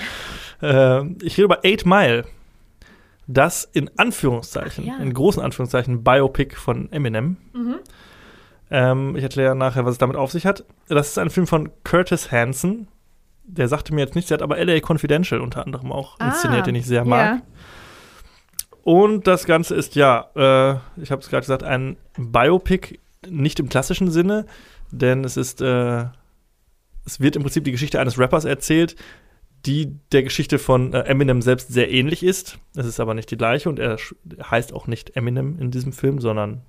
[0.62, 2.26] äh, ich rede über Eight Mile.
[3.28, 4.98] Das in Anführungszeichen, ja.
[4.98, 7.38] in großen Anführungszeichen, Biopic von Eminem.
[8.72, 10.64] Ähm, ich erkläre nachher, was es damit auf sich hat.
[10.88, 12.88] Das ist ein Film von Curtis Hanson.
[13.52, 16.66] Der sagte mir jetzt nichts, der hat aber LA Confidential unter anderem auch inszeniert, Ah,
[16.66, 17.26] den ich sehr mag.
[17.26, 17.42] Ja.
[18.84, 23.70] Und das Ganze ist ja, äh, ich habe es gerade gesagt, ein Biopic, nicht im
[23.70, 24.46] klassischen Sinne,
[24.92, 26.06] denn es ist, äh,
[27.06, 28.96] es wird im Prinzip die Geschichte eines Rappers erzählt,
[29.66, 32.60] die der Geschichte von äh, Eminem selbst sehr ähnlich ist.
[32.76, 33.98] Es ist aber nicht die gleiche und er
[34.50, 36.62] heißt auch nicht Eminem in diesem Film, sondern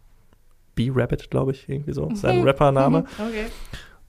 [0.74, 3.04] B-Rabbit, glaube ich, irgendwie so, sein Rappername.
[3.18, 3.46] Okay.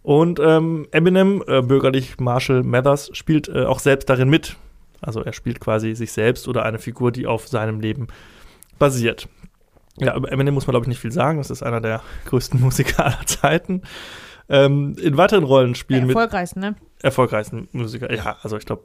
[0.04, 4.58] Und ähm, Eminem, äh, bürgerlich Marshall Mathers, spielt äh, auch selbst darin mit.
[4.99, 8.08] Also er spielt quasi sich selbst oder eine Figur, die auf seinem Leben
[8.80, 9.28] basiert.
[9.97, 11.38] Ja, über Eminem muss man, glaube ich, nicht viel sagen.
[11.38, 13.84] Das ist einer der größten Musiker aller Zeiten.
[14.49, 16.76] Ähm, in weiteren Rollen spielen mit Erfolgreichsten, ne?
[17.02, 18.14] erfolgreichsten Musiker.
[18.14, 18.84] Ja, also ich glaube,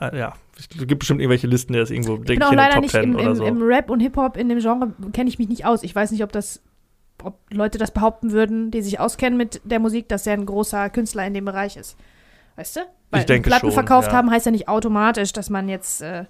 [0.00, 2.74] äh, ja, es gibt bestimmt irgendwelche Listen, der ist irgendwo, denke ich, in den leider
[2.74, 3.44] Top nicht Ten im, oder im, so.
[3.44, 5.82] im Rap und Hip-Hop, in dem Genre kenne ich mich nicht aus.
[5.82, 6.62] Ich weiß nicht, ob das,
[7.24, 10.90] ob Leute das behaupten würden, die sich auskennen mit der Musik, dass er ein großer
[10.90, 11.96] Künstler in dem Bereich ist.
[12.56, 12.80] Weißt du?
[13.10, 14.14] Weil denke Platten schon, verkauft ja.
[14.18, 16.24] haben heißt ja nicht automatisch, dass man jetzt äh,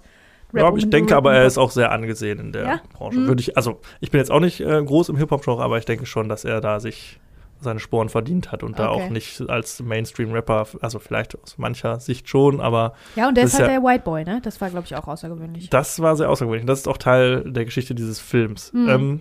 [0.53, 2.81] Ja, ich denke aber, er ist auch sehr angesehen in der Ja?
[2.93, 3.19] Branche.
[3.19, 3.27] Mhm.
[3.27, 6.05] Würde ich, also ich bin jetzt auch nicht äh, groß im Hip-Hop-Genre, aber ich denke
[6.05, 7.19] schon, dass er da sich
[7.61, 9.05] seine Sporen verdient hat und da Okay.
[9.05, 13.53] auch nicht als Mainstream-Rapper, also vielleicht aus mancher Sicht schon, aber Ja, und der ist
[13.53, 14.39] halt ja- der White Boy, ne?
[14.43, 15.69] Das war, glaube ich, auch außergewöhnlich.
[15.69, 16.65] das war sehr außergewöhnlich.
[16.67, 18.71] Das ist auch Teil der Geschichte dieses Films.
[18.73, 18.89] Mhm.
[18.89, 19.19] Ähm,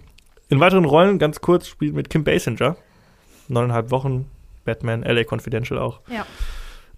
[0.48, 2.76] in weiteren Rollen, ganz kurz, spielt mit Kim Basinger.
[3.48, 4.26] Neuneinhalb Wochen,
[4.64, 6.00] Batman, LA Confidential auch.
[6.08, 6.26] Ja.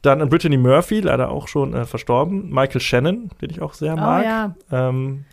[0.02, 2.50] Dann Brittany Murphy, leider auch schon äh, verstorben.
[2.50, 4.24] Michael Shannon, den ich auch sehr Oh mag.
[4.24, 4.54] ja.
[4.70, 5.24] ähm,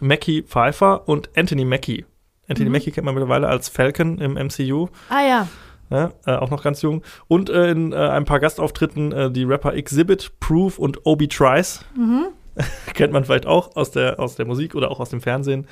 [0.00, 2.04] Mackie Pfeiffer und Anthony Mackie.
[2.48, 2.72] Anthony Mhm.
[2.74, 5.48] Mackie kennt man mittlerweile als Falcon im MCU, Ah ja.
[5.90, 6.12] ne?
[6.26, 7.02] äh, auch noch ganz jung.
[7.26, 11.84] Und äh, in äh, ein paar Gastauftritten äh, die Rapper Exhibit, Proof und Obi Trice.
[11.96, 12.26] Mhm.
[12.94, 15.66] kennt man vielleicht auch aus der, aus der Musik oder auch aus dem Fernsehen.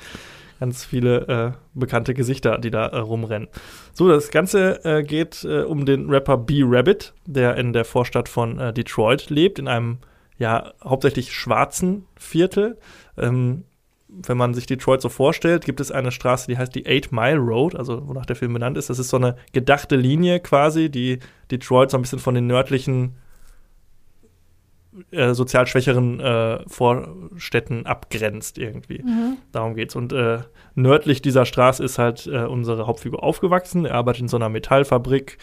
[0.63, 3.49] Ganz viele äh, bekannte Gesichter, die da äh, rumrennen.
[3.91, 8.59] So, das Ganze äh, geht äh, um den Rapper B-Rabbit, der in der Vorstadt von
[8.59, 9.97] äh, Detroit lebt, in einem
[10.37, 12.77] ja hauptsächlich schwarzen Viertel.
[13.17, 13.65] Ähm,
[14.07, 17.39] wenn man sich Detroit so vorstellt, gibt es eine Straße, die heißt die Eight Mile
[17.39, 18.89] Road, also wonach der Film benannt ist.
[18.89, 21.19] Das ist so eine gedachte Linie quasi, die
[21.51, 23.17] Detroit so ein bisschen von den nördlichen
[25.11, 29.01] äh, sozial schwächeren äh, Vorstädten abgrenzt irgendwie.
[29.03, 29.37] Mhm.
[29.51, 29.95] Darum geht's.
[29.95, 30.39] Und äh,
[30.75, 33.85] nördlich dieser Straße ist halt äh, unsere Hauptfigur aufgewachsen.
[33.85, 35.37] Er arbeitet in so einer Metallfabrik.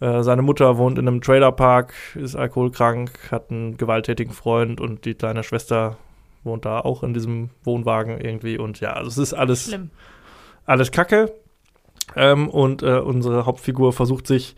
[0.00, 5.14] Äh, seine Mutter wohnt in einem Trailerpark, ist alkoholkrank, hat einen gewalttätigen Freund und die
[5.14, 5.96] kleine Schwester
[6.44, 8.58] wohnt da auch in diesem Wohnwagen irgendwie.
[8.58, 9.90] Und ja, also es ist alles Schlimm.
[10.66, 11.32] alles Kacke.
[12.16, 14.56] Ähm, und unsere Hauptfigur versucht sich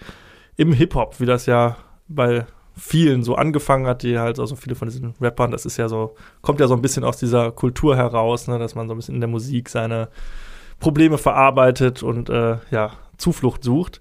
[0.56, 2.46] im Hip-Hop, wie das ja bei
[2.76, 6.14] vielen so angefangen hat, die halt, also viele von diesen Rappern, das ist ja so,
[6.40, 9.14] kommt ja so ein bisschen aus dieser Kultur heraus, ne, dass man so ein bisschen
[9.16, 10.08] in der Musik seine
[10.78, 14.00] Probleme verarbeitet und äh, ja, Zuflucht sucht.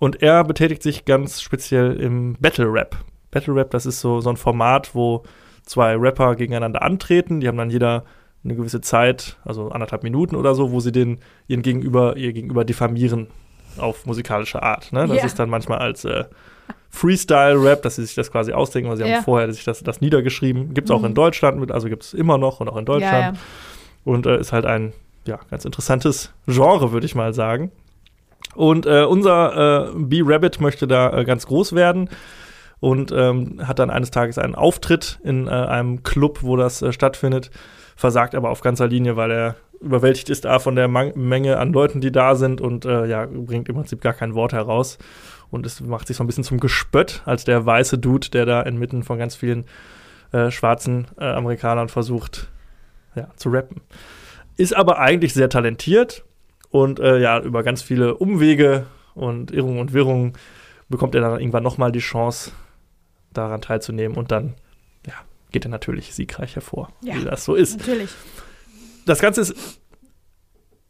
[0.00, 2.96] Und er betätigt sich ganz speziell im Battle Rap.
[3.30, 5.22] Battle Rap, das ist so, so ein Format, wo
[5.64, 7.40] zwei Rapper gegeneinander antreten.
[7.40, 8.04] Die haben dann jeder
[8.42, 12.64] eine gewisse Zeit, also anderthalb Minuten oder so, wo sie den ihren Gegenüber, ihr Gegenüber
[12.64, 13.28] diffamieren
[13.78, 14.92] auf musikalische Art.
[14.92, 15.06] Ne?
[15.06, 15.24] Das Ja.
[15.24, 16.24] ist dann manchmal als äh,
[16.94, 19.16] Freestyle-Rap, dass sie sich das quasi ausdenken, weil sie Ja.
[19.16, 20.74] haben vorher sich das, das niedergeschrieben.
[20.74, 21.06] Gibt es auch Mhm.
[21.06, 23.12] in Deutschland mit, also gibt es immer noch und auch in Deutschland.
[23.12, 23.38] Ja, ja.
[24.04, 24.92] Und äh, ist halt ein
[25.26, 27.70] ja, ganz interessantes Genre, würde ich mal sagen.
[28.54, 32.10] Und äh, unser äh, B-Rabbit möchte da äh, ganz groß werden
[32.80, 36.92] und ähm, hat dann eines Tages einen Auftritt in äh, einem Club, wo das äh,
[36.92, 37.50] stattfindet,
[37.96, 41.72] versagt aber auf ganzer Linie, weil er überwältigt ist A von der Man Menge an
[41.72, 44.98] Leuten, die da sind und äh, ja, bringt im Prinzip gar kein Wort heraus.
[45.54, 48.62] Und es macht sich so ein bisschen zum Gespött als der weiße Dude, der da
[48.62, 49.64] inmitten von ganz vielen
[50.32, 52.48] äh, schwarzen äh, Amerikanern versucht,
[53.14, 53.80] ja, zu rappen.
[54.56, 56.24] Ist aber eigentlich sehr talentiert
[56.70, 60.32] und äh, ja, über ganz viele Umwege und Irrungen und Wirrungen
[60.88, 62.50] bekommt er dann irgendwann nochmal die Chance,
[63.32, 64.54] daran teilzunehmen und dann
[65.06, 65.14] ja,
[65.50, 67.14] geht er natürlich siegreich hervor, Ja.
[67.16, 67.78] wie das so ist.
[67.78, 68.10] Natürlich.
[69.06, 69.80] Das Ganze ist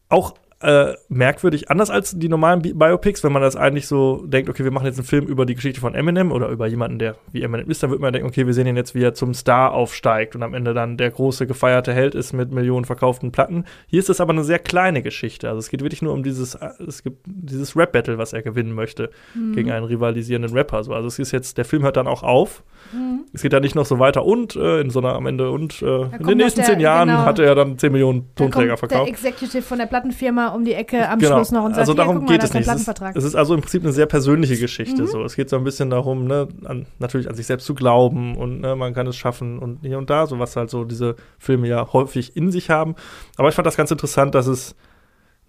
[0.09, 4.49] auch äh, merkwürdig, anders als die normalen Bi Biopics, wenn man das eigentlich so denkt,
[4.49, 7.17] okay, wir machen jetzt einen Film über die Geschichte von Eminem oder über jemanden, der
[7.33, 9.35] wie Eminem ist, dann wird man denken, okay, wir sehen ihn jetzt, wie er zum
[9.35, 13.65] Star aufsteigt und am Ende dann der große gefeierte Held ist mit Millionen verkauften Platten.
[13.87, 15.49] Hier ist es aber eine sehr kleine Geschichte.
[15.49, 18.73] Also es geht wirklich nur um dieses, äh, es gibt dieses Rap-Battle, was er gewinnen
[18.73, 19.55] möchte mhm.
[19.55, 20.83] gegen einen rivalisierenden Rapper.
[20.85, 22.63] So, also es ist jetzt, der Film hört dann auch auf.
[22.93, 23.25] Mhm.
[23.33, 25.83] Es geht dann nicht noch so weiter und äh, in so einer am Ende und
[25.83, 27.25] äh, in den nächsten der, zehn Jahren genau.
[27.25, 29.07] hatte er dann 10 Millionen Tonträger verkauft.
[29.07, 31.37] Der Executive von der Plattenfirma um die Ecke am genau.
[31.37, 32.69] Schluss noch und sagt, also darum geht es nicht.
[32.69, 35.03] Es ist, es ist, also im Prinzip eine sehr persönliche Geschichte.
[35.03, 35.07] Mhm.
[35.07, 35.23] So.
[35.25, 38.61] Es geht so ein bisschen darum, ne, an, natürlich an sich selbst zu glauben und
[38.61, 41.69] ne, man kann es schaffen und hier und da, so was halt so diese Filme
[41.69, 42.95] ja häufig in sich haben.
[43.37, 44.75] Aber ich fand das ganz interessant, dass es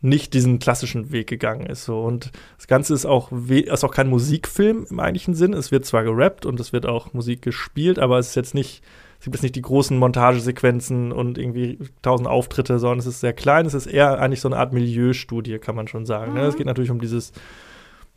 [0.01, 1.85] nicht diesen klassischen Weg gegangen ist.
[1.85, 2.01] So.
[2.01, 5.53] Und das Ganze ist auch, ist auch kein Musikfilm im eigentlichen Sinn.
[5.53, 8.83] Es wird zwar gerappt und es wird auch Musik gespielt, aber es ist jetzt nicht
[9.25, 13.33] es gibt jetzt nicht die großen Montagesequenzen und irgendwie tausend Auftritte, sondern es ist sehr
[13.33, 13.65] klein.
[13.65, 16.33] Es ist eher eigentlich so eine Art Milieustudie, kann man schon sagen.
[16.33, 16.37] Mhm.
[16.37, 16.45] Ne?
[16.45, 17.31] Es geht natürlich um dieses,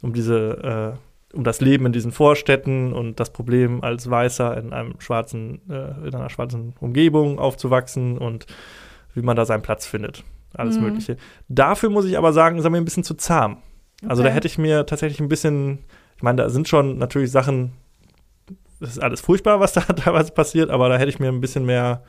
[0.02, 0.98] um diese,
[1.32, 5.62] äh, um das Leben in diesen Vorstädten und das Problem als Weißer in einem schwarzen,
[5.70, 8.44] äh, in einer schwarzen Umgebung aufzuwachsen und
[9.14, 10.24] wie man da seinen Platz findet.
[10.52, 10.88] Alles mhm.
[10.88, 11.16] Mögliche.
[11.48, 13.52] Dafür muss ich aber sagen, ist er mir ein bisschen zu zahm.
[14.02, 14.11] Okay.
[14.11, 15.78] Also da hätte ich mir tatsächlich ein bisschen,
[16.18, 17.72] ich meine, da sind schon natürlich Sachen
[18.80, 21.64] das ist alles furchtbar, was da teilweise passiert, aber da hätte ich mir ein bisschen
[21.64, 22.02] mehr,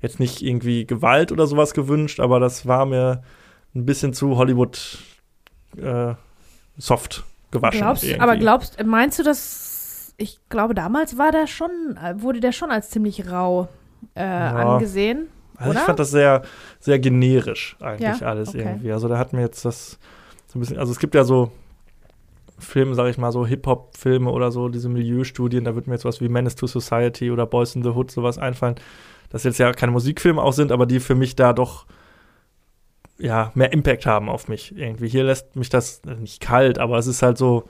[0.00, 3.22] jetzt nicht irgendwie Gewalt oder sowas gewünscht, aber das war mir
[3.74, 4.98] ein bisschen zu Hollywood
[5.76, 6.14] äh,
[6.76, 7.80] soft gewaschen.
[7.80, 11.70] Glaubst, aber glaubst, meinst du, dass ich glaube, damals war der schon,
[12.16, 13.68] wurde der schon als ziemlich rau
[14.14, 14.54] äh, ja.
[14.54, 15.28] angesehen?
[15.56, 15.80] Also oder?
[15.80, 16.42] ich fand das sehr,
[16.80, 18.26] sehr generisch eigentlich ja?
[18.26, 18.60] alles okay.
[18.60, 18.92] irgendwie.
[18.92, 19.98] Also da hat mir jetzt das
[20.46, 21.50] so ein bisschen, also es gibt ja so
[22.58, 26.20] Filmen, sage ich mal, so Hip-Hop-Filme oder so, diese Milieustudien, da wird mir jetzt was
[26.20, 28.76] wie Menace to Society oder Boys in the Hood sowas einfallen,
[29.30, 31.86] dass jetzt ja keine Musikfilme auch sind, aber die für mich da doch
[33.18, 35.08] ja, mehr Impact haben auf mich irgendwie.
[35.08, 37.64] Hier lässt mich das nicht kalt, aber es ist halt so,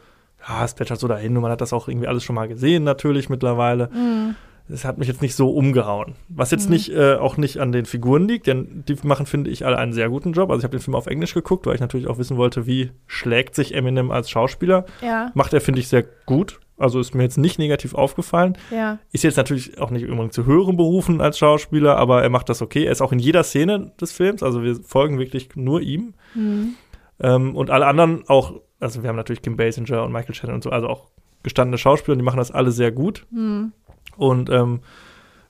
[0.46, 2.84] ja, es plätschert so dahin und man hat das auch irgendwie alles schon mal gesehen,
[2.84, 3.88] natürlich mittlerweile.
[3.88, 4.36] Mhm
[4.68, 6.14] es hat mich jetzt nicht so umgehauen.
[6.28, 6.74] Was jetzt mhm.
[6.74, 9.92] nicht, äh, auch nicht an den Figuren liegt, denn die machen, finde ich, alle einen
[9.92, 10.50] sehr guten Job.
[10.50, 12.90] Also ich habe den Film auf Englisch geguckt, weil ich natürlich auch wissen wollte, wie
[13.06, 14.84] schlägt sich Eminem als Schauspieler.
[15.02, 15.30] Ja.
[15.34, 16.60] Macht er, finde ich, sehr gut.
[16.78, 18.58] Also ist mir jetzt nicht negativ aufgefallen.
[18.70, 18.98] Ja.
[19.12, 22.60] Ist jetzt natürlich auch nicht unbedingt zu höheren Berufen als Schauspieler, aber er macht das
[22.60, 22.84] okay.
[22.84, 26.14] Er ist auch in jeder Szene des Films, also wir folgen wirklich nur ihm.
[26.34, 26.74] Mhm.
[27.20, 30.64] Ähm, und alle anderen auch, also wir haben natürlich Kim Basinger und Michael Shannon und
[30.64, 31.06] so, also auch
[31.42, 33.24] gestandene Schauspieler, die machen das alle sehr gut.
[33.30, 33.72] Mhm.
[34.16, 34.80] Und ähm,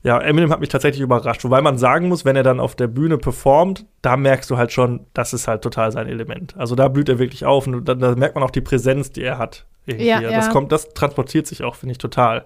[0.02, 2.86] ja, Eminem hat mich tatsächlich überrascht, wobei man sagen muss, wenn er dann auf der
[2.86, 6.56] Bühne performt, da merkst du halt schon, das ist halt total sein Element.
[6.56, 9.22] Also da blüht er wirklich auf und da, da merkt man auch die Präsenz, die
[9.22, 9.66] er hat.
[9.84, 10.06] Irgendwie.
[10.06, 10.30] Ja, ja.
[10.30, 12.44] Das kommt, das transportiert sich auch, finde ich, total.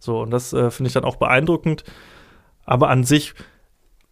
[0.00, 1.84] So, und das äh, finde ich dann auch beeindruckend.
[2.64, 3.34] Aber an sich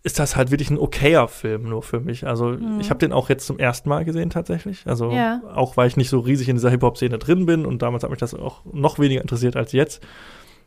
[0.03, 2.25] ist das halt wirklich ein okayer Film nur für mich.
[2.25, 2.79] Also mhm.
[2.79, 4.85] ich habe den auch jetzt zum ersten Mal gesehen tatsächlich.
[4.87, 5.41] Also ja.
[5.53, 8.21] auch weil ich nicht so riesig in dieser Hip-Hop-Szene drin bin und damals hat mich
[8.21, 10.07] das auch noch weniger interessiert als jetzt.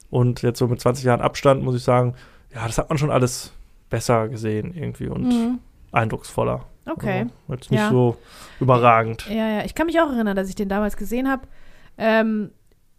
[0.09, 2.15] Und jetzt so mit 20 Jahren Abstand muss ich sagen,
[2.53, 3.53] ja, das hat man schon alles
[3.89, 5.59] besser gesehen irgendwie und mhm.
[5.91, 6.65] eindrucksvoller.
[6.85, 7.27] Okay.
[7.47, 7.89] Also jetzt nicht ja.
[7.89, 8.17] so
[8.59, 9.27] überragend.
[9.29, 11.43] Ja, ja, ich kann mich auch erinnern, dass ich den damals gesehen habe.
[11.97, 12.51] Ähm,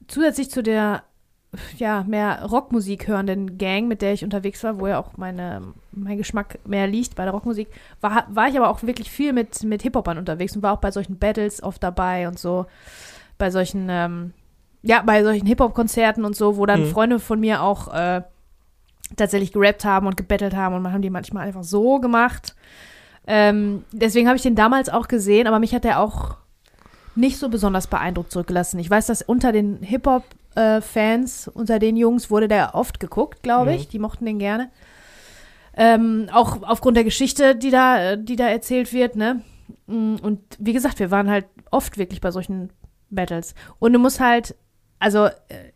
[0.07, 1.03] zusätzlich zu der
[1.77, 6.17] ja, mehr Rockmusik hörenden Gang, mit der ich unterwegs war, wo ja auch meine, mein
[6.17, 7.69] Geschmack mehr liegt bei der Rockmusik,
[8.01, 10.93] war, war ich aber auch wirklich viel mit, mit Hip-Hopern unterwegs und war auch bei
[10.93, 12.67] solchen Battles oft dabei und so,
[13.37, 14.33] bei solchen ähm,
[14.83, 16.91] ja, bei solchen Hip-Hop-Konzerten und so, wo dann mhm.
[16.91, 18.23] Freunde von mir auch äh,
[19.17, 22.55] tatsächlich gerappt haben und gebettelt haben und man haben die manchmal einfach so gemacht.
[23.27, 26.37] Ähm, deswegen habe ich den damals auch gesehen, aber mich hat der auch
[27.15, 28.79] nicht so besonders beeindruckt zurückgelassen.
[28.79, 33.75] Ich weiß, dass unter den Hip-Hop-Fans, äh, unter den Jungs, wurde der oft geguckt, glaube
[33.75, 33.87] ich.
[33.87, 33.91] Mhm.
[33.91, 34.71] Die mochten den gerne.
[35.77, 39.43] Ähm, auch aufgrund der Geschichte, die da, die da erzählt wird, ne?
[39.87, 42.71] Mm, und wie gesagt, wir waren halt oft wirklich bei solchen
[43.11, 43.55] Battles.
[43.79, 44.57] Und du musst halt
[45.01, 45.73] also äh,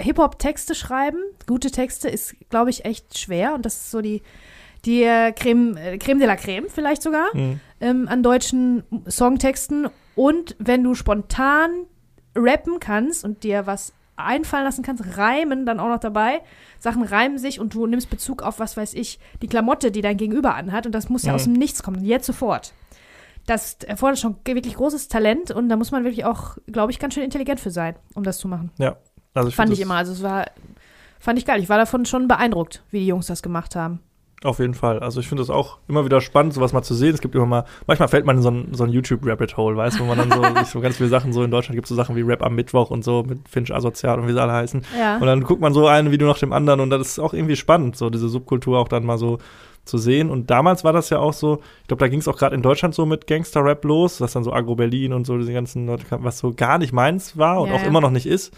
[0.00, 3.54] Hip-Hop-Texte schreiben, gute Texte, ist, glaube ich, echt schwer.
[3.54, 4.22] Und das ist so die,
[4.84, 7.60] die äh, Creme, äh, Creme de la Creme vielleicht sogar mhm.
[7.80, 9.88] ähm, an deutschen Songtexten.
[10.14, 11.70] Und wenn du spontan
[12.36, 16.40] rappen kannst und dir was einfallen lassen kannst, reimen dann auch noch dabei.
[16.78, 20.16] Sachen reimen sich und du nimmst Bezug auf, was weiß ich, die Klamotte, die dein
[20.16, 20.86] Gegenüber anhat.
[20.86, 21.36] Und das muss ja mhm.
[21.36, 22.72] aus dem Nichts kommen, jetzt sofort
[23.48, 27.14] das erfordert schon wirklich großes Talent und da muss man wirklich auch, glaube ich, ganz
[27.14, 28.70] schön intelligent für sein, um das zu machen.
[28.78, 28.96] Ja.
[29.32, 29.94] Also ich fand ich immer.
[29.94, 30.46] Also es war,
[31.18, 31.60] fand ich geil.
[31.62, 34.00] Ich war davon schon beeindruckt, wie die Jungs das gemacht haben.
[34.44, 35.00] Auf jeden Fall.
[35.00, 37.14] Also ich finde es auch immer wieder spannend, sowas mal zu sehen.
[37.14, 40.04] Es gibt immer mal, manchmal fällt man in so ein, so ein YouTube-Rabbit-Hole, weißt du,
[40.04, 42.14] wo man dann so, so ganz viele Sachen so in Deutschland gibt es so Sachen
[42.14, 44.82] wie Rap am Mittwoch und so mit Finch Asozial und wie sie alle heißen.
[44.96, 45.16] Ja.
[45.16, 47.56] Und dann guckt man so ein Video nach dem anderen und das ist auch irgendwie
[47.56, 49.38] spannend, so diese Subkultur auch dann mal so
[49.88, 50.30] zu sehen.
[50.30, 52.62] Und damals war das ja auch so, ich glaube, da ging es auch gerade in
[52.62, 56.04] Deutschland so mit Gangster-Rap los, was dann so Agro Berlin und so diese ganzen Leute
[56.10, 57.86] was so gar nicht meins war und Ja, auch ja.
[57.88, 58.52] immer noch nicht ist.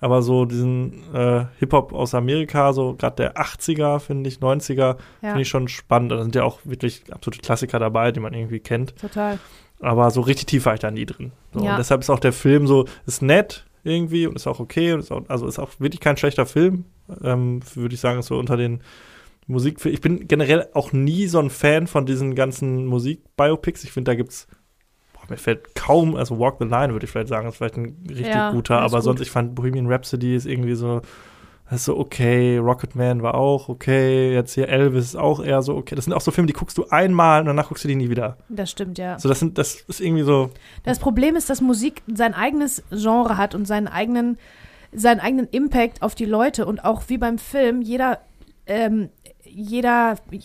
[0.00, 4.96] Aber so diesen äh, Hip-Hop aus Amerika, so gerade der 80er, finde ich, 90er, Ja,
[5.20, 6.10] finde ich schon spannend.
[6.10, 8.96] Da sind ja auch wirklich absolute Klassiker dabei, die man irgendwie kennt.
[8.98, 9.38] total.
[9.80, 11.32] Aber so richtig tief war ich da nie drin.
[11.52, 11.60] So.
[11.60, 15.00] Und deshalb ist auch der Film so, ist nett irgendwie und ist auch okay und
[15.00, 16.84] ist auch, also ist auch wirklich kein schlechter Film.
[17.22, 18.80] Ähm, Würde ich sagen, ist so unter den
[19.46, 19.84] Musik.
[19.84, 23.84] Ich bin generell auch nie so ein Fan von diesen ganzen Musik-Biopics.
[23.84, 24.46] Ich finde, da gibt's
[25.14, 27.96] boah, mir fällt kaum, also Walk the Line würde ich vielleicht sagen, ist vielleicht ein
[28.08, 29.04] richtig Ja, guter, aber gut.
[29.04, 31.00] sonst, ich fand Bohemian Rhapsody ist irgendwie so,
[31.70, 35.74] das ist so okay, Rocketman war auch okay, jetzt hier Elvis ist auch eher so
[35.76, 35.94] okay.
[35.94, 38.10] Das sind auch so Filme, die guckst du einmal und danach guckst du die nie
[38.10, 38.36] wieder.
[38.48, 39.18] Das stimmt, ja.
[39.18, 40.50] So, das sind, das ist irgendwie so,
[40.84, 44.38] Das Problem ist, dass Musik sein eigenes Genre hat und seinen eigenen,
[44.92, 48.20] seinen eigenen Impact auf die Leute und auch wie beim Film, jeder,
[48.66, 49.08] ähm,
[49.54, 50.40] jeder äh,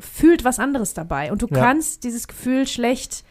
[0.00, 1.58] fühlt was anderes dabei und du Ja.
[1.60, 3.24] kannst dieses Gefühl schlecht,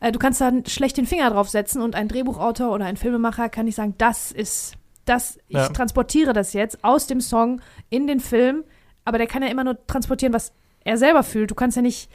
[0.00, 3.48] äh, du kannst da schlecht den Finger drauf setzen und ein Drehbuchautor oder ein Filmemacher
[3.48, 4.74] kann nicht sagen, das ist,
[5.04, 5.68] das, ich Ja.
[5.68, 8.64] transportiere das jetzt aus dem Song in den Film,
[9.04, 10.52] aber der kann ja immer nur transportieren, was
[10.84, 11.50] er selber fühlt.
[11.50, 12.10] Du kannst ja nicht,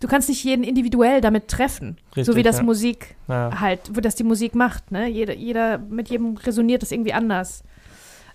[0.00, 2.62] du kannst nicht jeden individuell damit treffen, so Richtig, wie das ja.
[2.62, 3.60] Musik naja.
[3.60, 5.08] halt, wo das die Musik macht, ne?
[5.08, 7.62] Jeder, jeder, mit jedem resoniert das irgendwie anders.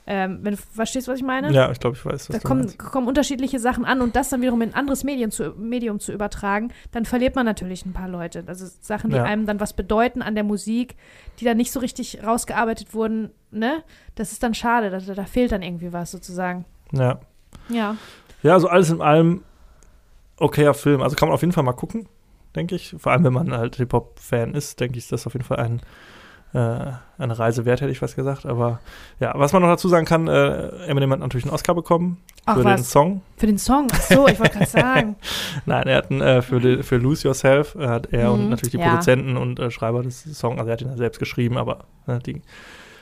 [0.08, 1.51] Ähm, wenn du verstehst, was ich meine?
[1.51, 4.41] Ja, ich glaube, ich weiß, was Da kommen, kommen unterschiedliche Sachen an und das dann
[4.41, 8.08] wiederum in ein anderes Medium zu, Medium zu übertragen, dann verliert man natürlich ein paar
[8.08, 8.43] Leute.
[8.45, 9.24] Also Sachen, die Ja.
[9.24, 10.95] einem dann was bedeuten an der Musik,
[11.39, 13.84] die dann nicht so richtig rausgearbeitet wurden, ne?
[14.14, 16.66] Das ist dann schade, da, da fehlt dann irgendwie was sozusagen.
[16.91, 17.20] Ja.
[17.70, 17.97] Ja.
[18.43, 19.43] ja, also alles in allem
[20.38, 21.01] okayer Film.
[21.01, 22.08] Also kann man auf jeden Fall mal gucken,
[22.56, 22.95] denke ich.
[22.99, 25.82] Vor allem, wenn man halt Hip-Hop-Fan ist, denke ich, ist das auf jeden Fall ein,
[26.60, 28.45] eine Reise wert, hätte ich fast gesagt.
[28.45, 28.80] Aber
[29.20, 32.56] ja, was man noch dazu sagen kann, äh, Eminem hat natürlich einen Oscar bekommen Ach
[32.56, 33.22] für den was, Song.
[33.38, 33.88] für den Song.
[33.91, 35.16] Ach so, ich wollte gerade sagen.
[35.66, 38.49] Nein, er hat einen, äh, für, die, für Lose Yourself, äh, hat er und Mhm,
[38.49, 38.89] natürlich die ja.
[38.89, 42.20] Produzenten und äh, Schreiber des Songs, also er hat ihn ja selbst geschrieben, aber ne,
[42.20, 42.41] die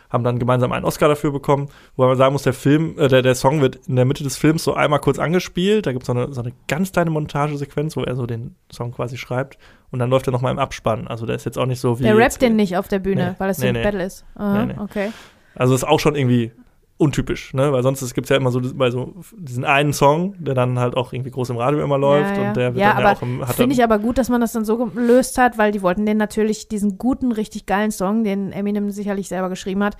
[0.10, 3.22] haben dann gemeinsam einen Oscar dafür bekommen, wo man sagen muss, der Film, äh, der,
[3.24, 6.08] der Song wird in der Mitte des Films so einmal kurz angespielt, da gibt es
[6.08, 9.58] so eine, so eine ganz kleine Montagesequenz, wo er so den Song quasi schreibt
[9.94, 12.04] und dann läuft er nochmal im Abspann, also der ist jetzt auch nicht so wie
[12.04, 13.84] Der rappt den nicht auf der Bühne, Nee, weil es so nee, ein nee.
[13.84, 14.26] Battle ist.
[14.34, 14.68] Aha.
[14.80, 15.12] Okay.
[15.54, 16.52] Also ist auch schon irgendwie
[16.98, 17.72] untypisch, ne?
[17.72, 20.98] Weil sonst gibt es ja immer so bei so diesen einen Song, der dann halt
[20.98, 22.48] auch irgendwie groß im Radio immer läuft ja, ja.
[22.48, 24.54] und der wird ja, dann ja auch im, Finde ich aber gut, dass man das
[24.54, 28.52] dann so gelöst hat, weil die wollten den natürlich, diesen guten, richtig geilen Song, den
[28.52, 29.96] Eminem sicherlich selber geschrieben hat,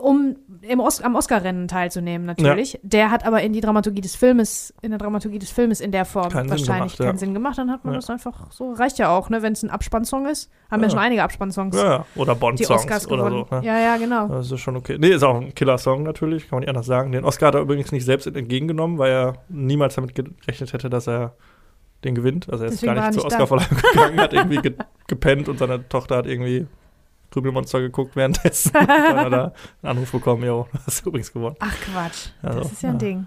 [0.00, 2.78] um im Os am Oscar-Rennen teilzunehmen, natürlich.
[2.82, 6.04] Der hat aber in die Dramaturgie des Filmes, in der Dramaturgie des Filmes in der
[6.04, 7.06] Form Keinen Sinn wahrscheinlich gemacht, ja.
[7.06, 7.58] keinen Sinn gemacht.
[7.58, 8.00] Dann hat man Ja.
[8.00, 8.72] das einfach so.
[8.72, 10.50] Reicht ja auch, ne, wenn es ein Abspannsong ist.
[10.70, 10.90] Haben ja, Ja.
[10.90, 13.46] schon einige Abspannsongs, ja, ja, oder Bond-Songs oder so.
[13.50, 13.60] Ne?
[13.64, 14.28] Ja, ja, genau.
[14.28, 14.96] Das ist schon okay.
[14.98, 17.12] Nee, ist auch ein Killer-Song natürlich, kann man nicht anders sagen.
[17.12, 21.06] Den Oscar hat er übrigens nicht selbst entgegengenommen, weil er niemals damit gerechnet hätte, dass
[21.08, 21.34] er
[22.04, 22.48] den gewinnt.
[22.50, 23.26] Also er ist Deswegen gar nicht zur.
[23.26, 24.74] Oscarverleihung gegangen, hat irgendwie ge
[25.06, 26.66] gepennt und seine Tochter hat irgendwie
[27.30, 28.72] Krümelmonster geguckt währenddessen.
[28.74, 29.44] dann hat er
[29.82, 31.56] einen Anruf bekommen, jo, hast du übrigens gewonnen.
[31.60, 32.98] Ach Quatsch, Also, das ist ja ein ja.
[32.98, 33.26] Ding.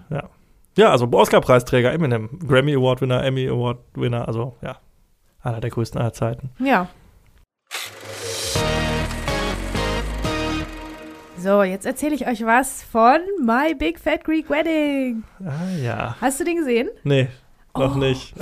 [0.76, 4.76] Ja, also Oscar-Preisträger Eminem, Grammy Award-Winner, Emmy Award-Winner, also ja,
[5.42, 6.50] einer der größten aller Zeiten.
[6.58, 6.88] Ja.
[11.38, 15.24] So, jetzt erzähle ich euch was von My Big Fat Greek Wedding.
[15.44, 16.16] Ah ja.
[16.20, 16.88] Hast du den gesehen?
[17.02, 17.28] Nee,
[17.76, 17.98] noch Oh.
[17.98, 18.34] nicht.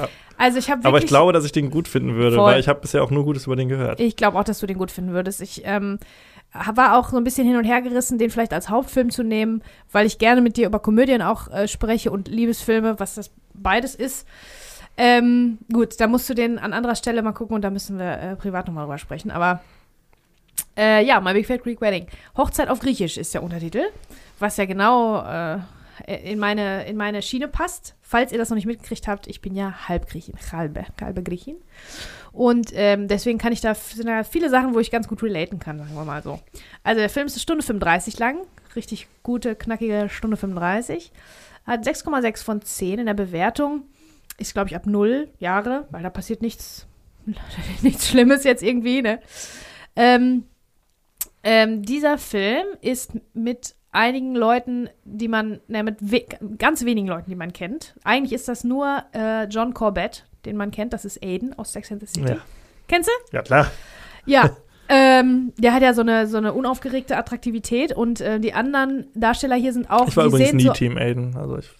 [0.43, 0.89] Also ich habe wirklich.
[0.89, 2.51] Aber ich glaube, dass ich den gut finden würde, Voll.
[2.51, 4.01] weil ich habe bisher auch nur Gutes über den gehört.
[4.01, 5.41] Ich glaube auch, dass du den gut finden würdest.
[5.41, 6.01] Ich ähm,
[6.75, 9.63] war auch so ein bisschen hin und her gerissen, den vielleicht als Hauptfilm zu nehmen,
[9.93, 13.95] weil ich gerne mit dir über Komödien auch äh, spreche und Liebesfilme, was das beides
[13.95, 14.27] ist.
[14.97, 18.19] Ähm, gut, da musst du den an anderer Stelle mal gucken und da müssen wir
[18.19, 19.31] äh, privat nochmal drüber sprechen.
[19.31, 19.61] Aber
[20.77, 22.09] äh, ja, My Big Fat Greek Wedding.
[22.37, 23.83] Hochzeit auf Griechisch ist der Untertitel,
[24.41, 25.59] was ja genau äh,
[26.07, 27.95] in, meine, in meine Schiene passt.
[28.01, 31.57] Falls ihr das noch nicht mitgekriegt habt, ich bin ja Halbgriechin, halbe, halbe Griechin.
[32.33, 35.59] Und ähm, deswegen kann ich da, sind da viele Sachen, wo ich ganz gut relaten
[35.59, 36.41] kann, sagen wir mal so.
[36.83, 38.39] Also der Film ist eine Stunde 35 lang,
[38.75, 41.13] richtig gute, knackige Stunde 35.
[41.67, 43.85] Hat 6,6 von 10 in der Bewertung.
[44.39, 46.87] Ist, glaube ich, ab 0 Jahre, weil da passiert nichts,
[47.83, 49.21] nichts Schlimmes jetzt irgendwie, ne?
[49.95, 50.45] Ähm,
[51.45, 56.25] ähm, dieser Film ist mit einigen Leuten, die man, ne, mit we
[56.59, 57.95] ganz wenigen Leuten, die man kennt.
[58.05, 60.93] Eigentlich ist das nur äh, John Corbett, den man kennt.
[60.93, 62.33] Das ist Aiden aus Sex and the City.
[62.33, 62.39] Ja.
[62.89, 63.37] Kennst du?
[63.37, 63.71] Ja, klar.
[64.27, 64.57] Ja.
[64.89, 69.57] ähm, der hat ja so eine, so eine unaufgeregte Attraktivität und äh, die anderen Darsteller
[69.57, 70.09] hier sind auch.
[70.09, 71.37] Ich war übrigens nie so, Team Aiden.
[71.37, 71.71] Also ich,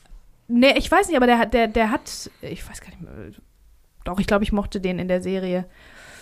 [0.55, 3.13] Nee, ich weiß nicht, aber der hat, der, der hat, ich weiß gar nicht mehr.
[4.05, 5.67] Doch, ich glaube, ich mochte den in der Serie.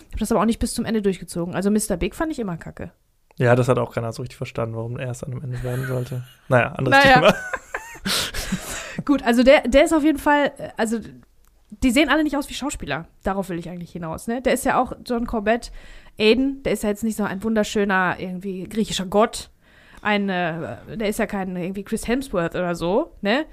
[0.07, 1.57] Ich habe das aber auch nicht bis zum Ende durchgezogen.
[1.57, 1.97] Also Mr.
[1.97, 2.93] Big fand ich immer kacke.
[3.41, 5.87] Ja, das hat auch keiner so richtig verstanden, warum er es an dem Ende werden
[5.87, 6.23] sollte.
[6.49, 7.15] Naja, anderes Naja.
[7.15, 7.35] Thema.
[9.07, 10.99] Gut, also der, der ist auf jeden Fall, äh, also
[11.71, 13.07] die sehen alle nicht aus wie Schauspieler.
[13.23, 14.27] Darauf will ich eigentlich hinaus.
[14.27, 14.43] Ne?
[14.43, 15.73] Der ist ja auch John Corbett.
[16.19, 19.49] Aiden, der ist ja jetzt nicht so ein wunderschöner, irgendwie griechischer Gott.
[20.03, 23.47] Ein, äh, der ist ja kein irgendwie Chris Hemsworth oder so, ne?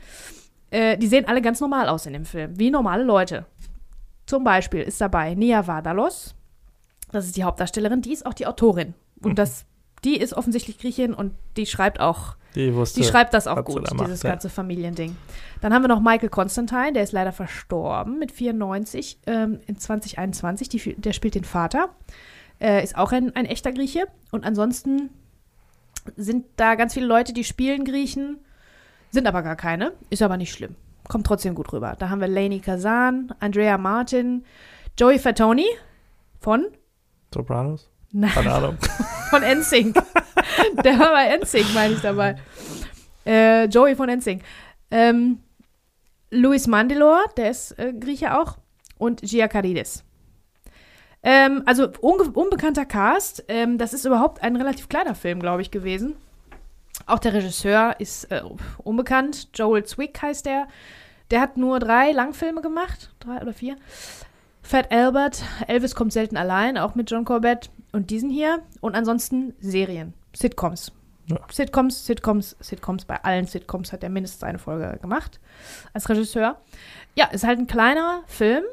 [0.70, 3.46] Äh, die sehen alle ganz normal aus in dem Film, wie normale Leute.
[4.26, 6.36] Zum Beispiel ist dabei Nia Vardalos,
[7.14, 8.94] das ist die Hauptdarstellerin, die ist auch die Autorin.
[9.24, 9.66] Und das,
[10.04, 13.82] die ist offensichtlich Griechin und die schreibt auch, Die, wusste, die schreibt das auch gut,
[13.94, 14.30] macht, dieses ja.
[14.32, 15.16] ganze Familiending.
[15.62, 20.70] Dann haben wir noch Michael Constantine, der ist leider verstorben mit 94 ähm, in 2021.
[20.70, 21.90] Die, der spielt den Vater.
[22.60, 24.08] Äh, ist auch ein, ein echter Grieche.
[24.32, 25.10] Und ansonsten
[26.16, 28.38] sind da ganz viele Leute, die spielen Griechen,
[29.12, 29.94] sind aber gar keine.
[30.10, 30.76] Ist aber nicht schlimm.
[31.08, 31.96] Kommt trotzdem gut rüber.
[31.98, 34.46] Da haben wir Lainey Kazan, Andrea Martin,
[34.98, 35.66] Joey Fatoni
[36.40, 36.66] von
[37.34, 37.90] Sopranos?
[38.12, 38.78] Nein, Keine Ahnung.
[39.28, 39.96] von NSYNC.
[40.84, 42.36] Der war bei NSYNC, meine ich dabei.
[43.26, 44.42] Äh, Joey von NSYNC.
[44.92, 45.40] Ähm,
[46.30, 48.58] Luis Mandelor, der ist äh, Grieche auch.
[48.98, 50.04] Und Gia Caridis.
[51.24, 53.44] Ähm, also unge unbekannter Cast.
[53.48, 56.16] Ähm, das ist überhaupt ein relativ kleiner Film, glaube ich, gewesen.
[57.06, 58.42] Auch der Regisseur ist äh,
[58.84, 59.50] unbekannt.
[59.54, 60.68] Joel Zwick heißt der.
[61.30, 63.12] Der hat nur drei Langfilme gemacht.
[63.20, 63.76] Drei oder vier.
[64.62, 68.62] Fat Albert, Elvis kommt selten allein, auch mit John Corbett und diesen hier.
[68.80, 70.94] Und ansonsten Serien, Sitcoms.
[71.26, 71.40] Ja.
[71.52, 73.04] Sitcoms, Sitcoms, Sitcoms.
[73.04, 75.42] Bei allen Sitcoms hat er mindestens eine Folge gemacht
[75.92, 76.62] als Regisseur.
[77.16, 78.64] Ja, ist halt ein kleiner Film,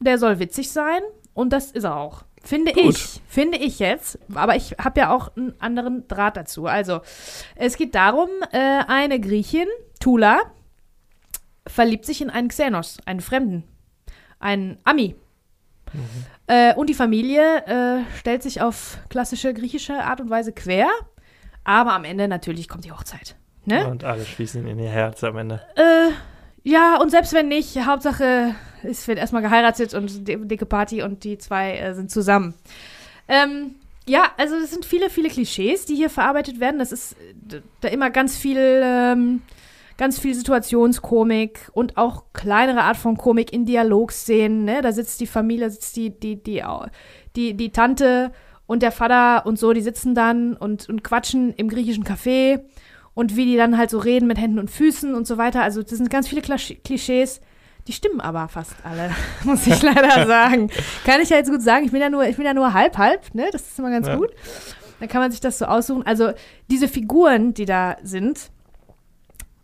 [0.00, 1.02] der soll witzig sein
[1.34, 2.24] und das ist er auch.
[2.44, 2.94] Finde Gut.
[2.94, 4.18] ich, finde ich jetzt.
[4.34, 6.66] Aber ich habe ja auch einen anderen Draht dazu.
[6.66, 7.00] Also,
[7.54, 9.68] es geht darum, äh, eine Griechin,
[10.00, 10.40] Tula,
[11.66, 13.64] verliebt sich in einen Xenos, einen Fremden,
[14.40, 15.14] einen Ami.
[16.46, 20.88] Äh, und die Familie äh, stellt sich auf klassische griechische Art und Weise quer.
[21.64, 23.36] Aber am Ende natürlich kommt die Hochzeit.
[23.64, 23.86] Ne?
[23.86, 25.62] Und alle schließen in ihr Herz am Ende.
[25.76, 26.10] Äh,
[26.64, 31.22] ja, und selbst wenn nicht, Hauptsache, es wird erstmal geheiratet und di- dicke Party und
[31.22, 32.54] die zwei äh, sind zusammen.
[33.28, 33.76] Ähm,
[34.08, 36.80] ja, also es sind viele, viele Klischees, die hier verarbeitet werden.
[36.80, 37.12] Das ist
[37.52, 39.42] äh, da immer ganz viel, ähm,
[40.02, 44.64] ganz viel Situationskomik und auch kleinere Art von Komik in Dialogszenen.
[44.64, 44.82] Ne?
[44.82, 46.60] Da sitzt die Familie, sitzt die, die, die,
[47.36, 48.32] die, die Tante
[48.66, 52.62] und der Vater und so, die sitzen dann und, und quatschen im griechischen Café
[53.14, 55.62] und wie die dann halt so reden mit Händen und Füßen und so weiter.
[55.62, 57.40] Also das sind ganz viele Klischees,
[57.86, 59.12] die stimmen aber fast alle,
[59.44, 60.68] muss ich leider sagen.
[61.04, 62.98] Kann ich ja jetzt gut sagen, ich bin ja nur, ich bin ja nur halb
[62.98, 63.50] halb, ne?
[63.52, 64.16] Das ist immer ganz Ja.
[64.16, 64.30] gut.
[64.98, 66.04] Dann kann man sich das so aussuchen.
[66.04, 66.32] Also
[66.68, 68.50] diese Figuren, die da sind,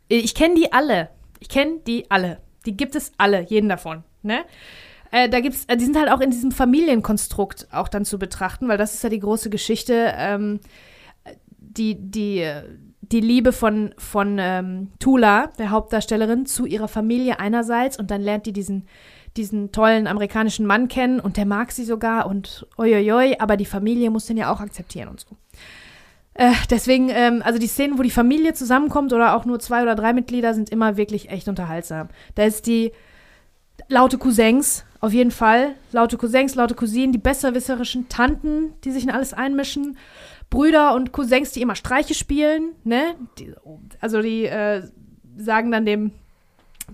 [0.08, 1.10] ich kenne die alle.
[1.40, 2.40] Ich kenne die alle.
[2.66, 4.44] Die gibt es alle, jeden davon, ne?
[5.10, 8.68] Äh, da gibt's, äh, die sind halt auch in diesem Familienkonstrukt auch dann zu betrachten,
[8.68, 10.12] weil das ist ja die große Geschichte.
[10.16, 10.60] Ähm,
[11.58, 12.46] die, die,
[13.00, 18.46] die Liebe von, von ähm, Tula, der Hauptdarstellerin, zu ihrer Familie einerseits und dann lernt
[18.46, 18.86] die diesen,
[19.36, 24.10] diesen tollen amerikanischen Mann kennen und der mag sie sogar und oi, aber die Familie
[24.10, 25.36] muss den ja auch akzeptieren und so.
[26.38, 29.96] Äh, deswegen, ähm, also die Szenen, wo die Familie zusammenkommt oder auch nur zwei oder
[29.96, 32.08] drei Mitglieder, sind immer wirklich echt unterhaltsam.
[32.36, 32.92] Da ist die
[33.88, 35.74] laute Cousins, auf jeden Fall.
[35.90, 39.98] Laute Cousins, laute Cousinen, die besserwisserischen Tanten, die sich in alles einmischen.
[40.48, 43.16] Brüder und Cousins, die immer Streiche spielen, ne?
[43.40, 43.52] Die,
[44.00, 44.84] also die äh,
[45.36, 46.12] sagen dann dem,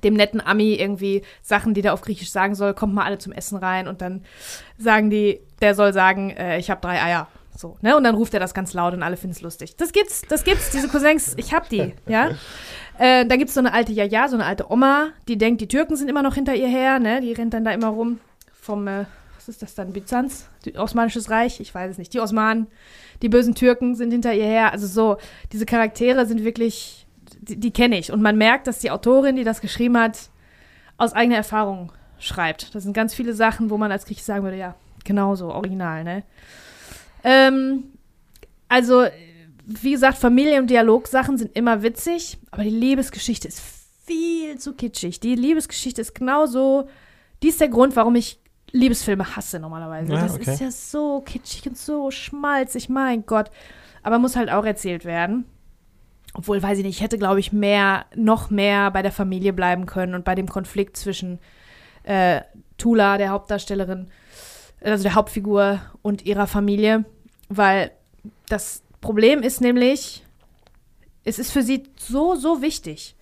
[0.03, 3.32] dem netten Ami irgendwie Sachen, die der auf Griechisch sagen soll, kommt mal alle zum
[3.32, 4.24] Essen rein und dann
[4.78, 7.28] sagen die, der soll sagen, äh, ich habe drei Eier.
[7.57, 7.96] So, ne?
[7.96, 9.76] Und dann ruft er das ganz laut und alle finden es lustig.
[9.76, 12.30] Das gibt's, das gibt's, diese Cousins, ich hab die, ja.
[12.98, 15.96] Äh, dann gibt's so eine alte Jaja, so eine alte Oma, die denkt, die Türken
[15.96, 17.20] sind immer noch hinter ihr her, ne?
[17.20, 18.20] Die rennt dann da immer rum
[18.61, 19.05] vom, äh,
[19.36, 20.48] was ist das dann, Byzanz?
[20.76, 21.61] Osmanisches Reich?
[21.61, 22.14] Ich weiß es nicht.
[22.14, 22.66] Die Osmanen,
[23.22, 24.72] die bösen Türken sind hinter ihr her.
[24.72, 25.18] Also so,
[25.52, 27.07] diese Charaktere sind wirklich,
[27.40, 28.11] die, die kenne ich.
[28.11, 30.30] Und man merkt, dass die Autorin, die das geschrieben hat,
[30.96, 32.74] aus eigener Erfahrung schreibt.
[32.74, 36.22] Das sind ganz viele Sachen, wo man als Grieche sagen würde, ja, genauso, original, ne?
[37.24, 37.84] Ähm,
[38.68, 39.06] also,
[39.66, 43.60] wie gesagt, Familie- und Dialogsachen sind immer witzig, aber die Liebesgeschichte ist
[44.04, 45.20] viel zu kitschig.
[45.20, 46.88] Die Liebesgeschichte ist genauso,
[47.42, 48.38] die ist der Grund, warum ich
[48.72, 50.12] Liebesfilme hasse normalerweise.
[50.12, 50.52] Ja, das okay.
[50.52, 53.50] ist ja so kitschig und so schmalzig, mein Gott.
[54.02, 55.46] Aber muss halt auch erzählt werden.
[56.34, 59.86] Obwohl, weiß ich nicht, ich hätte, glaube ich, mehr, noch mehr bei der Familie bleiben
[59.86, 61.38] können und bei dem Konflikt zwischen
[62.02, 62.40] äh,
[62.76, 64.08] Tula, der Hauptdarstellerin,
[64.82, 67.04] also der Hauptfigur und ihrer Familie,
[67.49, 67.90] weil
[68.49, 70.24] das Problem ist nämlich,
[71.24, 73.16] es ist für sie so, so wichtig,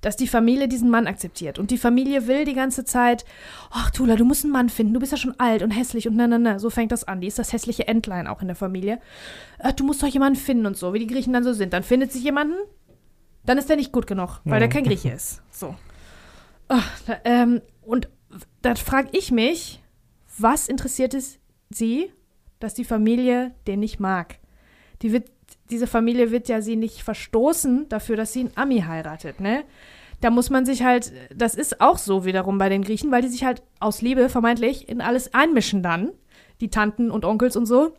[0.00, 1.58] dass die Familie diesen Mann akzeptiert.
[1.58, 3.24] Und die Familie will die ganze Zeit,
[3.70, 6.16] ach Tula, du musst einen Mann finden, du bist ja schon alt und hässlich und
[6.16, 6.58] na, na, na.
[6.58, 7.20] So fängt das an.
[7.20, 8.98] Die ist das hässliche Entlein auch in der Familie.
[9.58, 11.72] Äh, du musst doch jemanden finden und so, wie die Griechen dann so sind.
[11.72, 12.54] Dann findet sich jemanden,
[13.44, 14.60] Dann ist der nicht gut genug, weil mhm.
[14.60, 15.42] der kein Grieche ist.
[15.50, 15.74] So.
[16.68, 16.82] Da,
[17.24, 18.08] ähm, und
[18.62, 19.82] da frage ich mich,
[20.38, 22.12] was interessiert es sie,
[22.60, 24.38] dass die Familie den nicht mag?
[25.02, 25.30] Die wird,
[25.70, 29.64] diese Familie wird ja sie nicht verstoßen dafür, dass sie einen Ami heiratet, ne?
[30.20, 33.28] Da muss man sich halt, das ist auch so wiederum bei den Griechen, weil die
[33.28, 36.10] sich halt aus Liebe vermeintlich in alles einmischen dann,
[36.60, 37.94] die Tanten und Onkels und so.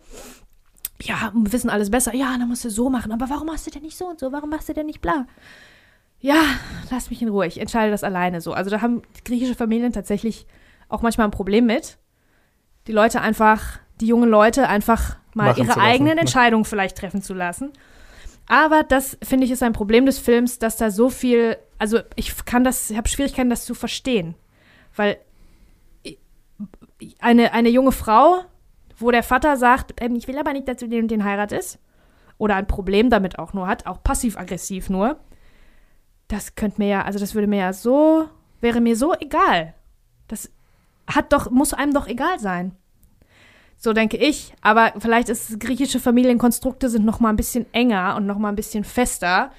[1.02, 2.14] Ja, wissen alles besser.
[2.14, 3.12] Ja, dann musst du so machen.
[3.12, 4.32] Aber warum machst du denn nicht so und so?
[4.32, 5.26] Warum machst du denn nicht bla?
[6.20, 6.44] Ja,
[6.92, 7.48] lass mich in Ruhe.
[7.48, 8.54] Ich entscheide das alleine so.
[8.54, 10.46] Also da haben griechische Familien tatsächlich
[10.90, 11.98] auch manchmal ein Problem mit.
[12.86, 16.22] Die Leute einfach, die jungen Leute einfach mal Machen ihre eigenen ne?
[16.22, 17.72] Entscheidungen vielleicht treffen zu lassen.
[18.48, 22.44] Aber das, finde ich, ist ein Problem des Films, dass da so viel, also ich
[22.46, 24.36] kann das, ich habe Schwierigkeiten, das zu verstehen.
[24.96, 25.18] Weil
[27.20, 28.42] eine, eine junge Frau,
[28.98, 31.80] wo der Vater sagt, ähm, ich will aber nicht, dass du den und den heiratest,
[32.38, 35.20] oder ein Problem damit auch nur hat, auch passiv-aggressiv nur,
[36.28, 38.28] das könnte mir ja, also das würde mir ja so,
[38.62, 39.76] wäre mir so egal.
[40.28, 40.52] Das
[41.08, 42.76] hat doch, muss einem doch egal sein.
[43.84, 44.54] So denke ich.
[44.62, 48.56] Aber vielleicht ist griechische Familienkonstrukte sind noch mal ein bisschen enger und noch mal ein
[48.56, 49.52] bisschen fester.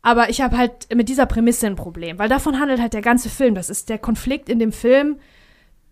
[0.00, 3.28] Aber ich habe halt mit dieser Prämisse ein Problem, weil davon handelt halt der ganze
[3.28, 3.54] Film.
[3.54, 5.18] Das ist der Konflikt in dem Film,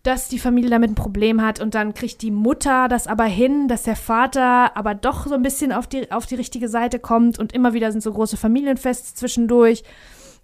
[0.02, 3.68] dass die Familie damit ein Problem hat und dann kriegt die Mutter das aber hin,
[3.68, 7.38] dass der Vater aber doch so ein bisschen auf die, auf die richtige Seite kommt
[7.38, 9.84] und immer wieder sind so große Familienfeste zwischendurch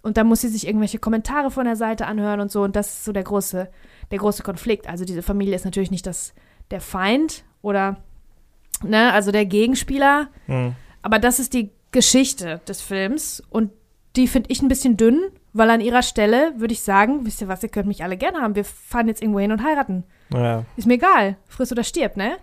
[0.01, 2.87] und dann muss sie sich irgendwelche Kommentare von der Seite anhören und so und das
[2.87, 3.69] ist so der große,
[4.11, 4.87] der große Konflikt.
[4.87, 6.33] Also diese Familie ist natürlich nicht das
[6.71, 7.97] der Feind oder,
[8.83, 10.27] ne, also der Gegenspieler.
[10.47, 10.75] Mhm.
[11.01, 13.71] Aber das ist die Geschichte des Films und
[14.15, 15.21] die finde ich ein bisschen dünn,
[15.53, 18.41] weil an ihrer Stelle würde ich sagen, wisst ihr was, ihr könnt mich alle gerne
[18.41, 20.03] haben, wir fahren jetzt irgendwo hin und heiraten.
[20.33, 20.65] Ja.
[20.75, 22.37] Ist mir egal, frisst oder stirbt, ne?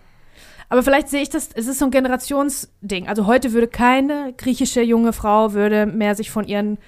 [0.69, 3.07] Aber vielleicht sehe ich das, es ist so ein Generationsding.
[3.07, 6.79] Also heute würde keine griechische junge Frau würde mehr sich von ihren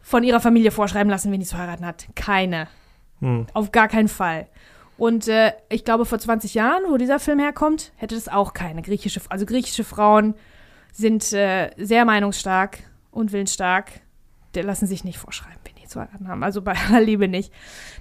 [0.00, 2.06] von ihrer Familie vorschreiben lassen, wen die zu heiraten hat.
[2.14, 2.68] Keine.
[3.20, 3.46] Hm.
[3.54, 4.46] Auf gar keinen Fall.
[4.98, 8.82] Und äh, ich glaube, vor 20 Jahren, wo dieser Film herkommt, hätte das auch keine
[8.82, 10.34] griechische, also griechische Frauen
[10.92, 12.78] sind äh, sehr meinungsstark
[13.10, 14.00] und willensstark.
[14.54, 16.42] Die lassen sich nicht vorschreiben, wen die zu heiraten haben.
[16.42, 17.52] Also bei aller Liebe nicht.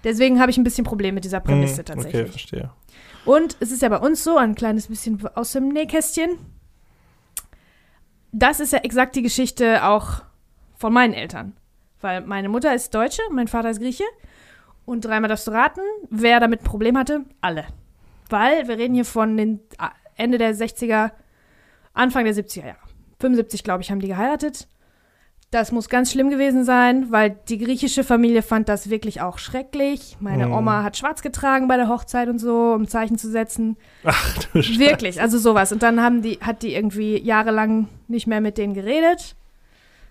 [0.06, 2.22] Deswegen habe ich ein bisschen Problem mit dieser Prämisse mm, tatsächlich.
[2.22, 2.72] Okay, verstehe.
[3.26, 6.38] Und es ist ja bei uns so, ein kleines bisschen aus dem Nähkästchen.
[8.32, 10.22] Das ist ja exakt die Geschichte auch
[10.78, 11.54] von meinen Eltern.
[12.00, 14.04] Weil meine Mutter ist Deutsche, mein Vater ist Grieche.
[14.86, 17.26] Und dreimal darfst du raten, wer damit ein Problem hatte?
[17.42, 17.66] Alle.
[18.30, 21.12] Weil wir reden hier von den ah, Ende der 60er,
[21.94, 22.78] Anfang der 70er Jahre.
[23.20, 24.68] 75, glaube ich, haben die geheiratet.
[25.52, 30.18] Das muss ganz schlimm gewesen sein, weil die griechische Familie fand das wirklich auch schrecklich.
[30.20, 30.54] Meine mm.
[30.54, 33.78] Oma hat schwarz getragen bei der Hochzeit und so, um Zeichen zu setzen.
[34.04, 34.80] Ach du Scheiße.
[34.80, 35.72] Wirklich, also sowas.
[35.72, 39.36] Und dann haben die, hat die irgendwie jahrelang nicht mehr mit denen geredet,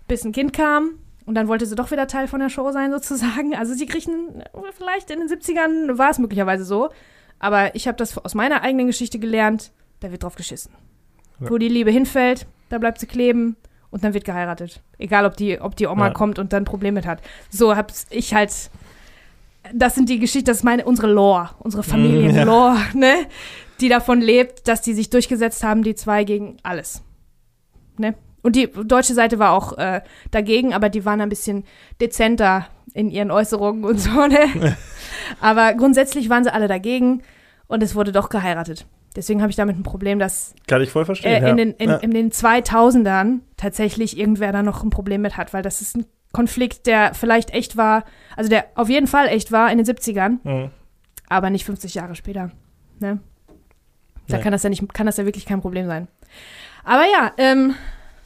[0.08, 0.92] bis ein Kind kam.
[1.26, 3.54] Und dann wollte sie doch wieder Teil von der Show sein, sozusagen.
[3.54, 4.42] Also die Griechen,
[4.76, 6.90] vielleicht in den 70ern war es möglicherweise so.
[7.38, 10.72] Aber ich habe das aus meiner eigenen Geschichte gelernt, da wird drauf geschissen.
[11.40, 11.50] Ja.
[11.50, 13.56] Wo die Liebe hinfällt, da bleibt sie kleben
[13.90, 14.82] und dann wird geheiratet.
[14.98, 16.12] Egal, ob die, ob die Oma ja.
[16.12, 17.20] kommt und dann Probleme mit hat.
[17.50, 18.70] So habe ich halt.
[19.72, 22.86] Das sind die Geschichten, das ist meine, unsere Lore, unsere Familienlore, ja.
[22.94, 23.14] ne?
[23.80, 27.02] Die davon lebt, dass die sich durchgesetzt haben, die zwei gegen alles.
[27.96, 28.14] Ne?
[28.44, 31.64] Und die deutsche Seite war auch äh, dagegen, aber die waren ein bisschen
[31.98, 34.26] dezenter in ihren Äußerungen und so.
[34.26, 34.76] Ne?
[35.40, 37.22] aber grundsätzlich waren sie alle dagegen
[37.68, 38.84] und es wurde doch geheiratet.
[39.16, 41.88] Deswegen habe ich damit ein Problem, dass Kann ich voll verstehen, äh, in, den, in,
[41.88, 41.96] ja.
[41.96, 46.04] in den 2000ern tatsächlich irgendwer da noch ein Problem mit hat, weil das ist ein
[46.32, 48.04] Konflikt, der vielleicht echt war,
[48.36, 50.70] also der auf jeden Fall echt war in den 70ern, mhm.
[51.30, 52.50] aber nicht 50 Jahre später.
[53.00, 53.20] Ne?
[54.28, 54.42] Da nee.
[54.42, 56.08] kann das ja nicht, kann das ja wirklich kein Problem sein.
[56.84, 57.74] Aber ja, ähm,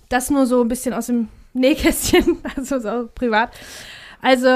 [0.08, 3.50] das nur so ein bisschen aus dem Nähkästchen, also so privat.
[4.20, 4.48] Also,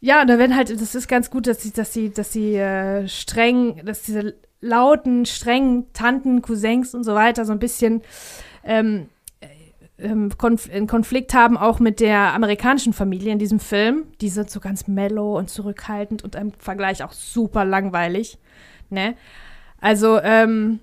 [0.00, 3.08] ja, da werden halt, das ist ganz gut, dass sie, dass sie, dass sie äh,
[3.08, 8.02] streng, dass diese lauten, strengen Tanten, Cousins und so weiter so ein bisschen
[8.64, 9.08] ähm,
[9.40, 9.46] äh,
[9.98, 14.04] ähm, Konf einen Konflikt haben, auch mit der amerikanischen Familie in diesem Film.
[14.20, 18.38] Die sind so ganz mellow und zurückhaltend und im Vergleich auch super langweilig.
[18.90, 19.16] Ne?
[19.80, 20.80] Also, ähm,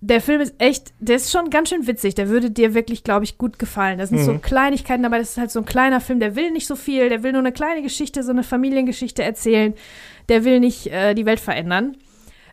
[0.00, 2.14] der Film ist echt, der ist schon ganz schön witzig.
[2.14, 3.98] Der würde dir wirklich, glaube ich, gut gefallen.
[3.98, 4.24] Da sind mhm.
[4.24, 5.18] so Kleinigkeiten dabei.
[5.18, 6.20] Das ist halt so ein kleiner Film.
[6.20, 7.08] Der will nicht so viel.
[7.08, 9.74] Der will nur eine kleine Geschichte, so eine Familiengeschichte erzählen.
[10.28, 11.96] Der will nicht äh, die Welt verändern.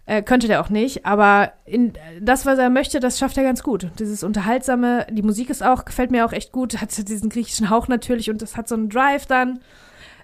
[0.08, 1.06] Äh, könnte der auch nicht.
[1.06, 3.92] Aber in, das, was er möchte, das schafft er ganz gut.
[4.00, 6.82] Dieses Unterhaltsame, die Musik ist auch, gefällt mir auch echt gut.
[6.82, 9.60] Hat diesen griechischen Hauch natürlich und das hat so einen Drive dann.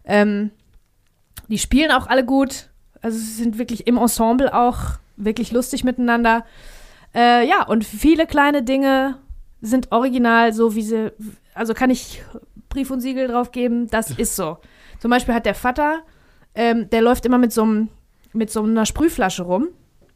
[0.05, 0.49] Ähm,
[1.49, 2.69] die spielen auch alle gut.
[3.01, 6.45] Also sie sind wirklich im Ensemble auch wirklich lustig miteinander.
[7.14, 9.18] Äh, ja, und viele kleine Dinge
[9.62, 11.12] sind original, so wie sie,
[11.53, 12.24] also kann ich
[12.70, 14.57] Brief und Siegel drauf geben, das ist so.
[14.99, 16.03] Zum Beispiel hat der Vater,
[16.55, 17.89] ähm, der läuft immer mit so einem
[18.34, 19.68] mit so einer Sprühflasche rum.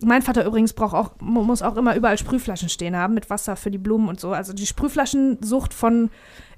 [0.02, 3.72] Mein Vater übrigens braucht auch, muss auch immer überall Sprühflaschen stehen haben mit Wasser für
[3.72, 4.32] die Blumen und so.
[4.32, 6.10] Also die Sprühflaschensucht von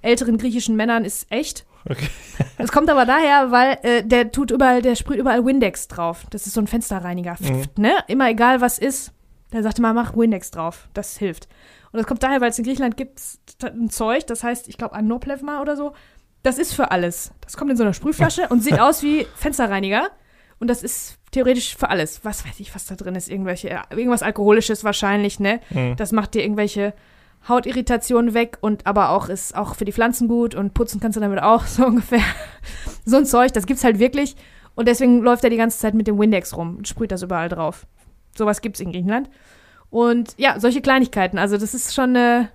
[0.02, 1.66] älteren griechischen Männern ist echt.
[1.90, 2.10] Okay.
[2.60, 6.26] Es kommt aber daher, weil äh, der tut überall, der sprüht überall Windex drauf.
[6.32, 7.38] Das ist so ein Fensterreiniger.
[7.40, 7.66] Mhm.
[7.78, 7.94] Ne?
[8.08, 9.14] Immer egal was ist.
[9.54, 10.89] Der sagte mal, mach Windex drauf.
[10.93, 11.48] Das hilft.
[11.91, 13.22] Und das kommt daher, weil es in Griechenland gibt
[13.64, 15.93] ein Zeug, das heißt, ich glaube, Anoplevma oder so.
[16.43, 17.32] Das ist für alles.
[17.41, 20.10] Das kommt in so einer Sprühflasche und sieht aus wie Fensterreiniger.
[20.60, 22.24] Und das ist theoretisch für alles.
[22.24, 23.30] Was weiß ich, was da drin ist.
[23.30, 25.60] Irgendwelche, irgendwas Alkoholisches wahrscheinlich, ne?
[25.70, 25.95] Mhm.
[25.98, 26.93] Das macht dir irgendwelche
[27.48, 31.22] Hautirritationen weg und aber auch ist auch für die Pflanzen gut und putzen kannst du
[31.22, 32.24] damit auch so ungefähr.
[33.06, 34.36] so ein Zeug, das gibt's halt wirklich.
[34.76, 37.50] Und deswegen läuft er die ganze Zeit mit dem Windex rum und sprüht das überall
[37.50, 37.88] drauf.
[38.38, 39.30] Sowas gibt's in Griechenland.
[39.90, 41.38] Und ja, solche Kleinigkeiten.
[41.38, 42.46] Also, das ist schon, äh,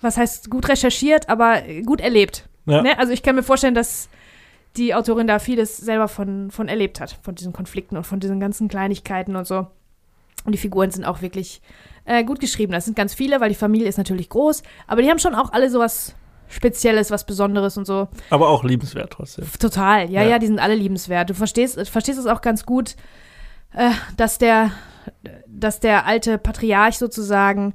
[0.00, 2.48] was heißt gut recherchiert, aber gut erlebt.
[2.66, 2.82] Ja.
[2.82, 2.98] Ne?
[2.98, 4.08] Also, ich kann mir vorstellen, dass
[4.76, 8.40] die Autorin da vieles selber von, von erlebt hat, von diesen Konflikten und von diesen
[8.40, 9.66] ganzen Kleinigkeiten und so.
[10.44, 11.60] Und die Figuren sind auch wirklich
[12.04, 12.72] äh, gut geschrieben.
[12.72, 15.52] Das sind ganz viele, weil die Familie ist natürlich groß, aber die haben schon auch
[15.52, 16.14] alle sowas
[16.48, 18.08] Spezielles, was Besonderes und so.
[18.30, 19.46] Aber auch liebenswert trotzdem.
[19.58, 21.28] Total, ja, ja, ja die sind alle liebenswert.
[21.28, 22.96] Du verstehst, verstehst es auch ganz gut,
[23.74, 24.72] äh, dass der,
[25.46, 27.74] dass der alte Patriarch sozusagen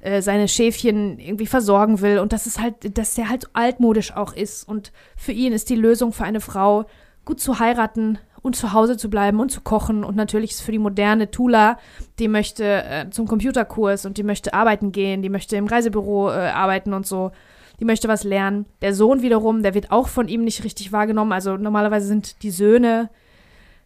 [0.00, 4.34] äh, seine Schäfchen irgendwie versorgen will und dass es halt, dass der halt altmodisch auch
[4.34, 4.68] ist.
[4.68, 6.84] Und für ihn ist die Lösung für eine Frau,
[7.24, 10.04] gut zu heiraten und zu Hause zu bleiben und zu kochen.
[10.04, 11.78] Und natürlich ist für die moderne Tula,
[12.18, 16.50] die möchte äh, zum Computerkurs und die möchte arbeiten gehen, die möchte im Reisebüro äh,
[16.50, 17.32] arbeiten und so.
[17.80, 18.66] Die möchte was lernen.
[18.82, 21.32] Der Sohn wiederum, der wird auch von ihm nicht richtig wahrgenommen.
[21.32, 23.08] Also normalerweise sind die Söhne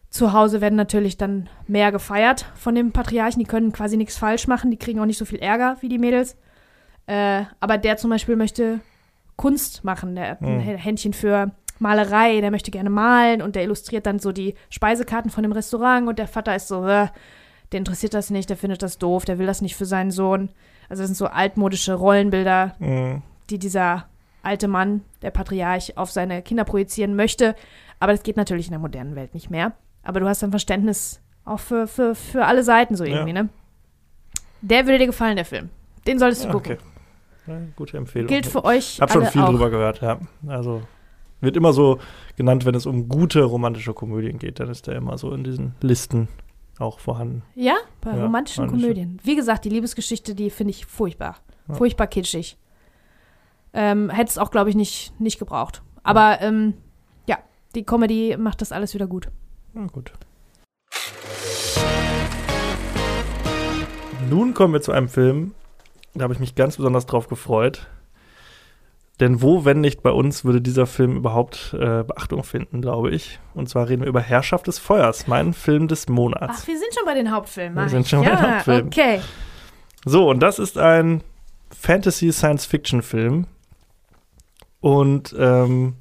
[0.09, 3.39] zu Hause werden natürlich dann mehr gefeiert von dem Patriarchen.
[3.39, 4.71] Die können quasi nichts falsch machen.
[4.71, 6.35] Die kriegen auch nicht so viel Ärger wie die Mädels.
[7.05, 8.79] Äh, aber der zum Beispiel möchte
[9.35, 10.15] Kunst machen.
[10.15, 10.77] Der hat ein mhm.
[10.77, 12.41] Händchen für Malerei.
[12.41, 16.07] Der möchte gerne malen und der illustriert dann so die Speisekarten von dem Restaurant.
[16.07, 17.07] Und der Vater ist so, äh,
[17.71, 20.49] der interessiert das nicht, der findet das doof, der will das nicht für seinen Sohn.
[20.89, 23.21] Also das sind so altmodische Rollenbilder, mhm.
[23.51, 24.07] die dieser
[24.41, 27.55] alte Mann, der Patriarch, auf seine Kinder projizieren möchte.
[27.99, 29.73] Aber das geht natürlich in der modernen Welt nicht mehr.
[30.03, 33.43] Aber du hast ein Verständnis auch für, für, für alle Seiten so irgendwie, ja.
[33.43, 33.49] ne?
[34.61, 35.69] Der würde dir gefallen, der Film.
[36.05, 36.73] Den solltest du ja, gucken.
[36.73, 36.83] Okay.
[37.47, 38.27] Ja, gute Empfehlung.
[38.27, 38.95] Gilt für euch.
[38.95, 39.49] Ich habe schon viel auch.
[39.49, 40.19] drüber gehört, ja.
[40.47, 40.81] Also
[41.41, 41.99] wird immer so
[42.35, 45.75] genannt, wenn es um gute romantische Komödien geht, dann ist der immer so in diesen
[45.81, 46.27] Listen
[46.79, 47.43] auch vorhanden.
[47.55, 49.19] Ja, bei ja, romantischen Komödien.
[49.23, 51.37] Wie gesagt, die Liebesgeschichte, die finde ich furchtbar.
[51.67, 51.75] Ja.
[51.75, 52.57] Furchtbar kitschig.
[53.73, 55.81] Ähm, Hätte es auch, glaube ich, nicht, nicht gebraucht.
[56.03, 56.73] Aber ähm,
[57.27, 57.37] ja,
[57.75, 59.29] die Comedy macht das alles wieder gut.
[59.73, 60.11] Na gut.
[64.29, 65.53] Nun kommen wir zu einem Film,
[66.13, 67.87] da habe ich mich ganz besonders drauf gefreut.
[69.19, 73.39] Denn wo, wenn nicht bei uns, würde dieser Film überhaupt äh, Beachtung finden, glaube ich.
[73.53, 76.59] Und zwar reden wir über Herrschaft des Feuers, mein Film des Monats.
[76.61, 77.83] Ach, wir sind schon bei den Hauptfilmen.
[77.83, 78.87] Wir sind schon ja, bei den Hauptfilmen.
[78.87, 79.19] Okay.
[80.05, 81.21] So, und das ist ein
[81.71, 83.47] Fantasy-Science-Fiction-Film.
[84.79, 85.95] Und ähm,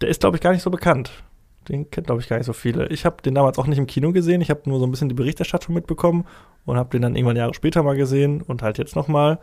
[0.00, 1.23] der ist, glaube ich, gar nicht so bekannt.
[1.68, 2.88] Den kennt, glaube ich, gar nicht so viele.
[2.88, 4.40] Ich habe den damals auch nicht im Kino gesehen.
[4.40, 6.26] Ich habe nur so ein bisschen die Berichterstattung mitbekommen
[6.66, 9.38] und habe den dann irgendwann Jahre später mal gesehen und halt jetzt noch mal.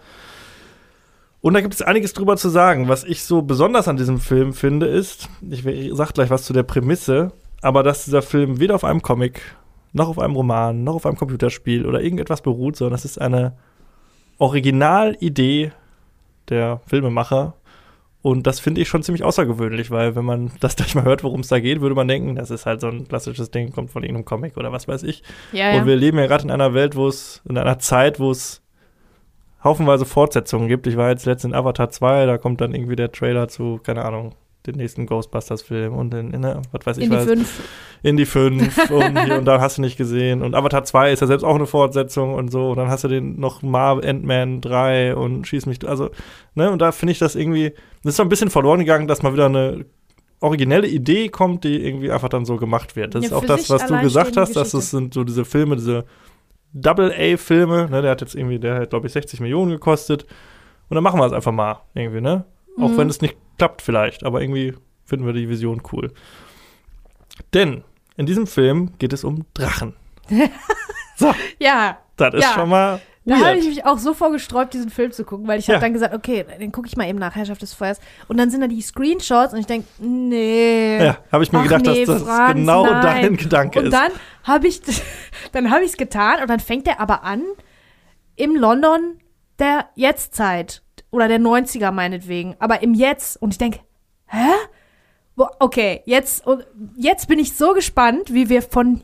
[1.42, 2.88] Und da gibt es einiges drüber zu sagen.
[2.88, 6.54] Was ich so besonders an diesem Film finde, ist, ich, ich sag gleich was zu
[6.54, 9.42] der Prämisse, aber dass dieser Film weder auf einem Comic,
[9.94, 13.54] noch auf einem Roman, noch auf einem Computerspiel oder irgendetwas beruht, sondern das ist eine
[14.38, 15.72] Originalidee
[16.50, 17.56] der Filmemacher
[18.22, 21.42] und das finde ich schon ziemlich außergewöhnlich, weil wenn man das gleich mal hört, worum
[21.42, 24.04] es da geht, würde man denken, das ist halt so ein klassisches Ding, kommt von
[24.04, 25.24] irgendeinem Comic oder was weiß ich.
[25.52, 25.80] Ja, ja.
[25.80, 28.62] Und wir leben ja gerade in einer Welt, wo es, in einer Zeit, wo es
[29.64, 30.88] haufenweise Fortsetzungen gibt.
[30.88, 34.04] Ich war jetzt letztens in Avatar 2, da kommt dann irgendwie der Trailer zu, keine
[34.06, 34.36] Ahnung,
[34.68, 37.26] den nächsten Ghostbusters-Film und in, in ne, was weiß ich in was.
[37.26, 37.64] Die fünf.
[38.04, 40.42] In die fünf und hier und da hast du nicht gesehen.
[40.42, 42.72] Und Avatar 2 ist ja selbst auch eine Fortsetzung und so.
[42.72, 45.88] Und dann hast du den noch Marvel Ant-Man 3 und schieß mich.
[45.88, 46.10] Also,
[46.56, 49.24] ne, und da finde ich das irgendwie, das ist so ein bisschen verloren gegangen, dass
[49.24, 49.86] mal wieder eine
[50.42, 53.16] originelle Idee kommt, die irgendwie einfach dann so gemacht wird.
[53.16, 55.76] Das ja, ist auch das, was du gesagt hast, dass es sind so diese Filme,
[55.76, 56.06] diese
[56.74, 60.26] Double-A-Filme, ne, der hat jetzt irgendwie, der hat, glaube ich, 60 Millionen gekostet.
[60.90, 62.46] Und dann machen wir es einfach mal irgendwie, ne?
[62.78, 62.98] Auch mhm.
[62.98, 64.74] wenn es nicht klappt vielleicht, aber irgendwie
[65.06, 66.12] finden wir die Vision cool.
[67.54, 67.84] Denn
[68.18, 69.94] in diesem Film geht es um Drachen.
[71.18, 71.34] so.
[71.60, 72.00] Ja.
[72.18, 72.54] Das ist ja.
[72.54, 73.02] schon mal.
[73.24, 75.76] Da habe ich mich auch so vorgesträubt, diesen Film zu gucken, weil ich ja.
[75.76, 78.00] habe dann gesagt, okay, den gucke ich mal eben nach Herrschaft des Feuers.
[78.28, 81.04] Und dann sind da die Screenshots und ich denke, nee.
[81.04, 83.22] Ja, habe ich mir gedacht, nee, dass das Franz, genau nein.
[83.22, 83.94] dein Gedanke und ist.
[83.94, 84.12] Und dann
[84.44, 84.82] habe ich,
[85.52, 87.44] dann habe ich es getan und dann fängt er aber an
[88.36, 89.20] im London
[89.60, 90.82] der Jetztzeit
[91.12, 93.42] oder der 90er meinetwegen, aber im Jetzt.
[93.42, 93.80] Und ich denke,
[94.28, 94.52] hä?
[95.60, 96.44] Okay, jetzt,
[96.96, 99.04] jetzt bin ich so gespannt, wie wir von,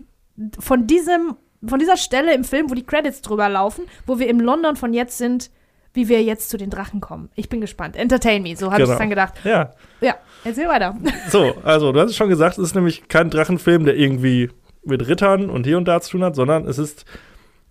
[0.59, 1.35] von diesem,
[1.65, 4.93] von dieser Stelle im Film, wo die Credits drüber laufen, wo wir im London von
[4.93, 5.49] jetzt sind,
[5.93, 7.29] wie wir jetzt zu den Drachen kommen.
[7.33, 7.95] Ich bin gespannt.
[7.95, 8.93] Entertain me, so habe genau.
[8.93, 9.33] ich dann gedacht.
[9.43, 9.71] Ja.
[9.99, 10.95] Ja, erzähl weiter.
[11.29, 14.51] So, also du hast es schon gesagt, es ist nämlich kein Drachenfilm, der irgendwie
[14.83, 17.05] mit Rittern und hier und da zu tun hat, sondern es ist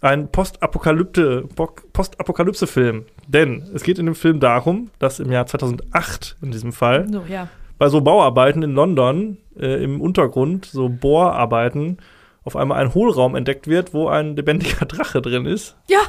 [0.07, 3.05] ein Postapokalypse-Film.
[3.29, 7.23] Denn es geht in dem Film darum, dass im Jahr 2008 in diesem Fall so,
[7.29, 7.49] ja.
[7.79, 11.99] bei so Bauarbeiten in London äh, im Untergrund, so Bohrarbeiten,
[12.45, 15.77] auf einmal ein Hohlraum entdeckt wird, wo ein lebendiger Drache drin ist.
[15.89, 16.01] Ja.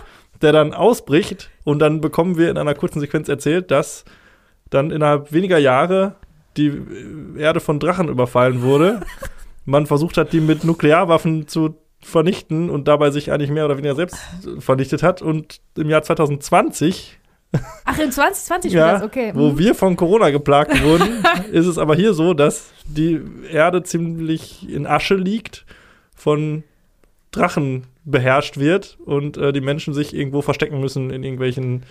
[0.41, 4.05] Der dann ausbricht und dann bekommen wir in einer kurzen Sequenz erzählt, dass
[4.69, 6.15] dann innerhalb weniger Jahre
[6.57, 6.73] die
[7.37, 9.01] Erde von Drachen überfallen wurde.
[9.65, 13.95] Man versucht hat, die mit Nuklearwaffen zu vernichten und dabei sich eigentlich mehr oder weniger
[13.95, 14.17] selbst
[14.59, 15.21] vernichtet hat.
[15.21, 17.19] Und im Jahr 2020
[17.85, 19.31] Ach, in 2020 ja, das, okay.
[19.33, 19.57] Wo mhm.
[19.57, 23.21] wir von Corona geplagt wurden, ist es aber hier so, dass die
[23.51, 25.65] Erde ziemlich in Asche liegt,
[26.15, 26.63] von
[27.31, 31.83] Drachen beherrscht wird und äh, die Menschen sich irgendwo verstecken müssen in irgendwelchen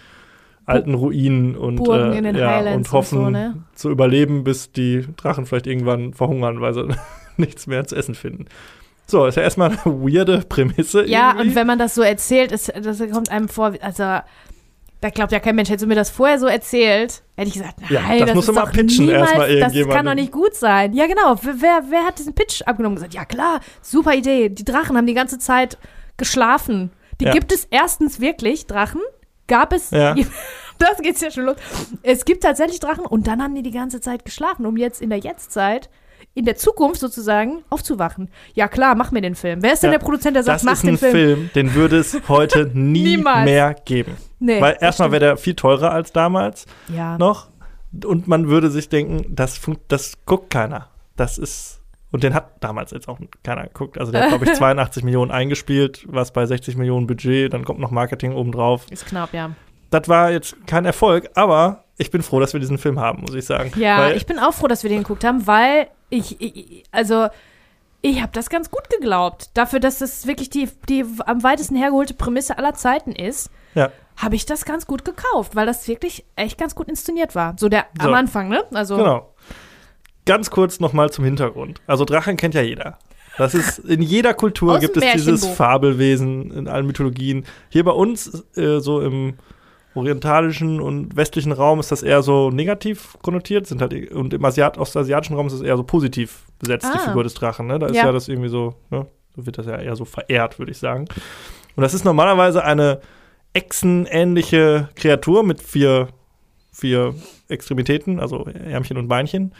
[0.64, 3.62] alten Ruinen und, äh, ja, und hoffen und so, ne?
[3.74, 6.88] zu überleben, bis die Drachen vielleicht irgendwann verhungern, weil sie
[7.36, 8.46] nichts mehr zu essen finden.
[9.06, 11.06] So, ist ja erstmal eine weirde Prämisse.
[11.06, 11.48] Ja, irgendwie.
[11.48, 14.20] und wenn man das so erzählt, ist, das kommt einem vor, also
[15.00, 17.80] da glaubt ja kein Mensch, hättest du mir das vorher so erzählt, hätte ich gesagt,
[17.82, 19.90] nein, ja, das, das musst du mal pitchen niemals, erstmal irgendjemand.
[19.90, 20.92] Das kann doch nicht gut sein.
[20.94, 21.36] Ja, genau.
[21.42, 24.48] Wer, wer hat diesen Pitch abgenommen und gesagt, ja klar, super Idee.
[24.48, 25.78] Die Drachen haben die ganze Zeit
[26.16, 26.90] geschlafen.
[27.20, 27.32] Die ja.
[27.32, 29.00] gibt es erstens wirklich, Drachen.
[29.46, 29.90] Gab es.
[29.90, 30.14] Ja.
[30.78, 31.56] das geht's ja schon los.
[32.02, 35.10] Es gibt tatsächlich Drachen und dann haben die die ganze Zeit geschlafen, um jetzt in
[35.10, 35.90] der Jetztzeit
[36.36, 38.28] in der Zukunft sozusagen aufzuwachen.
[38.54, 39.62] Ja klar, mach mir den Film.
[39.62, 41.00] Wer ist denn ja, der Produzent, der sagt, mach den Film?
[41.00, 44.16] Das ist ein Film, den würde es heute nie mehr geben.
[44.38, 47.16] Nee, Weil erstmal wäre der viel teurer als damals ja.
[47.16, 47.48] noch.
[48.04, 49.58] Und man würde sich denken, das,
[49.88, 50.88] das guckt keiner.
[51.16, 51.80] Das ist
[52.12, 53.98] und den hat damals jetzt auch keiner geguckt.
[53.98, 57.80] Also der hat, glaube ich, 82 Millionen eingespielt, was bei 60 Millionen Budget, dann kommt
[57.80, 58.86] noch Marketing obendrauf.
[58.90, 59.50] Ist knapp, ja.
[59.90, 63.34] Das war jetzt kein Erfolg, aber ich bin froh, dass wir diesen Film haben, muss
[63.34, 63.72] ich sagen.
[63.76, 67.28] Ja, weil, ich bin auch froh, dass wir den geguckt haben, weil ich, ich also
[68.02, 69.50] ich habe das ganz gut geglaubt.
[69.54, 73.90] Dafür, dass das wirklich die, die am weitesten hergeholte Prämisse aller Zeiten ist, ja.
[74.16, 77.56] habe ich das ganz gut gekauft, weil das wirklich echt ganz gut inszeniert war.
[77.58, 78.08] So der so.
[78.08, 78.64] am Anfang, ne?
[78.72, 79.34] Also genau.
[80.24, 81.80] Ganz kurz nochmal zum Hintergrund.
[81.86, 82.98] Also Drachen kennt ja jeder.
[83.38, 87.44] Das ist in jeder Kultur gibt es dieses Fabelwesen in allen Mythologien.
[87.68, 89.34] Hier bei uns äh, so im
[89.96, 94.78] orientalischen und westlichen Raum ist das eher so negativ konnotiert, sind halt und im Asiat
[94.78, 96.92] ostasiatischen Raum ist es eher so positiv besetzt, ah.
[96.94, 97.66] die Figur des Drachen.
[97.66, 97.78] Ne?
[97.78, 98.06] Da ist ja.
[98.06, 99.06] ja das irgendwie so, ne?
[99.34, 101.06] so wird das ja eher so verehrt, würde ich sagen.
[101.76, 103.00] Und das ist normalerweise eine
[103.52, 106.08] Echsenähnliche Kreatur mit vier,
[106.72, 107.14] vier
[107.48, 109.54] Extremitäten, also Ärmchen und Beinchen,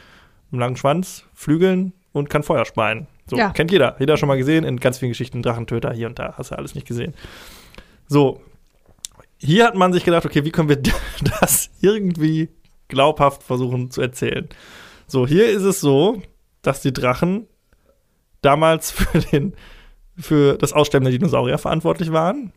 [0.51, 3.07] einem langen Schwanz, Flügeln und kann Feuer speien.
[3.29, 3.49] So, ja.
[3.49, 3.95] kennt jeder.
[3.99, 5.41] Jeder schon mal gesehen in ganz vielen Geschichten.
[5.41, 6.35] Drachentöter hier und da.
[6.37, 7.13] Hast du alles nicht gesehen.
[8.07, 8.39] So,
[9.37, 10.81] hier hat man sich gedacht, okay, wie können wir
[11.41, 12.49] das irgendwie
[12.87, 14.47] glaubhaft versuchen zu erzählen?
[15.07, 16.21] So, hier ist es so,
[16.61, 17.47] dass die Drachen
[18.41, 19.53] damals für, den,
[20.17, 22.51] für das Aussterben der Dinosaurier verantwortlich waren.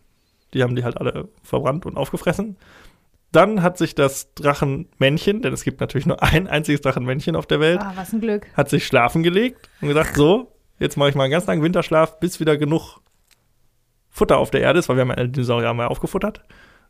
[0.53, 2.57] Die haben die halt alle verbrannt und aufgefressen.
[3.33, 7.61] Dann hat sich das Drachenmännchen, denn es gibt natürlich nur ein einziges Drachenmännchen auf der
[7.61, 8.47] Welt, ah, was ein Glück.
[8.55, 12.19] hat sich schlafen gelegt und gesagt, so, jetzt mache ich mal einen ganz langen Winterschlaf,
[12.19, 12.99] bis wieder genug
[14.09, 16.43] Futter auf der Erde ist, weil wir haben ja Dinosaurier mal aufgefuttert.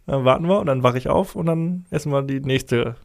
[0.07, 2.97] Dann warten wir und dann wache ich auf und dann essen wir die nächste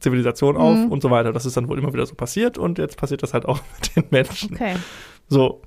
[0.00, 0.92] Zivilisation auf mhm.
[0.92, 1.32] und so weiter.
[1.32, 3.96] Das ist dann wohl immer wieder so passiert und jetzt passiert das halt auch mit
[3.96, 4.54] den Menschen.
[4.54, 4.76] Okay.
[5.28, 5.62] So.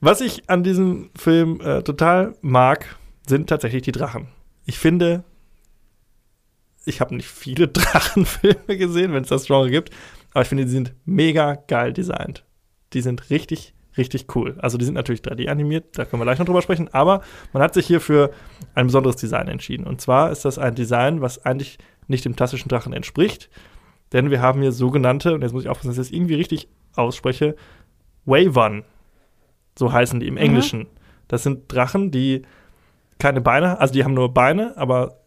[0.00, 2.96] Was ich an diesem Film äh, total mag,
[3.26, 4.28] sind tatsächlich die Drachen.
[4.66, 5.24] Ich finde,
[6.84, 9.90] ich habe nicht viele Drachenfilme gesehen, wenn es das Genre gibt,
[10.32, 12.44] aber ich finde, die sind mega geil designt.
[12.92, 14.56] Die sind richtig richtig cool.
[14.58, 17.62] Also die sind natürlich 3D animiert, da können wir gleich noch drüber sprechen, aber man
[17.62, 18.30] hat sich hier für
[18.74, 19.86] ein besonderes Design entschieden.
[19.86, 21.78] Und zwar ist das ein Design, was eigentlich
[22.08, 23.50] nicht dem klassischen Drachen entspricht,
[24.12, 26.68] denn wir haben hier sogenannte, und jetzt muss ich aufpassen, dass ich das irgendwie richtig
[26.94, 27.56] ausspreche,
[28.24, 28.84] Wavern.
[29.78, 30.40] So heißen die im mhm.
[30.40, 30.86] Englischen.
[31.28, 32.42] Das sind Drachen, die
[33.18, 35.18] keine Beine, also die haben nur Beine, aber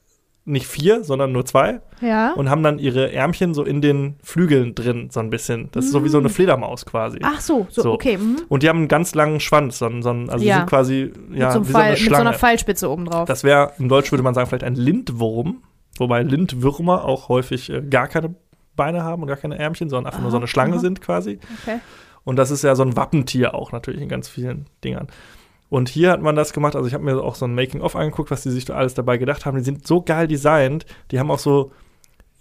[0.49, 1.81] nicht vier, sondern nur zwei.
[2.01, 2.33] Ja.
[2.33, 5.69] Und haben dann ihre Ärmchen so in den Flügeln drin, so ein bisschen.
[5.71, 6.31] Das ist so wie so eine mm.
[6.31, 7.19] Fledermaus quasi.
[7.21, 7.91] Ach so, so, so.
[7.93, 8.17] okay.
[8.17, 8.41] Mhm.
[8.49, 10.53] Und die haben einen ganz langen Schwanz, so, so, also ja.
[10.53, 13.27] die sind quasi, ja, mit so, Pfeil, so mit so einer Pfeilspitze oben drauf.
[13.27, 15.63] Das wäre, im Deutsch würde man sagen, vielleicht ein Lindwurm.
[15.97, 18.33] Wobei Lindwürmer auch häufig äh, gar keine
[18.75, 20.79] Beine haben und gar keine Ärmchen, sondern einfach aha, nur so eine Schlange aha.
[20.79, 21.39] sind quasi.
[21.61, 21.79] Okay.
[22.23, 25.07] Und das ist ja so ein Wappentier auch natürlich in ganz vielen Dingern.
[25.69, 28.31] Und hier hat man das gemacht, also ich habe mir auch so ein Making-of angeguckt,
[28.31, 29.57] was die sich da alles dabei gedacht haben.
[29.57, 31.71] Die sind so geil designt, die haben auch so,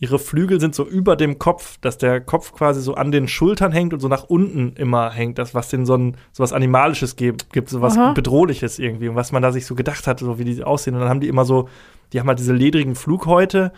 [0.00, 3.72] ihre Flügel sind so über dem Kopf, dass der Kopf quasi so an den Schultern
[3.72, 7.16] hängt und so nach unten immer hängt, das, was denen so, ein, so was Animalisches
[7.16, 8.12] gibt, gibt so was Aha.
[8.12, 10.94] Bedrohliches irgendwie und was man da sich so gedacht hat, so wie die aussehen.
[10.94, 11.68] Und dann haben die immer so,
[12.12, 13.72] die haben halt diese ledrigen Flughäute,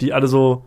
[0.00, 0.64] die alle so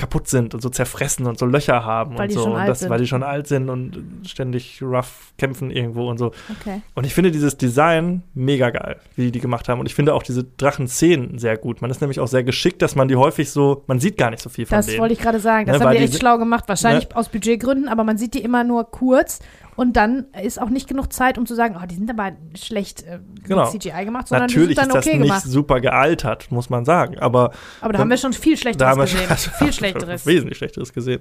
[0.00, 2.44] kaputt sind und so zerfressen und so Löcher haben Weil und so.
[2.46, 6.32] und das, weil die schon alt sind und ständig rough kämpfen irgendwo und so.
[6.60, 6.80] Okay.
[6.94, 9.78] Und ich finde dieses Design mega geil, wie die die gemacht haben.
[9.78, 11.82] Und ich finde auch diese Drachenszenen sehr gut.
[11.82, 14.42] Man ist nämlich auch sehr geschickt, dass man die häufig so, man sieht gar nicht
[14.42, 15.00] so viel von Das denen.
[15.00, 15.66] wollte ich gerade sagen.
[15.66, 16.64] Das Ne, haben die echt schlau gemacht.
[16.66, 19.40] Wahrscheinlich aus Budgetgründen, aber man sieht die immer nur kurz.
[19.80, 23.02] Und dann ist auch nicht genug Zeit, um zu sagen, oh, die sind aber schlecht
[23.04, 23.64] äh, mit Genau.
[23.70, 25.42] CGI gemacht, sondern Natürlich die sind ist dann das okay nicht gemacht.
[25.46, 27.18] super gealtert, muss man sagen.
[27.18, 29.36] Aber Aber da haben wir schon viel Schlechteres gesehen.
[29.58, 30.26] viel Schlechteres.
[30.26, 31.20] wesentlich Schlechteres gesehen.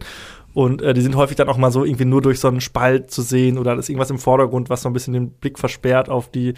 [0.53, 3.11] Und äh, die sind häufig dann auch mal so irgendwie nur durch so einen Spalt
[3.11, 6.10] zu sehen oder da ist irgendwas im Vordergrund, was so ein bisschen den Blick versperrt
[6.10, 6.53] auf die.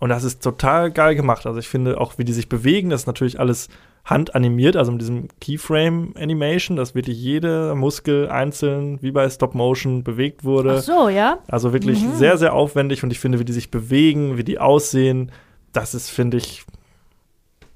[0.00, 1.46] Und das ist total geil gemacht.
[1.46, 3.68] Also ich finde auch, wie die sich bewegen, das ist natürlich alles
[4.06, 10.04] handanimiert, also mit diesem Keyframe Animation, dass wirklich jeder Muskel einzeln wie bei Stop Motion
[10.04, 10.76] bewegt wurde.
[10.78, 11.38] Ach so, ja.
[11.48, 12.14] Also wirklich Mhm.
[12.14, 15.32] sehr, sehr aufwendig und ich finde, wie die sich bewegen, wie die aussehen,
[15.72, 16.64] das ist, finde ich,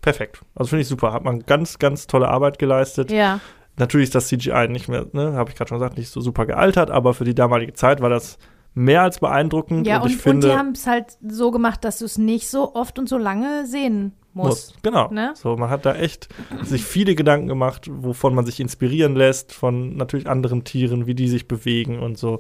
[0.01, 0.41] perfekt.
[0.55, 1.13] Also finde ich super.
[1.13, 3.11] Hat man ganz, ganz tolle Arbeit geleistet.
[3.11, 3.41] Ja.
[3.77, 6.47] Natürlich ist das CGI nicht mehr, ne, habe ich gerade schon gesagt, nicht so super
[6.47, 8.39] gealtert, aber für die damalige Zeit war das
[8.81, 9.87] mehr als beeindruckend.
[9.87, 12.19] Ja, und, und, ich und finde, die haben es halt so gemacht, dass du es
[12.19, 14.75] nicht so oft und so lange sehen musst.
[14.75, 14.83] muss.
[14.83, 15.11] Genau.
[15.11, 15.33] ne?
[15.35, 16.29] So, man hat da echt
[16.63, 21.29] sich viele Gedanken gemacht, wovon man sich inspirieren lässt, von natürlich anderen Tieren, wie die
[21.29, 22.39] sich bewegen und so.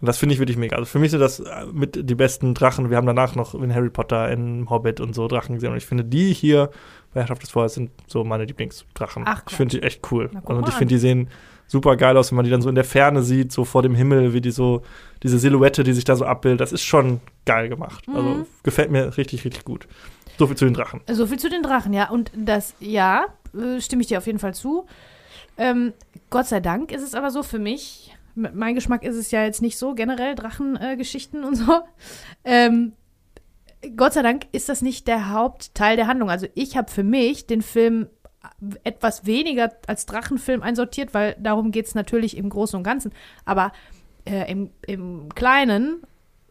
[0.00, 0.76] Und das finde ich wirklich mega.
[0.76, 2.88] Also für mich sind das äh, mit die besten Drachen.
[2.88, 5.72] Wir haben danach noch in Harry Potter, in Hobbit und so Drachen gesehen.
[5.72, 6.70] Und ich finde, die hier
[7.12, 9.24] bei Herrschaft des Feuers sind so meine Lieblingsdrachen.
[9.26, 10.30] Ach, ich finde die echt cool.
[10.32, 11.28] Na, und ich finde, die sehen
[11.68, 13.94] super geil aus, wenn man die dann so in der Ferne sieht, so vor dem
[13.94, 14.82] Himmel, wie die so,
[15.22, 16.60] diese Silhouette, die sich da so abbildet.
[16.60, 18.04] Das ist schon geil gemacht.
[18.12, 18.46] Also Mhm.
[18.64, 19.86] gefällt mir richtig, richtig gut.
[20.38, 21.00] So viel zu den Drachen.
[21.10, 22.10] So viel zu den Drachen, ja.
[22.10, 24.86] Und das, ja, äh, stimme ich dir auf jeden Fall zu.
[25.56, 25.92] Ähm,
[26.30, 29.62] Gott sei Dank ist es aber so für mich, mein Geschmack ist es ja jetzt
[29.62, 31.80] nicht so, generell Drachengeschichten äh, und so.
[32.44, 32.92] Ähm,
[33.96, 36.30] Gott sei Dank ist das nicht der Hauptteil der Handlung.
[36.30, 38.06] Also ich habe für mich den Film
[38.84, 43.12] etwas weniger als Drachenfilm einsortiert, weil darum geht es natürlich im Großen und Ganzen.
[43.44, 43.72] Aber
[44.24, 46.02] äh, im, im Kleinen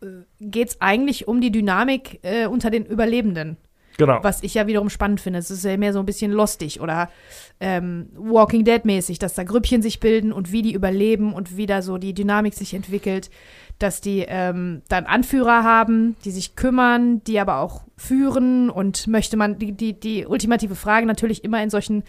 [0.01, 0.07] äh,
[0.39, 3.57] geht es eigentlich um die Dynamik äh, unter den Überlebenden.
[3.97, 4.19] Genau.
[4.21, 5.39] Was ich ja wiederum spannend finde.
[5.39, 7.09] Es ist ja mehr so ein bisschen lustig oder
[7.59, 11.81] ähm, Walking Dead-mäßig, dass da Grüppchen sich bilden und wie die überleben und wie da
[11.81, 13.29] so die Dynamik sich entwickelt.
[13.79, 19.37] Dass die ähm, dann Anführer haben, die sich kümmern, die aber auch führen und möchte
[19.37, 22.03] man, die, die, die ultimative Frage natürlich immer in solchen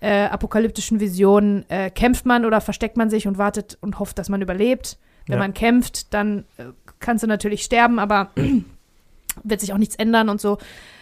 [0.00, 4.28] äh, apokalyptischen Visionen, äh, kämpft man oder versteckt man sich und wartet und hofft, dass
[4.28, 4.98] man überlebt.
[5.26, 5.38] Wenn Ja.
[5.40, 6.64] man kämpft, dann äh,
[7.00, 8.30] kannst du natürlich sterben, aber
[9.42, 10.58] wird sich auch nichts ändern und so.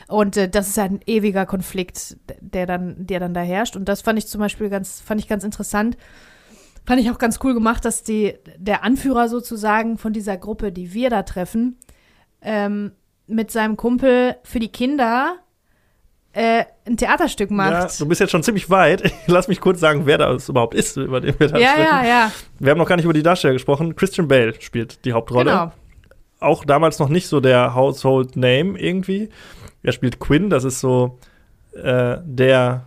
[0.09, 3.77] Und äh, das ist ein ewiger Konflikt, der dann, der dann da herrscht.
[3.77, 5.97] Und das fand ich zum Beispiel ganz, fand ich ganz interessant.
[6.85, 10.93] Fand ich auch ganz cool gemacht, dass die, der Anführer sozusagen von dieser Gruppe, die
[10.93, 11.79] wir da treffen,
[12.41, 12.93] ähm,
[13.29, 15.37] mit seinem Kumpel für die Kinder
[16.33, 18.01] äh, ein Theaterstück Ja, macht.
[18.01, 19.13] du bist jetzt schon ziemlich weit.
[19.27, 21.89] Lass mich kurz sagen, wer das überhaupt ist, über den wir da Ja, sprechen.
[21.89, 23.95] ja, ja, Wir haben noch gar nicht über die Darsteller gesprochen.
[23.95, 25.51] Christian Bale spielt die Hauptrolle.
[25.51, 25.73] genau.
[26.43, 29.29] Auch damals noch nicht so der Household Name irgendwie.
[29.83, 31.19] Er spielt Quinn, das ist so
[31.75, 32.87] äh, der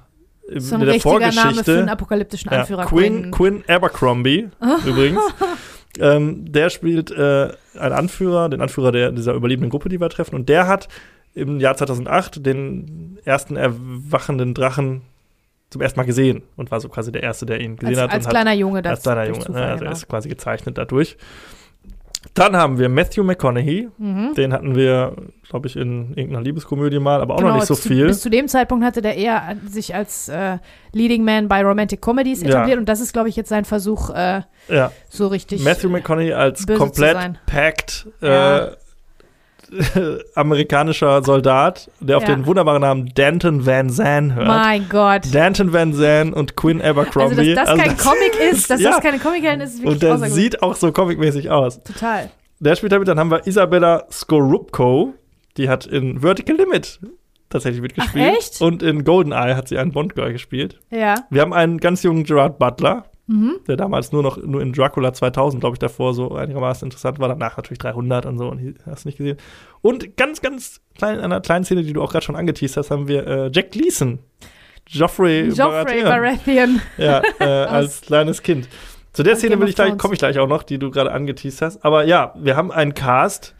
[0.57, 1.91] So ein der richtiger Name für einen Vorgeschichte.
[1.91, 2.85] apokalyptischen Ja, Anführer.
[2.85, 4.49] Quinn, Quinn Abercrombie
[4.85, 5.21] übrigens.
[5.99, 10.35] Ähm, der spielt äh, einen Anführer, den Anführer der, dieser überlebenden Gruppe, die wir treffen.
[10.35, 10.87] Und der hat
[11.33, 15.01] im Jahr 2008 den ersten erwachenden Drachen
[15.69, 18.13] zum ersten Mal gesehen und war so quasi der Erste, der ihn gesehen als, hat.
[18.13, 18.81] als kleiner Junge.
[18.81, 19.51] Das hat als kleiner Junge.
[19.51, 19.65] Ne?
[19.65, 19.89] Also genau.
[19.89, 21.17] er ist quasi gezeichnet dadurch.
[22.33, 23.89] Dann haben wir Matthew McConaughey.
[23.97, 24.33] Mhm.
[24.35, 25.15] Den hatten wir,
[25.47, 28.07] glaube ich, in irgendeiner Liebeskomödie mal, aber auch Genau, noch nicht so zu, viel.
[28.07, 30.57] Bis zu dem Zeitpunkt hatte der eher sich als äh,
[30.91, 32.49] Leading Man bei Romantic Comedies Ja.
[32.49, 35.63] etabliert und das ist, glaube ich, jetzt sein Versuch, äh, Ja, so richtig.
[35.63, 38.71] Matthew McConaughey als komplett packed äh, Ja.
[40.35, 42.35] amerikanischer Soldat, der auf Ja.
[42.35, 44.47] den wunderbaren Namen Danton Van Zandt hört.
[44.47, 45.23] Mein Gott.
[45.33, 47.53] Danton Van Zandt und Quinn Also, Abercrombie.
[47.55, 48.91] dass das kein Comic ist, dass Ja.
[48.91, 50.43] das keine Comichelden ist, ist wirklich und der außergewöhnlich.
[50.43, 51.81] sieht auch so comicmäßig aus.
[51.83, 52.29] Total.
[52.59, 55.13] Der spielt damit, dann haben wir Isabella Skorupko,
[55.57, 56.99] die hat in Vertical Limit
[57.49, 58.25] tatsächlich mitgespielt.
[58.31, 58.61] Ach, echt?
[58.61, 60.79] Und in Goldeneye hat sie einen Bond-Girl gespielt.
[60.89, 61.15] Ja.
[61.29, 63.55] Wir haben einen ganz jungen Gerard Butler, Mhm.
[63.67, 67.27] der damals nur noch nur in Dracula 2000, glaube ich, davor so einigermaßen interessant war.
[67.27, 69.37] Danach natürlich 300 und so und hast nicht gesehen.
[69.81, 72.91] Und ganz, ganz klein, in einer kleinen Szene, die du auch gerade schon angeteased hast,
[72.91, 74.19] haben wir äh, Jack Gleason.
[74.87, 76.03] Joffrey, Joffrey Baratheon.
[76.03, 76.81] Baratheon.
[76.97, 78.69] Ja, äh, als kleines Kind.
[79.13, 81.61] Zu der Szene will ich gleich, komme ich gleich auch noch, die du gerade angeteased
[81.61, 81.85] hast.
[81.85, 83.55] Aber ja, wir haben einen Cast,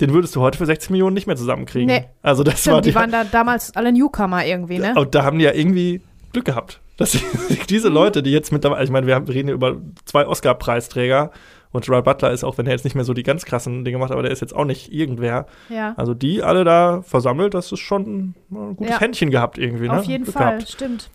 [0.00, 1.86] den würdest du heute für 60 Millionen nicht mehr zusammenkriegen.
[1.86, 2.04] Nee.
[2.22, 4.94] Also das Stimmt, war die die, waren da damals alle Newcomer irgendwie, ne?
[4.94, 6.80] Und da haben die ja irgendwie Glück gehabt.
[6.98, 7.16] Dass
[7.70, 11.30] diese Leute, die jetzt mittlerweile, ich meine, wir, reden über zwei Oscar-Preisträger
[11.70, 13.98] und Gerard Butler ist auch, wenn er jetzt nicht mehr so die ganz krassen Dinge
[13.98, 15.46] macht, aber der ist jetzt auch nicht irgendwer.
[15.68, 15.94] Ja.
[15.96, 19.00] Also die alle da versammelt, das ist schon ein gutes Ja.
[19.00, 19.88] Händchen gehabt irgendwie.
[19.88, 19.98] Ne?
[19.98, 20.70] Auf jeden Glück Fall, gehabt.
[20.70, 21.10] stimmt.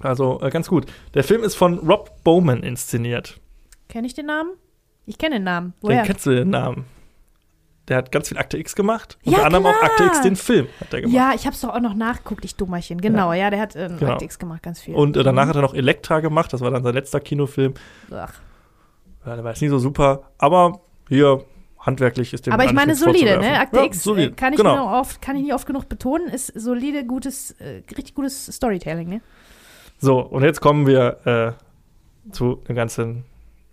[0.00, 0.86] Also äh, ganz gut.
[1.14, 3.40] Der Film ist von Rob Bowman inszeniert.
[3.88, 4.50] Kenne ich den Namen?
[5.06, 5.72] Ich kenne den Namen.
[5.82, 6.02] Den Woher?
[6.02, 6.84] kennst du den Namen?
[7.88, 9.16] Der hat ganz viel Akte X gemacht.
[9.22, 9.90] Ja, Unter anderem auch klar.
[9.90, 11.14] Akte X, den Film hat er gemacht.
[11.14, 13.00] Ja, ich hab's doch auch noch nachgeguckt, ich Dummerchen.
[13.00, 14.12] Genau, ja, der hat äh, Genau.
[14.14, 14.94] Act X gemacht, ganz viel.
[14.94, 16.52] Und äh, danach hat er noch Elektra gemacht.
[16.52, 17.74] Das war dann sein letzter Kinofilm.
[18.10, 18.32] Ach.
[19.24, 20.30] Ja, der war jetzt nicht so super.
[20.38, 21.44] Aber hier
[21.78, 23.60] handwerklich ist dem Aber ich meine solide, ne?
[23.60, 24.32] Akte ja, X solide.
[24.32, 24.98] äh, kann ich, genau.
[24.98, 29.20] oft, kann ich nicht oft genug betonen, ist solide, gutes, äh, richtig gutes Storytelling, ne?
[29.98, 33.24] So, und jetzt kommen wir äh, zu dem ganzen,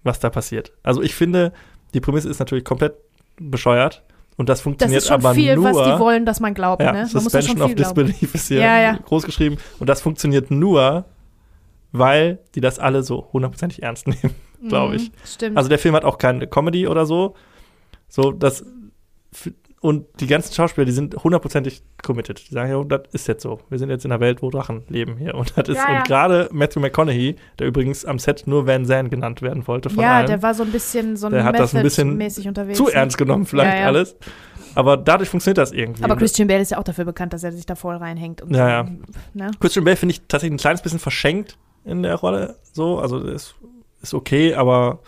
[0.04, 0.72] was da passiert.
[0.84, 1.52] Also ich finde,
[1.94, 2.94] die Prämisse ist natürlich komplett
[3.40, 4.04] bescheuert.
[4.36, 5.66] Und das Das funktioniert ist schon aber viel, nur.
[5.66, 7.00] was die wollen, dass man glaubt, ja, ne?
[7.00, 7.76] Man Suspension of.
[7.76, 8.94] Disbelief ist hier Ja, ja.
[9.06, 9.58] groß geschrieben.
[9.80, 11.06] Und das funktioniert nur,
[11.92, 14.34] weil die das alle so hundertprozentig ernst nehmen,
[14.68, 15.10] glaube ich.
[15.10, 15.58] Mhm, stimmt.
[15.58, 17.36] Also der Film hat auch keine Comedy oder so.
[18.10, 18.66] So, das
[19.84, 22.50] und die ganzen Schauspieler, die sind hundertprozentig committed.
[22.50, 23.60] Die sagen, ja, das ist jetzt so.
[23.68, 25.36] Wir sind jetzt in einer Welt, wo Drachen leben hier.
[25.36, 25.98] Und das ist, Ja, ja.
[25.98, 30.02] und gerade Matthew McConaughey, der übrigens am Set nur Van Zandt genannt werden wollte von
[30.02, 32.48] ja, allen, der war so ein bisschen so ein Der hat das ein bisschen mäßig
[32.48, 32.78] unterwegs.
[32.78, 32.94] zu ne?
[32.94, 34.16] ernst genommen vielleicht Ja, alles.
[34.74, 36.02] Aber dadurch funktioniert das irgendwie.
[36.06, 38.42] Aber Christian Bale ist ja auch dafür bekannt, dass er sich da voll reinhängt.
[38.42, 38.88] Und Ja, ja.
[39.34, 39.52] Ne?
[39.60, 42.56] Christian Bale finde ich tatsächlich ein kleines bisschen verschenkt in der Rolle.
[42.72, 43.56] So, also ist,
[44.02, 45.00] ist okay, aber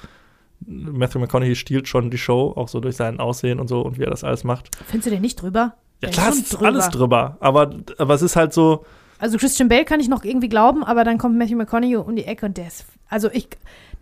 [0.68, 4.04] Matthew McConaughey stiehlt schon die Show, auch so durch sein Aussehen und so und wie
[4.04, 4.70] er das alles macht.
[4.88, 5.74] Findest du den nicht drüber?
[6.02, 8.86] Ja klar, ist alles drüber, aber, aber es ist halt so,
[9.20, 12.26] Also Christian Bale kann ich noch irgendwie glauben, aber dann kommt Matthew McConaughey um die
[12.26, 13.48] Ecke und der ist, also ich,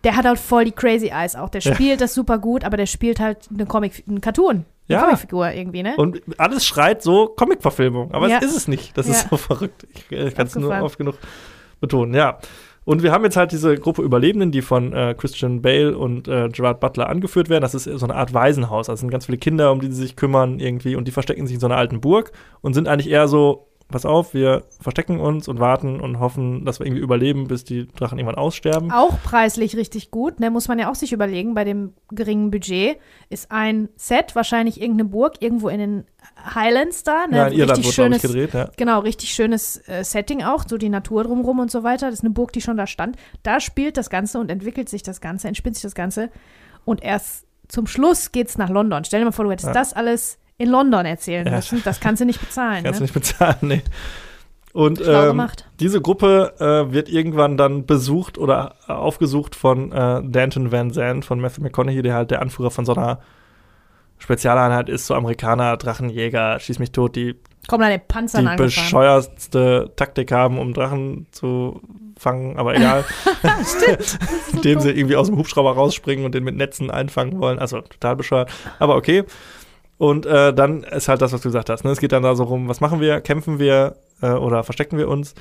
[0.04, 1.50] der hat halt voll die crazy eyes auch.
[1.50, 1.74] Der Ja.
[1.76, 5.02] spielt das super gut, aber der spielt halt eine Comic, einen Cartoon, eine Ja.
[5.04, 5.96] Comicfigur irgendwie, ne?
[5.98, 8.38] und alles schreit so Comic-Verfilmung, aber Ja.
[8.40, 8.98] es ist es nicht.
[8.98, 9.30] Das ist Ja.
[9.30, 9.86] so verrückt.
[9.94, 11.16] Ich äh, kann es nur oft genug
[11.80, 12.40] betonen, ja.
[12.86, 16.50] Und wir haben jetzt halt diese Gruppe Überlebenden, die von äh, Christian Bale und äh,
[16.50, 17.62] Gerard Butler angeführt werden.
[17.62, 18.88] Das ist so eine Art Waisenhaus.
[18.88, 20.96] Das sind ganz viele Kinder, um die sie sich kümmern irgendwie.
[20.96, 22.32] Und die verstecken sich in so einer alten Burg
[22.62, 26.80] und sind eigentlich eher so, pass auf, wir verstecken uns und warten und hoffen, dass
[26.80, 28.92] wir irgendwie überleben, bis die Drachen irgendwann aussterben.
[28.92, 30.50] Auch preislich richtig gut, ne?
[30.50, 32.98] Muss man ja auch sich überlegen, bei dem geringen Budget
[33.30, 36.06] ist ein Set, wahrscheinlich irgendeine Burg, irgendwo in den
[36.56, 37.38] Highlands da, ne?
[37.38, 38.70] ja, in Irland richtig schönes, gedreht, ja.
[38.78, 42.08] Genau, richtig schönes äh, Setting auch, so die Natur drumherum und so weiter.
[42.08, 43.16] Das ist eine Burg, die schon da stand.
[43.44, 46.30] Da spielt das Ganze und entwickelt sich das Ganze, entspinnt sich das Ganze.
[46.86, 49.04] Und erst zum Schluss geht's nach London.
[49.06, 49.74] Stell dir mal vor, du hättest Ja.
[49.74, 51.56] das alles in London erzählen Ja.
[51.56, 51.82] müssen.
[51.84, 52.84] Das kannst du nicht bezahlen.
[52.84, 53.06] Kannst du Ne?
[53.06, 53.82] nicht bezahlen, nee.
[54.74, 55.42] Und ähm,
[55.80, 61.40] diese Gruppe äh, wird irgendwann dann besucht oder aufgesucht von äh, Danton Van Zandt, von
[61.40, 63.20] Matthew McConaughey, der halt der Anführer von so einer
[64.24, 67.36] Spezialeinheit ist, so Amerikaner, Drachenjäger, schieß mich tot, die
[67.68, 68.68] Komm an den Panzern die angefahren.
[68.68, 71.82] bescheuertste Taktik haben, um Drachen zu
[72.18, 73.04] fangen, aber egal.
[73.66, 74.18] Stimmt.
[74.54, 77.60] Indem sie irgendwie aus dem Hubschrauber rausspringen und den mit Netzen einfangen wollen.
[77.60, 78.50] Also total bescheuert.
[78.80, 79.26] Aber okay.
[79.98, 81.84] Und äh, dann ist halt das, was du gesagt hast.
[81.84, 81.92] Ne?
[81.92, 83.20] Es geht dann da so rum, was machen wir?
[83.20, 85.36] Kämpfen wir äh, oder verstecken wir uns?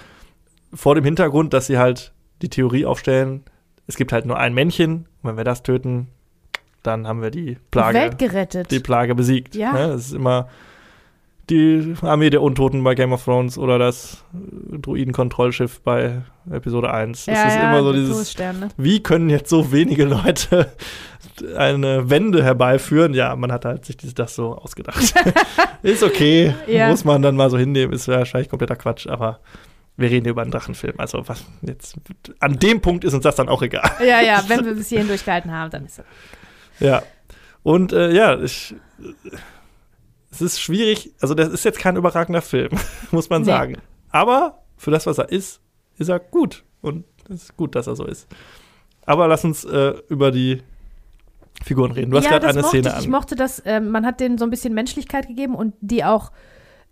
[0.74, 3.44] Vor dem Hintergrund, dass sie halt die Theorie aufstellen,
[3.86, 5.06] es gibt halt nur ein Männchen.
[5.22, 6.08] Und wenn wir das töten,
[6.82, 8.70] dann haben wir die Plage, Welt gerettet.
[8.70, 9.54] die Plage besiegt.
[9.54, 9.72] Ja.
[9.72, 9.88] Ne?
[9.88, 10.48] Das ist immer
[11.50, 17.26] die Armee der Untoten bei Game of Thrones oder das Druidenkontrollschiff bei Episode 1.
[17.26, 18.36] ja, es ist ja, immer so dieses,
[18.76, 20.72] wie können jetzt so wenige Leute
[21.56, 23.12] eine Wende herbeiführen?
[23.14, 25.14] Ja, man hat halt sich das so ausgedacht.
[25.82, 26.88] ist okay, Ja.
[26.88, 29.40] muss man dann mal so hinnehmen, ist wahrscheinlich kompletter Quatsch, aber
[29.96, 30.94] wir reden über einen Drachenfilm.
[30.98, 31.96] Also was jetzt
[32.40, 33.90] an dem Punkt ist uns das dann auch egal.
[34.00, 36.06] Ja, ja, wenn wir bis hierhin durchgehalten haben, dann ist das.
[36.80, 37.02] Ja.
[37.62, 38.74] Und äh, ja, ich,
[40.30, 42.70] es ist schwierig, also das ist jetzt kein überragender Film,
[43.10, 43.46] muss man Nee.
[43.46, 43.76] sagen.
[44.10, 45.60] Aber für das, was er ist,
[45.98, 46.64] ist er gut.
[46.80, 48.26] Und es ist gut, dass er so ist.
[49.06, 50.62] Aber lass uns äh, über die
[51.64, 52.10] Figuren reden.
[52.10, 52.94] Du hast ja, gerade eine Szene ich.
[52.94, 53.00] an.
[53.02, 56.32] Ich mochte das, ähm, man hat denen so ein bisschen Menschlichkeit gegeben und die auch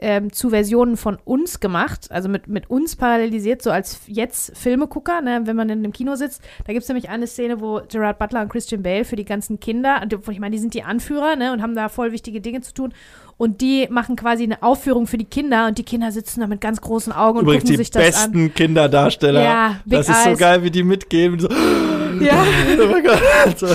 [0.01, 5.20] ähm, zu Versionen von uns gemacht, also mit, mit uns parallelisiert, so als jetzt Filmegucker,
[5.20, 6.43] ne, wenn man in einem Kino sitzt.
[6.66, 9.60] Da gibt es nämlich eine Szene, wo Gerard Butler und Christian Bale für die ganzen
[9.60, 12.72] Kinder, ich meine, die sind die Anführer ne, und haben da voll wichtige Dinge zu
[12.72, 12.94] tun.
[13.36, 16.60] Und die machen quasi eine Aufführung für die Kinder und die Kinder sitzen da mit
[16.60, 18.32] ganz großen Augen und Übrigens gucken die sich das an.
[18.32, 19.43] besten Kinderdarsteller.
[19.43, 21.39] Ja, Big das ist so geil, wie die mitgehen.
[21.39, 22.44] So, Ja.
[22.82, 23.20] oh mein Gott.
[23.59, 23.66] So.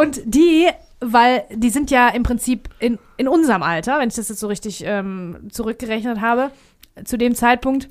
[0.00, 0.68] Und die,
[1.00, 4.46] weil die sind ja im Prinzip in, in unserem Alter, wenn ich das jetzt so
[4.46, 6.50] richtig ähm, zurückgerechnet habe,
[7.04, 7.88] zu dem Zeitpunkt.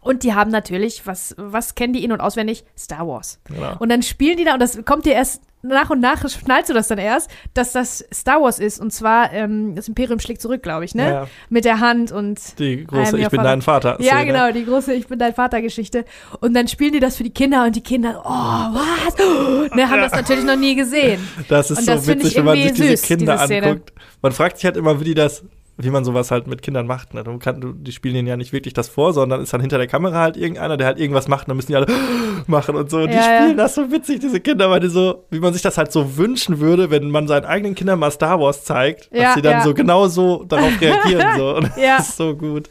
[0.00, 2.64] Und die haben natürlich, was, was kennen die in- und auswendig?
[2.76, 3.38] Star Wars.
[3.44, 3.76] Genau.
[3.78, 6.74] Und dann spielen die da, und das kommt dir erst nach und nach schnallst du
[6.74, 8.80] das dann erst, dass das Star Wars ist.
[8.80, 11.08] Und zwar ähm, das Imperium schlägt zurück, glaube ich, ne?
[11.08, 11.28] Ja.
[11.48, 13.96] Mit der Hand und Die große I'm Ich bin dein Vater.
[14.00, 14.26] ja, Szene.
[14.26, 16.04] genau, die große Ich bin dein Vater-Geschichte.
[16.40, 19.16] Und dann spielen die das für die Kinder und die Kinder, oh, was?
[19.76, 20.02] ne, haben Ja.
[20.08, 21.26] das natürlich noch nie gesehen.
[21.48, 23.92] Das ist Und so das witzig, wenn man sich irgendwie diese süß, Kinder diese anguckt.
[24.20, 25.44] Man fragt sich halt immer, wie die das,
[25.82, 27.14] wie man sowas halt mit Kindern macht.
[27.14, 27.24] Ne?
[27.24, 29.78] Du kann, du, die spielen denen ja nicht wirklich das vor, sondern ist dann hinter
[29.78, 31.86] der Kamera halt irgendeiner, der halt irgendwas macht und dann müssen die alle
[32.46, 32.98] machen und so.
[32.98, 33.42] Und die Ja, ja.
[33.42, 36.16] spielen das so witzig, diese Kinder, weil die so, wie man sich das halt so
[36.16, 39.52] wünschen würde, wenn man seinen eigenen Kindern mal Star Wars zeigt, Ja, dass sie dann
[39.58, 39.62] ja.
[39.62, 41.26] so genau so darauf reagieren.
[41.36, 41.56] so.
[41.56, 41.96] Und das Ja.
[41.98, 42.70] ist so gut.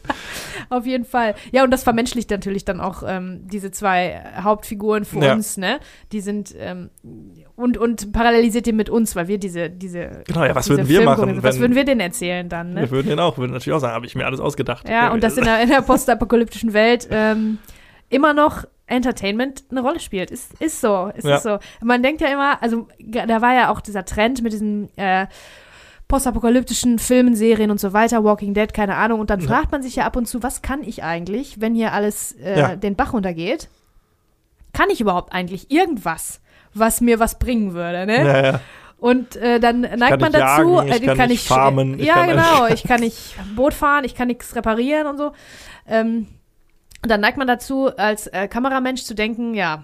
[0.70, 1.34] Auf jeden Fall.
[1.52, 5.34] Ja, und das vermenschlicht natürlich dann auch ähm, diese zwei Hauptfiguren für Ja.
[5.34, 5.80] uns, ne?
[6.12, 6.90] Die sind ähm,
[7.56, 10.96] und, und parallelisiert die mit uns, weil wir diese, diese Genau, ja, was würden wir
[10.96, 11.42] Film machen, gucken.
[11.42, 12.80] Was wenn- würden wir denn erzählen dann, ne?
[12.82, 14.88] Wir würden den auch, würden natürlich auch sagen, habe ich mir alles ausgedacht.
[14.88, 17.58] Ja, und das in der, in der postapokalyptischen Welt ähm,
[18.08, 20.30] immer noch Entertainment eine Rolle spielt.
[20.30, 21.36] Ist, ist so, ist, Ja.
[21.36, 21.58] ist so.
[21.82, 25.26] Man denkt ja immer, also da war ja auch dieser Trend mit diesen äh,
[26.08, 29.20] postapokalyptischen Filmen, Serien und so weiter, Walking Dead, keine Ahnung.
[29.20, 29.46] Und dann Ja.
[29.48, 32.58] fragt man sich ja ab und zu, was kann ich eigentlich, wenn hier alles äh,
[32.58, 32.76] Ja.
[32.76, 33.70] den Bach runtergeht?
[34.74, 36.41] Kann ich überhaupt eigentlich irgendwas,
[36.74, 38.16] was mir was bringen würde, ne?
[38.24, 38.60] Ja, ja.
[38.98, 42.28] Und äh, dann neigt man dazu, jagen, ich äh, kann nicht farmen, ich ja, kann
[42.28, 45.32] genau, ich kann nicht Boot fahren, ich kann nichts reparieren und so.
[45.88, 46.28] Ähm,
[47.02, 49.82] und dann neigt man dazu, als äh, Kameramensch zu denken, ja,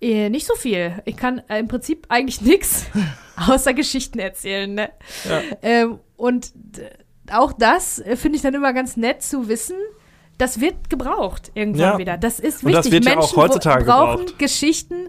[0.00, 0.92] eh, nicht so viel.
[1.06, 2.86] Ich kann äh, im Prinzip eigentlich nichts
[3.48, 4.72] außer Geschichten erzählen.
[4.72, 4.90] Ne?
[5.28, 5.40] Ja.
[5.62, 6.52] Ähm, und
[7.32, 9.76] auch das finde ich dann immer ganz nett zu wissen.
[10.38, 11.98] Das wird gebraucht irgendwann Ja.
[11.98, 12.16] wieder.
[12.16, 13.04] Das ist Und das wichtig.
[13.04, 14.38] wird ja auch Menschen heutzutage brauchen gebraucht.
[14.38, 15.08] Geschichten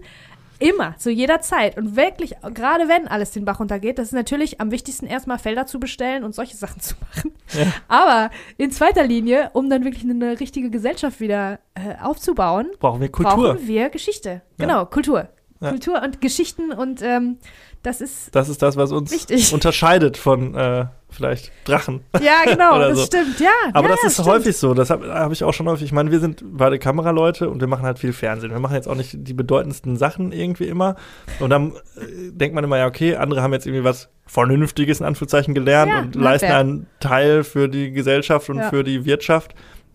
[0.60, 1.76] immer, zu jeder Zeit.
[1.76, 5.66] Und wirklich, gerade wenn alles den Bach runtergeht, das ist natürlich am wichtigsten erstmal Felder
[5.66, 7.32] zu bestellen und solche Sachen zu machen.
[7.52, 7.66] Ja.
[7.88, 13.10] Aber in zweiter Linie, um dann wirklich eine richtige Gesellschaft wieder äh, aufzubauen, Brauchen wir
[13.10, 13.54] Kultur.
[13.54, 14.28] brauchen wir Geschichte.
[14.28, 14.66] Ja.
[14.66, 15.28] Genau, Kultur.
[15.60, 15.70] Ja.
[15.70, 17.36] Kultur und Geschichten und ähm,
[17.82, 19.52] das ist Das ist das, was uns Wichtig.
[19.54, 22.02] unterscheidet von äh, vielleicht Drachen.
[22.22, 23.04] ja genau, das so.
[23.06, 23.48] stimmt, ja.
[23.72, 24.28] Aber ja, das ist stimmt.
[24.28, 24.74] häufig so.
[24.74, 25.86] Das habe hab ich auch schon häufig.
[25.86, 28.50] Ich meine, wir sind beide Kameraleute und wir machen halt viel Fernsehen.
[28.52, 30.96] Wir machen jetzt auch nicht die bedeutendsten Sachen irgendwie immer.
[31.40, 35.06] Und dann äh, denkt man immer, ja, okay, andere haben jetzt irgendwie was Vernünftiges in
[35.06, 39.54] Anführungszeichen gelernt Ja, und leisten einen Teil für die Gesellschaft und für die Wirtschaft.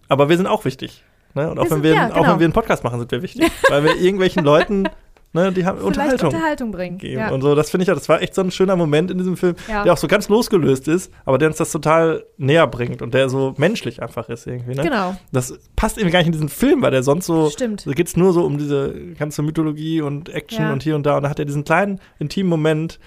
[0.10, 1.04] Aber wir sind auch wichtig.
[1.34, 1.50] Ne?
[1.50, 2.32] Und auch, Wir wenn sind- wir, ja, auch genau.
[2.34, 3.50] wenn wir einen Podcast machen, sind wir wichtig.
[3.70, 4.90] weil wir irgendwelchen Leuten,
[5.36, 6.30] ne, die haben Vielleicht Unterhaltung.
[6.30, 6.98] Unterhaltung bringen.
[6.98, 7.20] geben.
[7.20, 7.30] Ja.
[7.32, 9.38] Und so, das finde ich auch, das war echt so ein schöner Moment in diesem
[9.38, 9.84] Film, Ja.
[9.84, 13.30] der auch so ganz losgelöst ist, aber der uns das total näher bringt und der
[13.30, 14.74] so menschlich einfach ist irgendwie.
[14.76, 14.82] Ne?
[14.82, 17.86] Genau, Das passt irgendwie gar nicht in diesen Film, weil der sonst so, stimmt.
[17.86, 20.74] da geht es nur so um diese ganze Mythologie und Action Ja.
[20.74, 23.00] und hier und da und da hat er diesen kleinen, intimen Moment,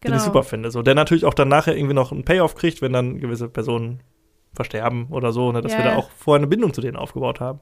[0.00, 0.14] Genau.
[0.14, 0.70] den ich super finde.
[0.70, 4.00] So, der natürlich auch dann nachher irgendwie noch einen Payoff kriegt, wenn dann gewisse Personen
[4.54, 5.96] versterben oder so, ne, dass Ja, wir da ja.
[5.96, 7.60] auch vorher eine Bindung zu denen aufgebaut haben.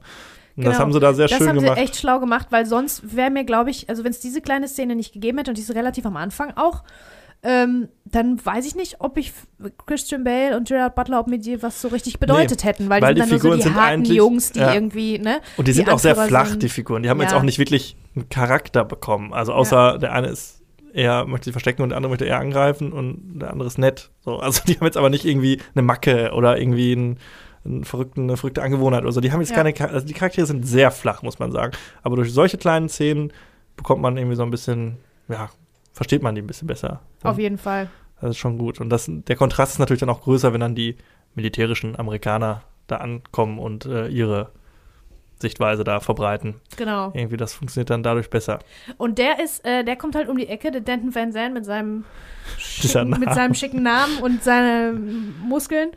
[0.57, 0.79] Und das Genau.
[0.83, 1.77] haben sie da sehr Das schön haben gemacht.
[1.77, 4.67] sie echt schlau gemacht, weil sonst wäre mir, glaube ich, also wenn es diese kleine
[4.67, 6.83] Szene nicht gegeben hätte und diese relativ am Anfang auch,
[7.43, 9.33] ähm, dann weiß ich nicht, ob ich
[9.87, 13.15] Christian Bale und Gerard Butler, ob mir die was so richtig bedeutet hätten, weil, weil
[13.15, 14.73] die die sind dann Figuren nur so die sind harten Jungs, die ja.
[14.73, 15.39] irgendwie, ne?
[15.57, 17.01] Und die sind auch sehr flach, sind- die Figuren.
[17.01, 17.37] Die haben jetzt Ja.
[17.39, 19.33] auch nicht wirklich einen Charakter bekommen.
[19.33, 20.61] Also außer der eine ist
[20.93, 24.11] eher, möchte sich verstecken und der andere möchte eher angreifen und der andere ist nett.
[24.19, 27.17] So, also die haben jetzt aber nicht irgendwie eine Macke oder irgendwie einen,
[27.65, 29.21] einen verrückten, eine verrückte Angewohnheit oder so.
[29.21, 29.63] Die haben jetzt Ja.
[29.63, 31.73] keine, also die Charaktere sind sehr flach, muss man sagen.
[32.03, 33.31] Aber durch solche kleinen Szenen
[33.75, 34.97] bekommt man irgendwie so ein bisschen,
[35.27, 35.49] ja,
[35.93, 37.01] versteht man die ein bisschen besser.
[37.23, 37.89] Auf jeden Fall.
[38.19, 38.79] Das ist schon gut.
[38.81, 40.95] Und das, der Kontrast ist natürlich dann auch größer, wenn dann die
[41.35, 44.51] militärischen Amerikaner da ankommen und äh, ihre
[45.39, 46.55] Sichtweise da verbreiten.
[46.77, 47.11] Genau.
[47.15, 48.59] Irgendwie, das funktioniert dann dadurch besser.
[48.97, 51.65] Und der ist, äh, der kommt halt um die Ecke, der Denton Van Zandt mit
[51.65, 52.05] seinem
[52.57, 55.91] schicken, mit seinem schicken Namen und seinen Muskeln,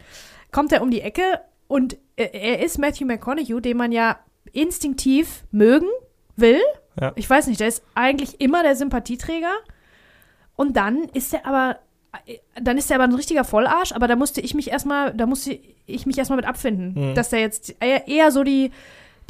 [0.51, 4.19] kommt er um die Ecke und er, er ist Matthew McConaughey, den man ja
[4.53, 5.89] instinktiv mögen
[6.37, 6.61] will.
[7.01, 7.13] Ja.
[7.17, 9.53] Ich weiß nicht, der ist eigentlich immer der Sympathieträger.
[10.57, 11.79] Und dann ist er aber,
[12.61, 15.59] dann ist er aber ein richtiger Vollarsch, aber da musste ich mich erstmal, da musste
[15.87, 17.15] ich mich erstmal mit abfinden, Mhm.
[17.15, 18.71] dass der jetzt eher, eher so die,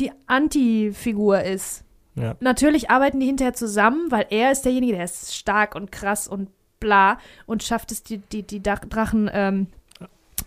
[0.01, 1.85] die Anti-Figur ist.
[2.17, 2.37] Ja.
[2.41, 6.51] Natürlich arbeiten die hinterher zusammen, weil er ist derjenige, der ist stark und krass und
[6.79, 9.67] bla und schafft es, die, die, die Drachen ähm,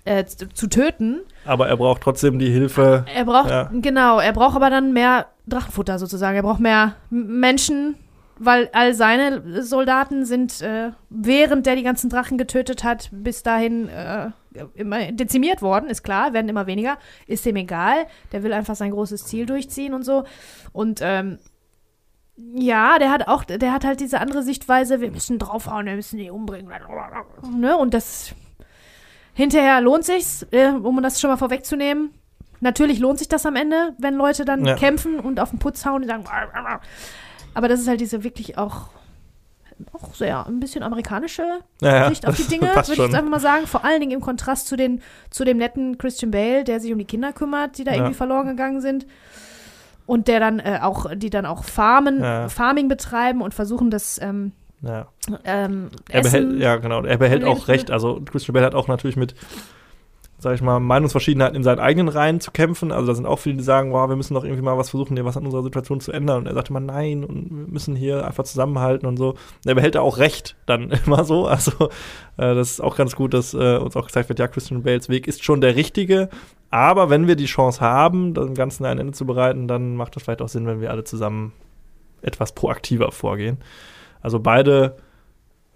[0.05, 1.21] äh, zu, zu töten.
[1.45, 3.05] Aber er braucht trotzdem die Hilfe.
[3.13, 3.69] Er braucht, Ja.
[3.73, 6.35] genau, er braucht aber dann mehr Drachenfutter sozusagen.
[6.35, 7.95] Er braucht mehr Menschen,
[8.39, 13.87] weil all seine Soldaten sind, äh, während der die ganzen Drachen getötet hat, bis dahin
[13.89, 14.29] äh,
[14.75, 16.97] immer dezimiert worden, ist klar, werden immer weniger.
[17.27, 18.07] Ist dem egal.
[18.31, 20.23] Der will einfach sein großes Ziel durchziehen und so.
[20.73, 21.37] Und ähm,
[22.35, 26.17] ja, der hat auch, der hat halt diese andere Sichtweise, wir müssen draufhauen, wir müssen
[26.17, 26.71] die umbringen.
[27.57, 27.75] Ne?
[27.77, 28.35] Und das
[29.37, 32.09] hinterher lohnt sich's, äh, um das schon mal vorwegzunehmen.
[32.59, 34.75] Natürlich lohnt sich das am Ende, wenn Leute dann Ja.
[34.75, 36.25] kämpfen und auf den Putz hauen und sagen.
[37.53, 38.89] Aber das ist halt diese wirklich auch
[39.93, 41.43] auch sehr ein bisschen amerikanische
[41.81, 43.67] Ja, ja, Sicht auf die Dinge, würde ich jetzt einfach mal sagen.
[43.67, 46.97] Vor allen Dingen im Kontrast zu, den, zu dem netten Christian Bale, der sich um
[46.97, 47.97] die Kinder kümmert, die da Ja.
[47.97, 49.05] irgendwie verloren gegangen sind.
[50.07, 52.49] Und der dann äh, auch, die dann auch Farmen, Ja.
[52.49, 54.51] Farming betreiben und versuchen, das ähm,
[54.81, 55.07] Ja.
[55.43, 57.03] ähm, Er behält, ja, genau.
[57.03, 57.91] Er behält auch recht.
[57.91, 59.33] Also Christian Bale hat auch natürlich mit,
[60.37, 62.91] sag ich mal, Meinungsverschiedenheiten in seinen eigenen Reihen zu kämpfen.
[62.91, 65.15] Also da sind auch viele, die sagen, wow, wir müssen doch irgendwie mal was versuchen,
[65.15, 66.41] hier was an unserer Situation zu ändern.
[66.41, 69.31] Und er sagt immer nein und wir müssen hier einfach zusammenhalten und so.
[69.31, 71.47] Und er behält da auch recht dann immer so.
[71.47, 71.89] Also
[72.37, 75.09] äh, das ist auch ganz gut, dass äh, uns auch gezeigt wird, ja, Christian Bales
[75.09, 76.29] Weg ist schon der richtige.
[76.69, 80.23] Aber wenn wir die Chance haben, dem Ganzen ein Ende zu bereiten, dann macht das
[80.23, 81.53] vielleicht auch Sinn, wenn wir alle zusammen
[82.21, 83.57] etwas proaktiver vorgehen.
[84.27, 84.97] Also beide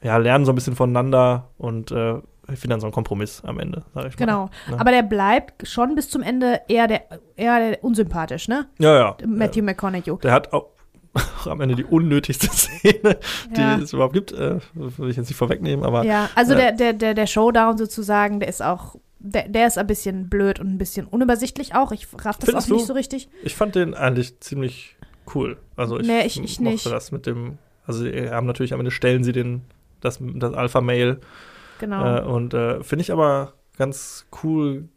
[0.04, 2.16] ja, lernen so ein bisschen voneinander und äh,
[2.48, 4.50] finden dann so einen Kompromiss am Ende, sag ich Genau.
[4.68, 4.72] mal.
[4.76, 4.80] Ne?
[4.82, 7.04] Aber der bleibt schon bis zum Ende eher der,
[7.38, 8.68] eher der unsympathisch, ne?
[8.78, 9.18] ja, ja.
[9.26, 10.18] Matthew McConaughey.
[10.22, 10.66] Der hat auch
[11.46, 13.20] am Ende die unnötigste Szene,
[13.56, 13.78] die Ja.
[13.78, 14.34] es überhaupt gibt.
[14.34, 17.78] Äh, will ich jetzt nicht vorwegnehmen, aber Ja, also äh, der, der, der, der Showdown
[17.78, 21.94] sozusagen, der ist auch, der, der ist ein bisschen blöd und ein bisschen unübersichtlich auch.
[21.94, 22.88] Ich raff das Findest auch nicht du?
[22.88, 23.30] so richtig.
[23.44, 24.98] ich fand den eigentlich ziemlich
[25.36, 25.58] cool.
[25.78, 26.86] Also ich, Nee, ich- ich mochte nicht.
[26.88, 29.62] das mit dem, also sie haben natürlich am Ende stellen sie den,
[30.02, 31.20] das, das Alpha-Mail
[31.82, 32.18] Genau.
[32.18, 34.88] Äh, und äh, finde ich aber ganz cool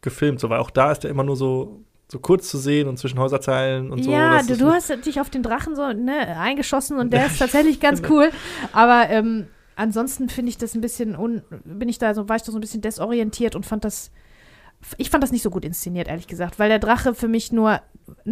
[0.00, 2.96] gefilmt, so, weil auch da ist er immer nur so, so kurz zu sehen und
[2.96, 4.12] zwischen Häuserzeilen und so.
[4.12, 7.80] ja, du, du hast dich auf den Drachen so ne, eingeschossen und der ist tatsächlich
[7.80, 8.30] ganz cool.
[8.72, 12.42] Aber ähm, ansonsten finde ich das ein bisschen, un, bin ich da so, war ich
[12.42, 14.12] da so ein bisschen desorientiert und fand das,
[14.96, 17.80] ich fand das nicht so gut inszeniert, ehrlich gesagt, weil der Drache für mich nur,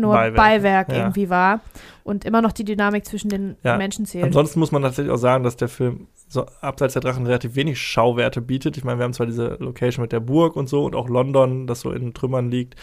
[0.01, 0.97] nur Beiwerk, Beiwerk, ja.
[0.98, 1.60] irgendwie war
[2.05, 4.24] und immer noch die Dynamik zwischen den Ja, Menschen zählt.
[4.24, 7.81] Ansonsten muss man tatsächlich auch sagen, dass der Film so abseits der Drachen relativ wenig
[7.81, 8.77] Schauwerte bietet.
[8.77, 11.66] Ich meine, wir haben zwar diese Location mit der Burg und so und auch London,
[11.66, 12.77] das so in Trümmern liegt,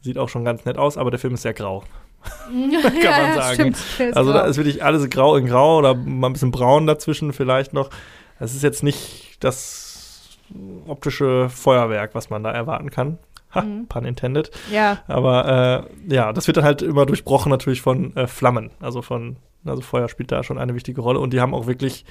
[0.00, 1.84] sieht auch schon ganz nett aus, aber der Film ist sehr grau.
[2.70, 3.74] ja, man ja, sagen.
[3.74, 7.32] Stimmt, Also da ist wirklich alles grau in grau oder mal ein bisschen braun dazwischen
[7.32, 7.90] vielleicht noch.
[8.38, 10.38] Es ist jetzt nicht das
[10.86, 13.18] optische Feuerwerk, was man da erwarten kann.
[13.54, 13.86] Ha, Mhm.
[13.88, 14.50] pun intended.
[14.72, 18.70] ja, Aber äh, ja, das wird dann halt immer durchbrochen natürlich von äh, Flammen.
[18.80, 22.04] Also von, also Feuer spielt da schon eine wichtige Rolle und die haben auch wirklich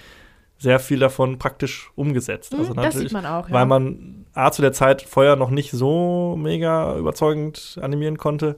[0.57, 2.53] sehr viel davon praktisch umgesetzt.
[2.53, 3.47] Also Hm, das natürlich, sieht man auch.
[3.47, 3.53] Ja.
[3.55, 8.57] weil man A zu der Zeit Feuer noch nicht so mega überzeugend animieren konnte.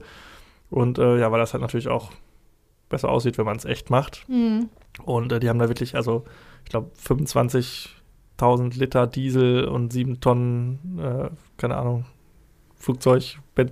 [0.68, 2.10] Und äh, ja, weil das halt natürlich auch
[2.88, 4.24] besser aussieht, wenn man es echt macht.
[4.28, 4.68] Mhm.
[5.04, 6.24] Und äh, die haben da wirklich, also
[6.64, 12.04] ich glaube, 25.000 Liter Diesel und 7 Tonnen, äh, keine Ahnung,
[12.82, 13.70] Flugzeug, ben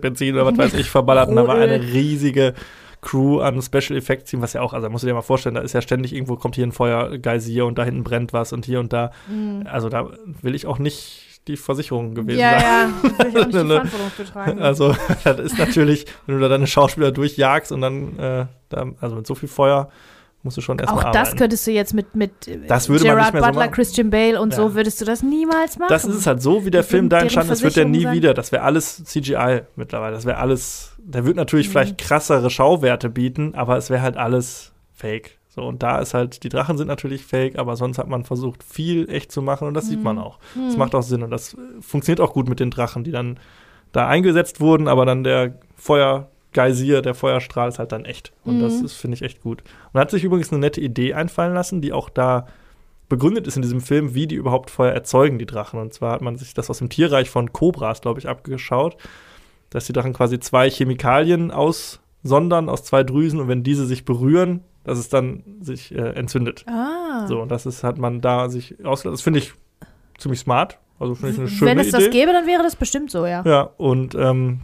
[0.00, 1.30] Benzin oder was weiß ich, verballert.
[1.30, 2.54] Und da war eine riesige
[3.00, 5.54] Crew an Special Effects Team, was ja auch, also da musst du dir mal vorstellen,
[5.54, 8.64] da ist ja ständig irgendwo kommt hier ein Feuergeisier und da hinten brennt was und
[8.66, 9.10] hier und da.
[9.28, 9.66] Mhm.
[9.70, 10.08] Also da
[10.42, 12.94] will ich auch nicht die Versicherung gewesen Ja, sein.
[13.02, 13.66] ja, will ich auch nicht die.
[13.66, 14.58] Verantwortung für tragen.
[14.62, 19.16] Also, das ist natürlich, wenn du da deine Schauspieler durchjagst und dann, äh, da, also
[19.16, 19.90] mit so viel Feuer,
[20.44, 21.24] musst du schon erstmal Auch arbeiten.
[21.24, 22.30] das könntest du jetzt mit, mit
[22.68, 23.70] Das würde Gerard so Butler, machen.
[23.72, 24.56] Christian Bale und Ja.
[24.56, 25.88] so würdest du das niemals machen.
[25.88, 27.92] Das ist es halt so, wie der Das Film da entstanden ist, wird der nie
[28.02, 28.34] Versicherungen wieder.
[28.34, 30.14] Das wäre alles CGI mittlerweile.
[30.14, 31.72] Das wäre alles, der wird natürlich Mhm.
[31.72, 35.38] vielleicht krassere Schauwerte bieten, aber es wäre halt alles fake.
[35.48, 38.64] So, und da ist halt, die Drachen sind natürlich fake, aber sonst hat man versucht,
[38.64, 40.38] viel echt zu machen und das sieht man auch.
[40.54, 40.66] Hm.
[40.66, 43.38] Das macht auch Sinn und das äh, funktioniert auch gut mit den Drachen, die dann
[43.92, 45.54] da eingesetzt wurden, aber dann der
[46.54, 48.32] Feuergeisier, der Feuerstrahl ist halt dann echt.
[48.44, 48.84] Und das Mhm.
[48.84, 49.62] ist, finde ich, echt gut.
[49.92, 52.46] Und hat sich übrigens eine nette Idee einfallen lassen, die auch da
[53.08, 55.78] begründet ist in diesem Film, wie die überhaupt Feuer erzeugen, die Drachen.
[55.80, 58.96] Und zwar hat man sich das aus dem Tierreich von Kobras, glaube ich, abgeschaut,
[59.70, 64.60] dass die Drachen quasi zwei Chemikalien aussondern aus zwei Drüsen und wenn diese sich berühren,
[64.84, 66.64] dass es dann sich äh, entzündet.
[66.68, 67.26] Ah.
[67.26, 69.12] So, und das ist, hat man da sich ausgelassen.
[69.16, 69.52] Das finde ich
[70.18, 70.78] ziemlich smart.
[71.00, 71.98] Also finde ich eine schöne Wenn es Idee.
[71.98, 73.42] das gäbe, dann wäre das bestimmt so, ja.
[73.44, 74.60] Ja, und ähm,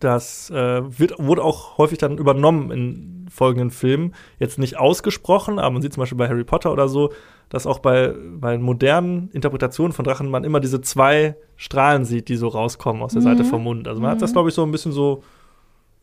[0.00, 4.14] das äh, wird, wurde auch häufig dann übernommen in folgenden Filmen.
[4.38, 7.12] Jetzt nicht ausgesprochen, aber man sieht zum Beispiel bei Harry Potter oder so,
[7.48, 12.36] dass auch bei, bei modernen Interpretationen von Drachen man immer diese zwei Strahlen sieht, die
[12.36, 13.26] so rauskommen aus der Mhm.
[13.26, 13.88] Seite vom Mund.
[13.88, 14.34] Also man hat das, Mhm.
[14.34, 15.22] glaube ich, so ein bisschen so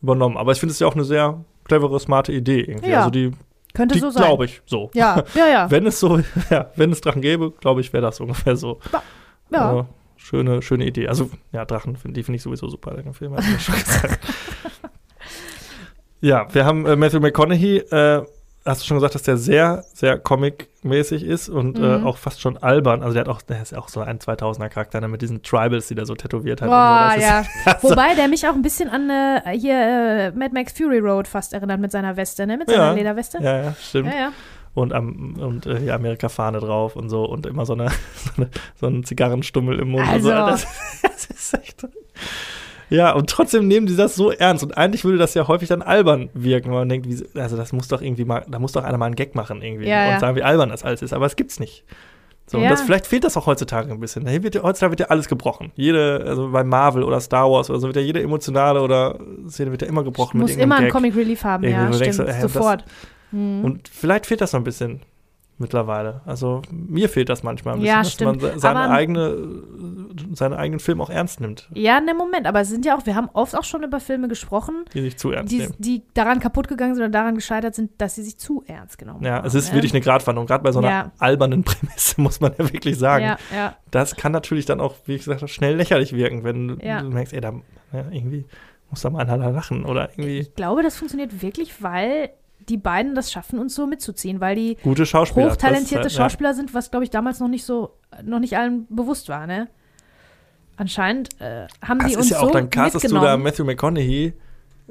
[0.02, 0.36] übernommen.
[0.36, 2.90] Aber ich finde es ja auch eine sehr clevere, smarte Idee irgendwie.
[2.90, 3.32] Ja, also die,
[3.74, 4.24] Könnte die so sein.
[4.24, 4.90] glaube ich so.
[4.94, 5.70] Ja, ja, ja.
[5.70, 6.18] Wenn es so,
[6.50, 8.78] ja, wenn es Drachen gäbe, glaube ich, wäre das ungefähr so.
[9.50, 9.80] ja.
[9.80, 9.84] Äh,
[10.16, 11.08] schöne, schöne Idee.
[11.08, 13.74] Also, ja, Drachen, find, die finde ich sowieso super, den Film, hast du ja schon
[13.84, 14.18] gesagt.
[16.20, 18.22] ja, wir haben äh, Matthew McConaughey, äh,
[18.64, 22.06] hast du schon gesagt, dass der sehr, sehr comic-mäßig ist und äh, Mhm.
[22.06, 23.02] auch fast schon albern.
[23.02, 25.86] Also, der hat auch, der ist ja auch so ein 2000er-Charakter ne, mit diesen Tribals,
[25.88, 26.68] die der so tätowiert hat.
[26.68, 27.20] Boah, so.
[27.20, 27.40] ja.
[27.72, 31.28] Ist, Wobei der mich auch ein bisschen an äh, hier äh, Mad Max Fury Road
[31.28, 32.56] fast erinnert mit seiner Weste, ne?
[32.56, 32.92] Mit seiner Ja.
[32.92, 33.38] Lederweste.
[33.40, 34.08] ja, ja, stimmt.
[34.12, 34.18] ja.
[34.18, 34.32] ja.
[34.76, 38.50] Und, am und äh, hier Amerika-Fahne drauf und so und immer so, eine, so, eine,
[38.78, 40.06] so ein Zigarrenstummel im Mund.
[40.06, 40.28] Also.
[40.28, 40.46] Und so.
[40.46, 40.66] das,
[41.02, 41.86] das ist echt.
[42.90, 44.62] Ja, und trotzdem nehmen die das so ernst.
[44.62, 47.72] Und eigentlich würde das ja häufig dann albern wirken, weil man denkt, wie, also das
[47.72, 50.10] muss doch irgendwie mal, da muss doch einer mal einen Gag machen irgendwie Ja, und
[50.12, 50.20] ja.
[50.20, 51.12] sagen, wie albern das alles ist.
[51.14, 51.84] Aber es gibt's nicht.
[52.46, 52.70] So, und Ja.
[52.70, 54.28] das, vielleicht fehlt das auch heutzutage ein bisschen.
[54.28, 55.72] Hier wird ja, heutzutage wird ja alles gebrochen.
[55.74, 59.72] Jede, also bei Marvel oder Star Wars oder so, wird ja jede emotionale oder Szene
[59.72, 60.90] wird ja immer gebrochen Muss mit immer einen.
[60.90, 62.84] Comic Relief haben, Irgendwie, ja, du denkst stimmt, so, äh, das- sofort.
[63.32, 63.64] Mhm.
[63.64, 65.00] Und vielleicht fehlt das noch ein bisschen
[65.58, 66.20] mittlerweile.
[66.26, 68.42] Also mir fehlt das manchmal ein bisschen, Ja, dass stimmt.
[68.42, 69.36] man se- seine Aber- eigene,
[70.34, 73.14] seinen eigenen Film auch ernst nimmt, ja, ne, Moment, aber es sind ja auch, wir
[73.14, 75.74] haben oft auch schon über Filme gesprochen, die sich zu ernst die, nehmen.
[75.78, 79.24] die daran kaputt gegangen sind oder daran gescheitert sind, dass sie sich zu ernst genommen
[79.24, 79.46] Ja, haben.
[79.46, 79.76] es ist ne?
[79.76, 80.46] wirklich eine Gratwanderung.
[80.46, 81.12] Gerade bei so einer Ja.
[81.18, 83.24] albernen Prämisse muss man ja wirklich sagen.
[83.24, 83.76] Ja, ja.
[83.90, 87.00] Das kann natürlich dann auch, wie ich gesagt habe, schnell lächerlich wirken, wenn Ja.
[87.00, 87.54] du merkst, ey, da
[87.94, 88.44] ja, irgendwie
[88.90, 92.28] muss da mal einer lachen oder irgendwie Ich glaube, das funktioniert wirklich, weil
[92.68, 95.50] die beiden das schaffen, uns so mitzuziehen, weil die gute Schauspieler.
[95.50, 98.86] hochtalentierte Das halt, Schauspieler sind, was, glaube ich, damals noch nicht so, noch nicht allen
[98.88, 99.68] bewusst war, ne?
[100.76, 102.06] Anscheinend äh, haben Ja.
[102.08, 103.36] die Das uns ist ja auch, so dann castest du da.
[103.36, 104.34] Matthew McConaughey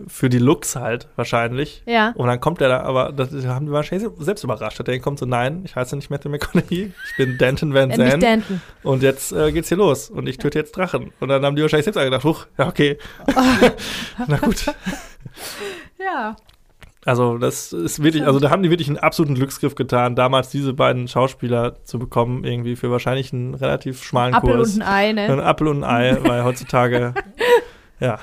[0.08, 1.82] für die Looks halt wahrscheinlich.
[1.86, 4.86] ja, Und dann kommt der da, aber das haben die wahrscheinlich selbst überrascht.
[4.86, 8.24] Der kommt so, nein, ich heiße nicht Matthew McConaughey, ich bin Danton Van äh, Zandt
[8.24, 8.62] Danton.
[8.84, 11.12] und jetzt äh, geht's hier los und ich töte jetzt Drachen.
[11.20, 12.98] Und dann haben die wahrscheinlich selbst gedacht, huch, ja okay,
[14.28, 14.66] na gut.
[16.00, 16.36] Ja.
[17.06, 20.74] Also das ist wirklich, also da haben die wirklich einen absoluten Glücksgriff getan, damals diese
[20.74, 24.76] beiden Schauspieler zu bekommen, irgendwie für wahrscheinlich einen relativ schmalen Apfel Kurs.
[24.76, 25.32] und ein Ei, ne?
[25.32, 27.14] Ein Apfel und ein Ei, weil heutzutage,
[28.00, 28.18] ja,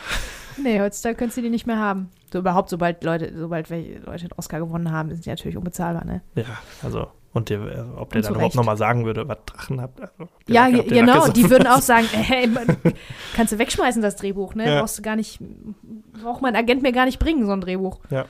[0.62, 2.10] Nee, heutzutage könntest du die nicht mehr haben.
[2.32, 6.04] So überhaupt, sobald Leute, sobald welche Leute den Oscar gewonnen haben, sind die natürlich unbezahlbar,
[6.04, 6.22] ne?
[6.34, 6.44] ja,
[6.82, 10.00] also und der, äh, ob der Und dann überhaupt nochmal sagen würde, was Drachen habt.
[10.02, 11.24] Also, Ja, Lack- genau.
[11.24, 12.66] ist Die würden auch sagen, hey, man,
[13.34, 14.66] kannst du wegschmeißen, das Drehbuch, ne?
[14.68, 14.80] Ja.
[14.80, 15.40] Brauchst du gar nicht,
[16.22, 18.00] braucht mein Agent mir gar nicht bringen, so ein Drehbuch.
[18.10, 18.26] Ja,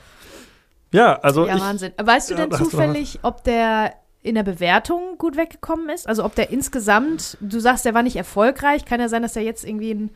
[1.23, 1.93] also ja, ich, Wahnsinn.
[2.01, 6.07] Weißt du Ja, denn du zufällig, ob der in der Bewertung gut weggekommen ist?
[6.07, 9.43] Also ob der insgesamt, du sagst, der war nicht erfolgreich, kann ja sein, dass der
[9.43, 10.11] jetzt irgendwie ein,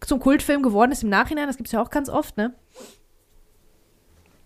[0.00, 2.54] zum Kultfilm geworden ist im Nachhinein, das gibt es ja auch ganz oft, ne?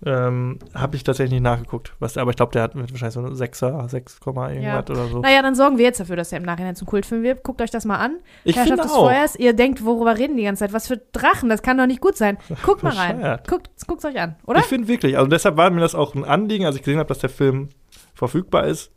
[0.05, 3.21] Ähm, habe ich tatsächlich nicht nachgeguckt, was, aber ich glaube, der hat mit wahrscheinlich so
[3.21, 5.21] eine 6er, 6, irgendwas oder so.
[5.21, 7.43] Naja, dann sorgen wir jetzt dafür, dass er im Nachhinein zum Kultfilm wird.
[7.43, 8.17] Guckt euch das mal an.
[8.45, 9.07] ich Herrschaft des auch.
[9.07, 10.73] Feuers, ihr denkt, worüber reden die ganze Zeit?
[10.73, 12.39] Was für Drachen, das kann doch nicht gut sein.
[12.65, 13.41] Guckt mal rein.
[13.49, 14.61] Guckt es euch an, oder?
[14.61, 17.09] Ich finde wirklich, also deshalb war mir das auch ein Anliegen, als ich gesehen habe,
[17.09, 17.71] dass der Film
[18.15, 18.93] verfügbar ist,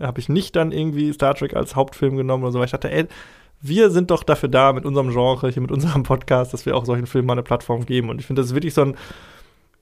[0.00, 2.90] habe ich nicht dann irgendwie Star Trek als Hauptfilm genommen oder so, weil ich dachte,
[2.90, 3.06] ey,
[3.60, 6.84] wir sind doch dafür da mit unserem Genre, hier mit unserem Podcast, dass wir auch
[6.84, 8.10] solchen Filmen mal eine Plattform geben.
[8.10, 8.96] Und ich finde, das ist wirklich so ein,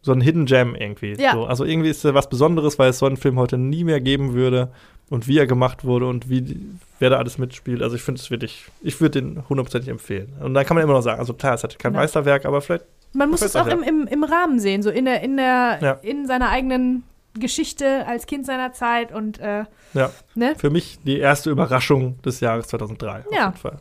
[0.02, 1.14] so ein Hidden Gem irgendwie.
[1.14, 1.32] Ja.
[1.32, 4.00] So, also irgendwie ist da was Besonderes, weil es so einen Film heute nie mehr
[4.00, 4.68] geben würde
[5.10, 6.60] und wie er gemacht wurde und wie,
[6.98, 7.82] wer da alles mitspielt.
[7.82, 10.32] Also ich finde es wirklich, ich würde den hundertprozentig empfehlen.
[10.40, 12.00] Und dann kann man immer noch sagen, also klar, es hat kein Ja.
[12.00, 15.20] Meisterwerk, aber vielleicht Man muss es auch im, im, im Rahmen sehen, so in der,
[15.22, 15.92] in der, Ja.
[16.02, 17.04] in seiner eigenen
[17.38, 19.64] Geschichte als Kind seiner Zeit und äh,
[19.94, 20.10] Ja.
[20.34, 20.54] ne?
[20.58, 23.20] Für mich die erste Überraschung des Jahres 2003.
[23.20, 23.44] Auf Ja.
[23.46, 23.78] jeden Fall.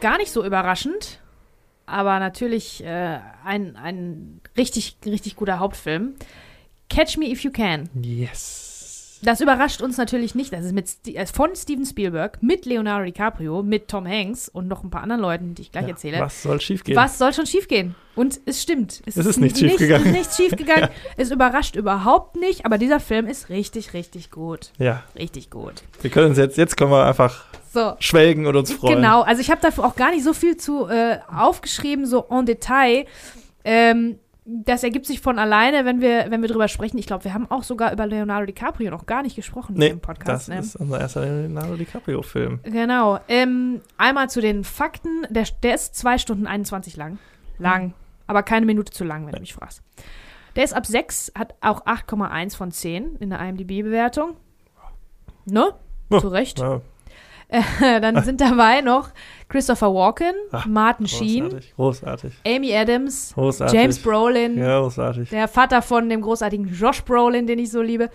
[0.00, 1.20] Gar nicht so überraschend,
[1.88, 6.14] aber natürlich äh, ein, ein richtig, richtig guter Hauptfilm.
[6.88, 7.88] Catch Me If You Can.
[8.00, 9.18] Yes.
[9.22, 10.52] Das überrascht uns natürlich nicht.
[10.52, 14.84] Das ist mit, äh, von Steven Spielberg, mit Leonardo DiCaprio, mit Tom Hanks und noch
[14.84, 16.20] ein paar anderen Leuten, die ich gleich Ja, erzähle.
[16.20, 16.96] Was soll schiefgehen?
[16.96, 17.96] Was soll schon schiefgehen?
[18.14, 19.02] Und es stimmt.
[19.06, 20.02] Es ist nichts schiefgegangen.
[20.06, 20.88] Es ist nichts schiefgegangen.
[21.16, 24.70] Es überrascht überhaupt nicht, aber dieser Film ist richtig, richtig gut.
[24.78, 25.82] Ja, Richtig gut.
[26.00, 27.94] wir können uns jetzt, jetzt können wir einfach So.
[28.00, 28.96] schwelgen und uns freuen.
[28.96, 32.46] Genau, also ich habe dafür auch gar nicht so viel zu äh, aufgeschrieben, so en
[32.46, 33.06] Detail.
[33.64, 34.18] Ähm,
[34.50, 36.96] das ergibt sich von alleine, wenn wir, wenn wir drüber sprechen.
[36.96, 40.00] Ich glaube, wir haben auch sogar über Leonardo DiCaprio noch gar nicht gesprochen Nee, im
[40.00, 40.48] Podcast.
[40.48, 40.60] das ne?
[40.60, 42.60] ist unser erster Leonardo DiCaprio-Film.
[42.62, 43.20] Genau.
[43.28, 45.26] Ähm, einmal zu den Fakten.
[45.28, 47.18] Der, der ist 2 Stunden 21 lang.
[47.58, 47.92] Lang.
[48.26, 49.82] Aber keine Minute zu lang, wenn du mich fragst.
[50.56, 54.34] Der ist ab 6, hat auch 8,1 von 10 in der IMDb-Bewertung.
[55.44, 55.74] Ne?
[56.10, 56.58] Ja, Zu Recht.
[56.58, 56.80] Ja,
[57.80, 59.08] Dann sind dabei noch
[59.48, 63.74] Christopher Walken, Ah, Martin Sheen, großartig, großartig, Amy Adams, großartig.
[63.80, 65.30] James Brolin, Ja, großartig.
[65.30, 68.10] der Vater von dem großartigen Josh Brolin, den ich so liebe,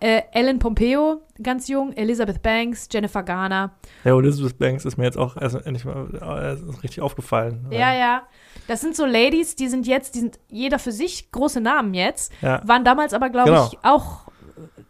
[0.00, 3.70] äh, Ellen Pompeo, ganz jung, Elizabeth Banks, Jennifer Garner.
[4.04, 7.64] Ja, Elizabeth Banks ist mir jetzt auch erst endlich mal äh, richtig aufgefallen.
[7.70, 8.22] Ja, ja.
[8.68, 12.30] Das sind so Ladies, die sind jetzt, die sind jeder für sich große Namen jetzt,
[12.42, 12.60] ja.
[12.66, 13.68] waren damals aber, glaube Genau.
[13.72, 14.26] ich, auch,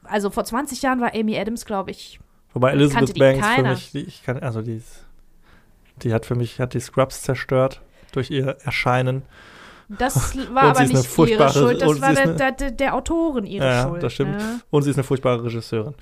[0.02, 2.18] also vor 20 Jahren war Amy Adams, glaube ich.
[2.56, 4.80] Wobei Elizabeth die Banks für mich, die, ich kann, also die
[6.02, 9.24] die hat für mich, hat die Scrubs zerstört durch ihr Erscheinen.
[9.90, 14.02] Das war aber nicht ihre Schuld, das war der, der, der, Autorin ihre Ja, Schuld.
[14.02, 14.38] das stimmt.
[14.38, 14.60] Ne?
[14.70, 15.94] Und sie ist eine furchtbare Regisseurin.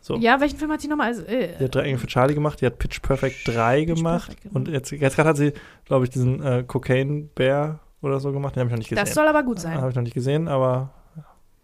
[0.00, 0.16] So.
[0.16, 1.08] Ja, welchen Film hat sie nochmal?
[1.08, 3.96] Also, Die äh, hat drei Engel für Charlie gemacht, die hat Pitch Perfect 3 Pitch
[3.96, 4.28] gemacht.
[4.28, 4.54] Perfect, genau.
[4.54, 5.52] Und jetzt, jetzt gerade hat sie,
[5.84, 8.56] glaube ich, diesen äh, Cocaine Bear oder so gemacht.
[8.56, 9.04] Den habe ich noch nicht gesehen.
[9.04, 9.76] das soll aber gut sein.
[9.78, 10.94] Habe ich noch nicht gesehen, aber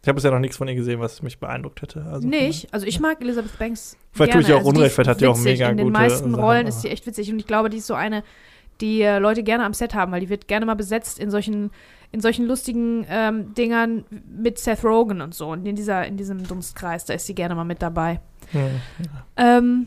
[0.04, 2.04] Ich habe bisher noch nichts von ihr gesehen, was mich beeindruckt hätte.
[2.12, 2.70] Also, nicht.
[2.74, 3.96] Also ich mag Elizabeth Banks.
[4.12, 4.44] Vielleicht gerne.
[4.44, 6.44] tue ich auch also Unrecht, vielleicht hat die auch mega In den gute meisten Sachen,
[6.44, 8.22] Rollen ist sie echt witzig und ich glaube, die ist so eine,
[8.82, 11.70] die äh, Leute gerne am Set haben, weil die wird gerne mal besetzt in solchen,
[12.12, 15.48] in solchen lustigen ähm, Dingern mit Seth Rogen und so.
[15.48, 18.20] Und in dieser, in diesem Dunstkreis, da ist sie gerne mal mit dabei.
[18.52, 18.82] Hm.
[19.38, 19.86] Ähm,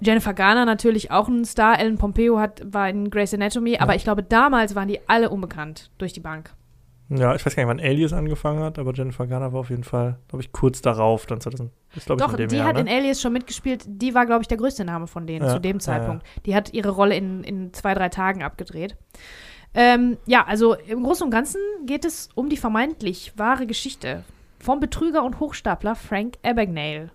[0.00, 1.78] Jennifer Garner natürlich auch ein Star.
[1.78, 5.92] Ellen Pompeo hat, war in Grey's Anatomy, aber ich glaube, damals waren die alle unbekannt
[5.98, 6.50] durch die Bank.
[7.18, 9.84] Ja, ich weiß gar nicht, wann Alias angefangen hat, aber Jennifer Garner war auf jeden
[9.84, 11.70] Fall, glaube ich, kurz darauf, dann 2000.
[11.94, 12.82] Das glaube ich Doch, in dem die Jahr, hat ne?
[12.82, 13.84] in Alias schon mitgespielt.
[13.86, 16.24] Die war, glaube ich, der größte Name von denen Ja, zu dem ja, Zeitpunkt.
[16.46, 18.96] Die hat ihre Rolle in, in zwei, drei Tagen abgedreht.
[19.74, 24.24] Ähm, ja, also im Großen und Ganzen geht es um die vermeintlich wahre Geschichte
[24.58, 27.10] vom Betrüger und Hochstapler Frank Abagnale.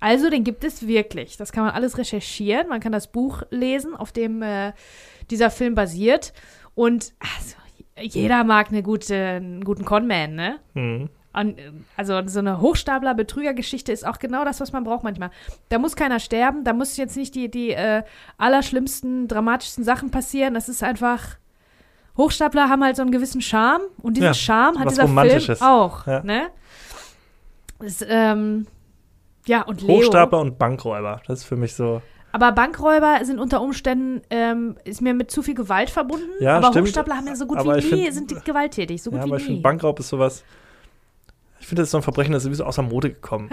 [0.00, 1.36] Also, den gibt es wirklich.
[1.36, 2.68] Das kann man alles recherchieren.
[2.68, 4.72] Man kann das Buch lesen, auf dem äh,
[5.30, 6.32] dieser Film basiert.
[6.74, 7.56] Und also,
[8.00, 10.58] jeder mag eine gute, einen guten Conman, ne?
[10.74, 11.08] Hm.
[11.34, 11.58] Und,
[11.96, 15.30] also so eine Hochstapler-Betrüger-Geschichte ist auch genau das, was man braucht manchmal.
[15.70, 18.02] Da muss keiner sterben, da muss jetzt nicht die, die äh,
[18.36, 20.54] allerschlimmsten, dramatischsten Sachen passieren.
[20.54, 21.36] Das ist einfach.
[22.18, 26.06] Hochstapler haben halt so einen gewissen Charme und diesen Ja, Charme hat dieser Film auch.
[26.06, 26.22] Ja.
[26.22, 26.48] Ne?
[27.78, 28.66] Das, ähm,
[29.46, 29.96] ja, und Leo.
[29.96, 31.22] Hochstapler und Bankräuber.
[31.26, 32.02] Das ist für mich so.
[32.32, 36.26] Aber Bankräuber sind unter Umständen, ähm, ist mir mit zu viel Gewalt verbunden.
[36.40, 36.88] Ja, aber stimmt.
[36.88, 39.02] Hochstapler haben ja so gut Aber wie ich nie, find- sind gewalttätig.
[39.02, 39.48] So gut ja, wie aber ich nie.
[39.48, 40.42] finde, Bankraub ist sowas.
[41.60, 43.48] Ich finde, das ist so ein Verbrechen, das ist sowieso außer Mode gekommen.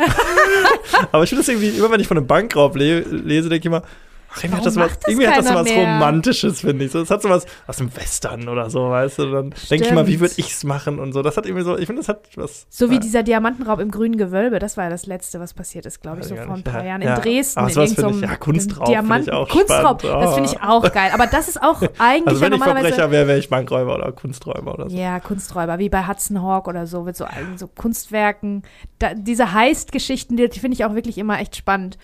[1.12, 3.66] aber ich finde das irgendwie, immer wenn ich von einem Bankraub le lese, denke ich
[3.66, 3.84] immer,
[4.32, 5.94] ach, irgendwie Warum hat das, was, das irgendwie hat das was mehr?
[5.94, 6.92] Romantisches, finde ich.
[6.92, 9.32] So, es hat so was aus dem Western oder so, weißt du?
[9.32, 11.22] Dann denke ich mal, wie würde ich's machen und so.
[11.22, 12.66] Das hat irgendwie so, ich finde, das hat was.
[12.70, 13.00] So wie ja.
[13.00, 16.26] dieser Diamantenraub im grünen Gewölbe, das war ja das Letzte, was passiert ist, glaube ich,
[16.28, 17.16] so ich vor ein paar Ja, Jahren ja.
[17.16, 17.60] in Dresden.
[17.60, 20.24] Aber in irgendeinem ich- ja, Kunstraub ich Diamanten- auch Kunstraub, spannend.
[20.26, 21.12] das finde ich auch geil.
[21.14, 22.64] Aber das ist auch eigentlich Also ja wenn ich.
[22.64, 24.96] Verbrecher wäre, wäre ich Bankräuber oder Kunsträuber oder so.
[24.98, 27.26] Ja, Kunsträuber, wie bei Hudson Hawk oder so, mit so,
[27.56, 28.64] so Kunstwerken.
[29.00, 31.98] Da, diese Heist-Geschichten, die, die finde ich auch wirklich immer echt spannend.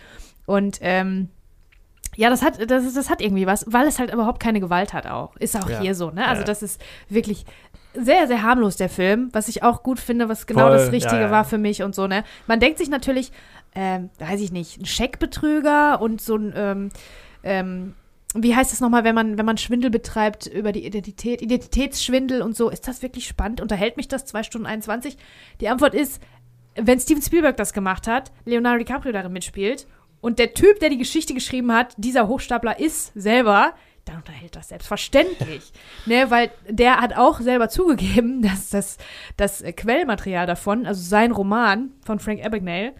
[0.45, 1.29] Und ähm,
[2.15, 5.07] ja, das hat, das, das hat irgendwie was, weil es halt überhaupt keine Gewalt hat
[5.07, 5.35] auch.
[5.37, 5.79] Ist auch Ja.
[5.81, 6.27] hier so, ne?
[6.27, 7.45] Also das ist wirklich
[7.93, 11.15] sehr, sehr harmlos, der Film, was ich auch gut finde, was genau Voll, das Richtige
[11.15, 11.31] ja, ja.
[11.31, 12.23] war für mich und so, ne?
[12.47, 13.31] Man denkt sich natürlich,
[13.73, 16.89] ähm, weiß ich nicht, ein Scheckbetrüger und so ein, ähm,
[17.43, 17.93] ähm,
[18.33, 22.55] wie heißt es nochmal, wenn man, wenn man Schwindel betreibt über die Identität, Identitätsschwindel und
[22.55, 23.61] so, ist das wirklich spannend?
[23.61, 25.17] Unterhält mich das 2 Stunden 21?
[25.61, 26.21] Die Antwort ist,
[26.75, 29.87] wenn Steven Spielberg das gemacht hat, Leonardo DiCaprio darin mitspielt
[30.25, 33.73] und der Typ, der die Geschichte geschrieben hat, dieser Hochstapler ist selber,
[34.05, 35.71] dann unterhält das selbstverständlich.
[36.07, 38.97] ne, weil der hat auch selber zugegeben, dass das,
[39.37, 42.93] das Quellmaterial davon, also sein Roman von Frank Abagnale,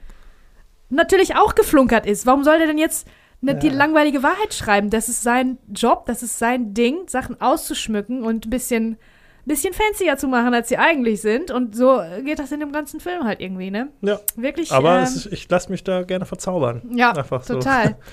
[0.90, 2.28] natürlich auch geflunkert ist.
[2.28, 3.08] Warum soll der denn jetzt
[3.42, 3.74] ne, die Ja.
[3.74, 4.92] langweilige Wahrheit schreiben?
[4.92, 8.98] Das ist sein Job, das ist sein Ding, Sachen auszuschmücken und ein bisschen,
[9.46, 11.52] bisschen fancier zu machen, als sie eigentlich sind.
[11.52, 13.90] Und so geht das in dem ganzen Film halt irgendwie, ne?
[14.02, 14.20] Ja.
[14.36, 14.72] Wirklich.
[14.72, 16.82] Aber ähm, ist, ich lasse mich da gerne verzaubern.
[16.96, 17.56] ja, Einfach so.
[17.56, 17.96] total.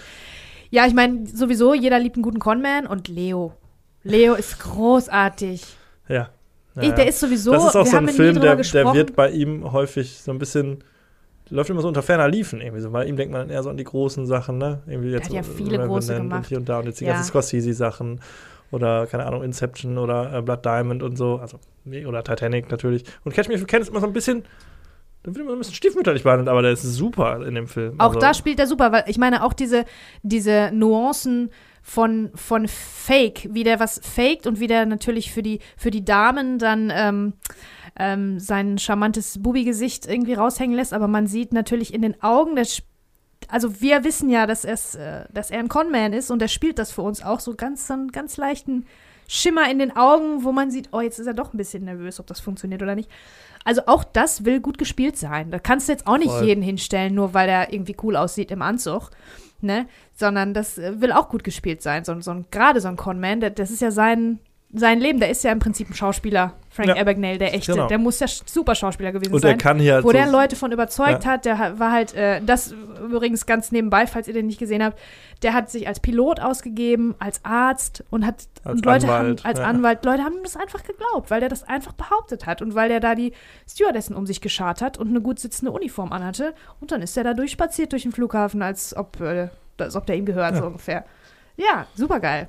[0.75, 3.53] Ja, ich meine, sowieso, jeder liebt einen guten Conman und Leo.
[4.05, 5.63] Leo ist großartig.
[6.09, 6.31] Ja.
[6.77, 6.95] ja, Ich, ja.
[6.95, 10.17] der ist sowieso, das ist auch so ein Film, der, der wird bei ihm häufig
[10.23, 10.83] so ein bisschen,
[11.51, 12.91] läuft immer so unter ferner Liefen irgendwie so.
[12.91, 14.81] Bei ihm denkt man eher so an die großen Sachen, ne?
[14.87, 16.39] Irgendwie jetzt hat ja viele große gemacht.
[16.39, 17.13] Und hier und da und jetzt die Ja.
[17.13, 18.21] ganzen Scorsese-Sachen
[18.73, 21.37] oder, keine Ahnung, Inception oder äh, Blood Diamond und so.
[21.37, 23.05] Also, oder Titanic natürlich.
[23.25, 24.43] Und Catch Me If You Can ist immer so ein bisschen,
[25.23, 28.01] da wird immer ein bisschen stiefmütterlich behandelt, aber der ist super in dem Film.
[28.01, 29.85] Auch also, da spielt er super, weil ich meine, auch diese,
[30.23, 31.51] diese Nuancen
[31.83, 36.05] von, von Fake, wie der was faked und wie der natürlich für die, für die
[36.05, 37.33] Damen dann ähm,
[37.99, 42.69] ähm, sein charmantes Bubi-Gesicht irgendwie raushängen lässt, aber man sieht natürlich in den Augen des
[42.79, 42.87] Sp-
[43.53, 46.79] also wir wissen ja, dass, er's, äh, dass er ein Conman ist und er spielt
[46.79, 48.87] das für uns auch so ganz, so einen ganz leichten
[49.29, 52.19] Schimmer in den Augen, wo man sieht, oh, jetzt ist er doch ein bisschen nervös,
[52.19, 53.11] ob das funktioniert oder nicht.
[53.63, 55.51] Also auch das will gut gespielt sein.
[55.51, 56.47] Da kannst du jetzt auch nicht Voll.
[56.47, 59.11] jeden hinstellen, nur weil er irgendwie cool aussieht im Anzug,
[59.61, 59.87] ne?
[60.15, 62.05] Sondern das äh, will auch gut gespielt sein.
[62.05, 64.39] So, so ein, gerade so ein Conman, das ist ja sein,
[64.75, 66.97] sein Leben, der ist ja im Prinzip ein Schauspieler, Frank Ja.
[66.97, 67.89] Abagnale, der echte, Genau.
[67.89, 70.27] der muss ja super Schauspieler gewesen Und sein der kann hier halt wo so, der
[70.31, 71.31] Leute von überzeugt Ja.
[71.33, 72.73] hat, der war halt, äh, das
[73.05, 74.99] übrigens ganz nebenbei, falls ihr den nicht gesehen habt,
[75.43, 79.51] der hat sich als Pilot ausgegeben, als Arzt und hat Als und Leute Anwalt, haben
[79.51, 79.65] als ja.
[79.67, 82.89] Anwalt, Leute haben ihm das einfach geglaubt, weil der das einfach behauptet hat und weil
[82.89, 83.33] der da die
[83.71, 87.25] Stewardessen um sich geschart hat und eine gut sitzende Uniform anhatte und dann ist er
[87.25, 91.05] da durchspaziert durch den Flughafen, als ob, äh, als ob der ihm gehört, so ungefähr.
[91.59, 92.49] Ja, super geil.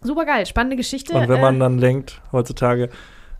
[0.00, 1.12] Super geil, spannende Geschichte.
[1.12, 2.88] Und wenn man äh, dann denkt, heutzutage,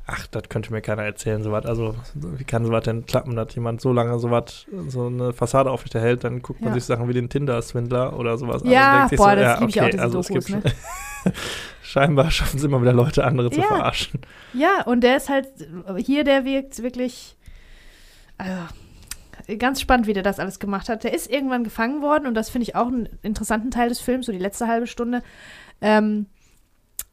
[0.06, 1.66] ach, das könnte mir keiner erzählen, sowas.
[1.66, 6.24] Also, wie kann sowas denn klappen, dass jemand so lange sowas, so eine Fassade aufrechterhält,
[6.24, 6.74] dann guckt man Ja.
[6.74, 8.70] sich Sachen wie den Tinder-Swindler oder sowas an.
[8.70, 10.64] Ja, und denkt sich boah, so, das ja, lieb ich auch, diese also Dokus, gibt
[10.64, 10.72] ne?
[11.82, 13.66] Scheinbar schaffen es immer wieder Leute, andere zu Ja.
[13.66, 14.20] verarschen.
[14.52, 15.48] Ja, und der ist halt,
[15.98, 17.36] hier, der wirkt wirklich
[18.36, 18.52] also,
[19.58, 21.04] ganz spannend, wie der das alles gemacht hat.
[21.04, 24.26] Der ist irgendwann gefangen worden und das finde ich auch einen interessanten Teil des Films,
[24.26, 25.22] so die letzte halbe Stunde.
[25.80, 26.26] Ähm,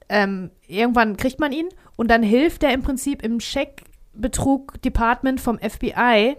[0.10, 6.38] ähm, irgendwann kriegt man ihn und dann hilft er im Prinzip im Scheckbetrug-Department vom FBI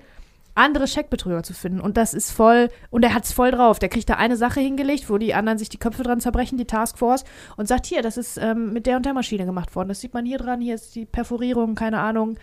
[0.57, 1.81] andere Scheckbetrüger zu finden.
[1.81, 3.79] Und das ist voll, und er hat es voll drauf.
[3.79, 6.65] Der kriegt da eine Sache hingelegt, wo die anderen sich die Köpfe dran zerbrechen, die
[6.65, 7.25] Taskforce,
[7.57, 9.89] und sagt, hier, das ist ähm, mit der und der Maschine gemacht worden.
[9.89, 12.39] Das sieht man hier dran, hier ist die Perforierung, keine Ahnung.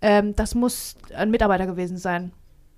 [0.00, 2.32] Ähm, das muss ein Mitarbeiter gewesen sein.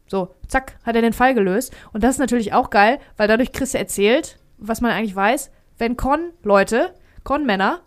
[0.08, 1.72] So, zack, hat er den Fall gelöst.
[1.92, 5.96] Und das ist natürlich auch geil, weil dadurch du erzählt, was man eigentlich weiß, wenn
[5.96, 7.80] Con-Leute, Con-Männer,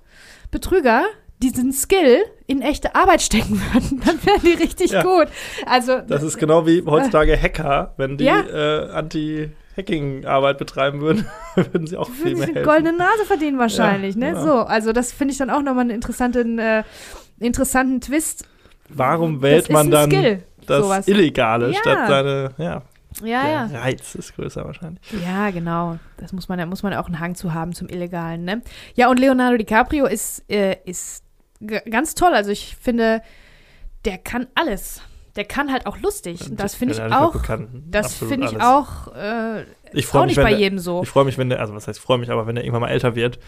[0.53, 1.03] Betrüger
[1.41, 5.03] diesen Skill in echte Arbeit stecken würden, dann wären die richtig ja.
[5.03, 5.27] gut.
[5.65, 8.39] Also das ist genau wie heutzutage Hacker, wenn die ja.
[8.41, 11.25] äh, Anti Hacking-Arbeit betreiben würden,
[11.55, 12.69] würden sie auch würden viel mehr sie helfen.
[12.69, 14.27] goldene Nase verdienen wahrscheinlich, ja, ne?
[14.33, 14.43] Genau.
[14.43, 16.83] So, also das finde ich dann auch nochmal einen interessanten, äh,
[17.39, 18.45] interessanten Twist.
[18.89, 21.07] Warum wählt man dann Skill, das sowas.
[21.07, 22.83] Illegale statt seine, ja,
[23.21, 23.79] ja, ja.
[23.79, 25.01] Reiz ist größer wahrscheinlich.
[25.23, 25.99] Ja, genau.
[26.17, 28.61] Das muss man, da muss man ja auch einen Hang zu haben zum Illegalen, ne?
[28.95, 31.23] Ja, und Leonardo DiCaprio ist, äh, ist
[31.89, 32.33] ganz toll.
[32.33, 33.21] Also ich finde,
[34.05, 35.01] der kann alles.
[35.35, 36.39] Der kann halt auch lustig.
[36.51, 37.35] Das finde ich auch.
[37.89, 39.15] Das finde ich auch.
[39.15, 41.01] Äh, ich freue mich bei der, jedem so.
[41.01, 42.81] Ich freue mich, wenn der, also was heißt, ich freue mich, aber wenn der irgendwann
[42.81, 43.39] mal älter wird,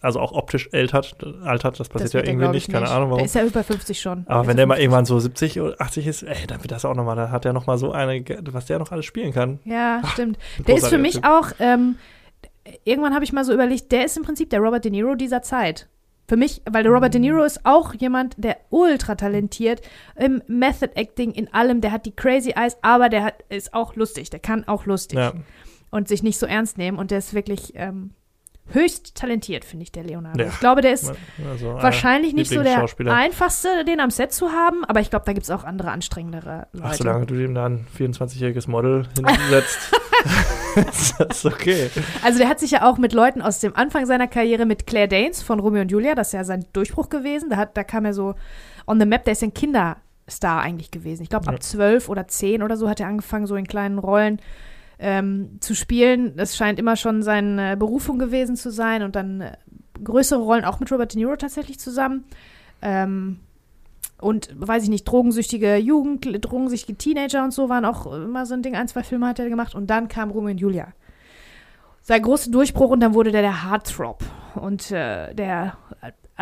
[0.00, 3.18] also auch optisch altert, altert das passiert das ja irgendwie nicht, keine Ahnung warum.
[3.18, 4.24] Der ist ja über 50 schon.
[4.26, 6.94] Aber wenn der mal irgendwann so 70 oder 80 ist, ey, dann wird das auch
[6.94, 9.58] nochmal, da hat er nochmal so eine, was der noch alles spielen kann.
[9.64, 10.38] Ja, Ach, stimmt.
[10.66, 11.26] Der ist für mich typ.
[11.26, 11.96] auch, ähm,
[12.84, 15.42] irgendwann habe ich mal so überlegt, der ist im Prinzip der Robert De Niro dieser
[15.42, 15.88] Zeit.
[16.28, 19.80] Für mich, weil der Robert De Niro ist auch jemand, der ultra talentiert
[20.16, 21.80] im Method Acting, in allem.
[21.80, 24.30] Der hat die crazy Eyes, aber der hat, ist auch lustig.
[24.30, 25.18] Der kann auch lustig.
[25.18, 25.32] Ja.
[25.90, 26.98] Und sich nicht so ernst nehmen.
[26.98, 28.12] Und der ist wirklich, ähm,
[28.68, 30.42] höchst talentiert, finde ich, der Leonardo.
[30.42, 30.48] Ja.
[30.48, 31.12] Ich glaube, der ist
[31.50, 35.24] also, äh, wahrscheinlich nicht so der einfachste, den am Set zu haben, aber ich glaube,
[35.26, 36.86] da gibt es auch andere anstrengendere Leute.
[36.86, 39.78] Ach, solange du dem da ein 24-jähriges Model hinsetzt,
[40.76, 41.90] ist das okay.
[42.22, 45.08] Also der hat sich ja auch mit Leuten aus dem Anfang seiner Karriere mit Claire
[45.08, 48.04] Danes von Romeo und Julia, das ist ja sein Durchbruch gewesen, da, hat, da kam
[48.04, 48.34] er so
[48.86, 51.22] on the map, der ist ein Kinderstar eigentlich gewesen.
[51.22, 52.10] Ich glaube, ab zwölf ja.
[52.10, 54.40] oder zehn oder so hat er angefangen, so in kleinen Rollen
[55.02, 56.36] ähm, zu spielen.
[56.36, 59.56] Das scheint immer schon seine Berufung gewesen zu sein und dann äh,
[60.02, 62.24] größere Rollen auch mit Robert De Niro tatsächlich zusammen.
[62.80, 63.40] Ähm,
[64.20, 68.62] und weiß ich nicht, drogensüchtige Jugend, drogensüchtige Teenager und so waren auch immer so ein
[68.62, 68.76] Ding.
[68.76, 70.92] Ein, zwei Filme hat er gemacht und dann kam Romeo und Julia.
[72.02, 74.22] Sein großer Durchbruch und dann wurde der der Heartthrob.
[74.54, 75.76] Und äh, der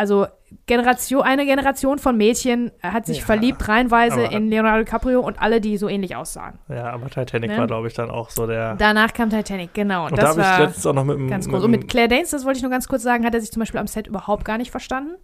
[0.01, 0.27] also
[0.65, 5.61] Generation, eine Generation von Mädchen hat sich ja, verliebt reinweise in Leonardo DiCaprio und alle,
[5.61, 6.59] die so ähnlich aussahen.
[6.71, 7.59] Ja, aber Titanic ne?
[7.59, 8.77] war, glaube ich, dann auch so der.
[8.77, 10.07] Danach kam Titanic, genau.
[10.07, 11.29] Und, und das da habe ich letztens auch noch mit.
[11.29, 11.65] Ganz groß.
[11.65, 13.61] Und mit Claire Danes, das wollte ich nur ganz kurz sagen, hat er sich zum
[13.61, 15.17] Beispiel am Set überhaupt gar nicht verstanden.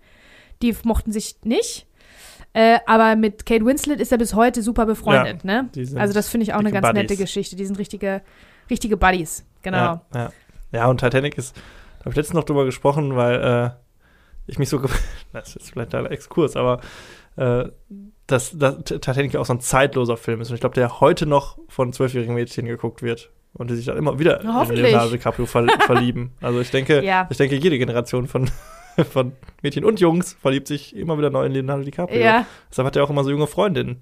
[0.61, 1.86] Die mochten sich nicht.
[2.53, 5.70] Äh, aber mit Kate Winslet ist er bis heute super befreundet, ja, ne?
[5.98, 7.03] Also das finde ich auch eine ganz Buddies.
[7.03, 7.57] nette Geschichte.
[7.57, 8.20] Die sind richtige,
[8.69, 9.77] richtige Buddies, genau.
[9.78, 10.32] Ja, ja.
[10.73, 13.85] ja und Titanic ist, da habe ich letztens noch drüber gesprochen, weil äh,
[14.47, 14.81] ich mich so,
[15.32, 16.81] das ist vielleicht ein Exkurs, aber
[17.36, 17.66] äh,
[18.27, 20.51] dass, dass Titanic ja auch so ein zeitloser Film ist.
[20.51, 23.97] Und ich glaube, der heute noch von zwölfjährigen Mädchen geguckt wird und die sich dann
[23.97, 26.32] immer wieder in Leonardo DiCaprio ver verlieben.
[26.40, 27.27] Also ich denke, ja.
[27.31, 28.51] ich denke, jede Generation von,
[29.10, 29.32] von
[29.62, 32.20] Mädchen und Jungs verliebt sich immer wieder neu in Leonardo DiCaprio.
[32.20, 32.47] Ja.
[32.70, 34.01] Deshalb hat er auch immer so junge Freundinnen.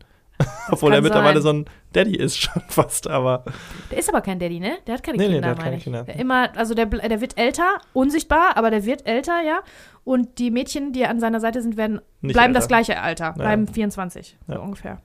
[0.68, 3.44] Obwohl er mittlerweile so ein Daddy ist schon fast, aber.
[3.90, 4.78] Der ist aber kein Daddy, ne?
[4.86, 6.02] Der hat keine nee, Kinder, nee, der hat keine Kinder.
[6.04, 9.60] Der immer, also der, der wird älter, unsichtbar, aber der wird älter, ja.
[10.02, 12.60] Und die Mädchen, die an seiner Seite sind, werden Nicht bleiben älter.
[12.60, 13.72] das gleiche Alter, bleiben ja.
[13.72, 15.00] 24, so ungefähr.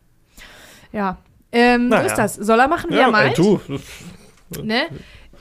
[0.92, 1.18] Ja.
[1.52, 2.02] Ähm, naja.
[2.02, 2.36] So ist das.
[2.36, 3.38] Soll er machen, wie ja, er meint?
[3.38, 3.60] Du.
[4.64, 4.88] Ne?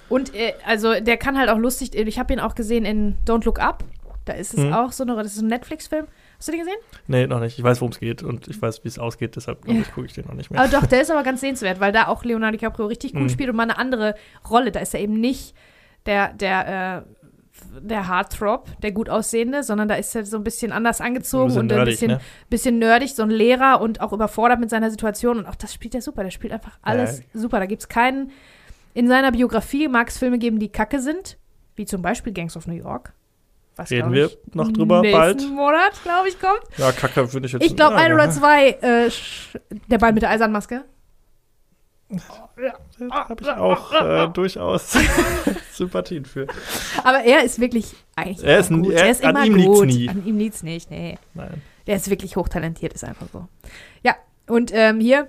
[0.09, 3.45] Und äh, also der kann halt auch lustig, ich habe ihn auch gesehen in Don't
[3.45, 3.85] Look Up.
[4.25, 4.75] Da ist es mhm.
[4.75, 6.07] auch so eine, das ist ein Netflix-Film.
[6.39, 6.79] Hast du den gesehen?
[7.09, 7.59] Nee, noch nicht.
[7.59, 9.83] Ich weiß, worum es geht und ich weiß, wie es ausgeht, deshalb ja.
[9.93, 10.61] gucke ich den noch nicht mehr.
[10.61, 13.29] Aber doch, der ist aber ganz sehenswert, weil da auch Leonardo DiCaprio richtig gut mhm.
[13.29, 14.15] spielt und mal eine andere
[14.49, 14.71] Rolle.
[14.71, 15.57] Da ist er eben nicht
[16.07, 20.71] der, der, äh, der Heartthrob, der gut aussehende, sondern da ist er so ein bisschen
[20.71, 22.21] anders angezogen ein und nerdig, ein bisschen, ne?
[22.49, 25.39] bisschen nerdig, so ein Lehrer und auch überfordert mit seiner Situation.
[25.39, 26.23] Und auch das spielt er super.
[26.23, 27.25] Der spielt einfach alles ja.
[27.41, 27.59] super.
[27.59, 28.31] Da gibt es keinen.
[28.95, 31.37] In seiner Biografie mag es Filme geben, die kacke sind,
[31.75, 33.13] wie zum Beispiel Gangs of New York
[33.79, 35.51] was Reden wir noch drüber nächsten bald?
[35.51, 36.61] Monat, glaube ich, kommt.
[36.77, 39.09] Ja, Kacke würde ich jetzt Ich glaube, ein oder zwei, äh,
[39.87, 40.83] der Ball mit der eisernen Maske.
[42.11, 42.17] Oh,
[43.13, 44.97] habe ich auch äh, durchaus
[45.73, 46.49] Sympathien für.
[47.05, 48.91] Aber er ist wirklich eigentlich er ist, gut.
[48.91, 49.87] Er, er ist immer an ihm gut.
[49.87, 50.09] Nie.
[50.09, 51.17] An ihm liegt es nicht, nee.
[51.35, 51.63] Nein.
[51.87, 53.47] Der ist wirklich hochtalentiert, ist einfach so.
[54.03, 54.17] Ja,
[54.49, 55.29] und ähm, hier,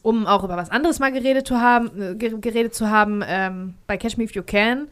[0.00, 3.98] um auch über was anderes mal geredet zu haben, äh, geredet zu haben, ähm, bei
[3.98, 4.88] Catch Me If You Can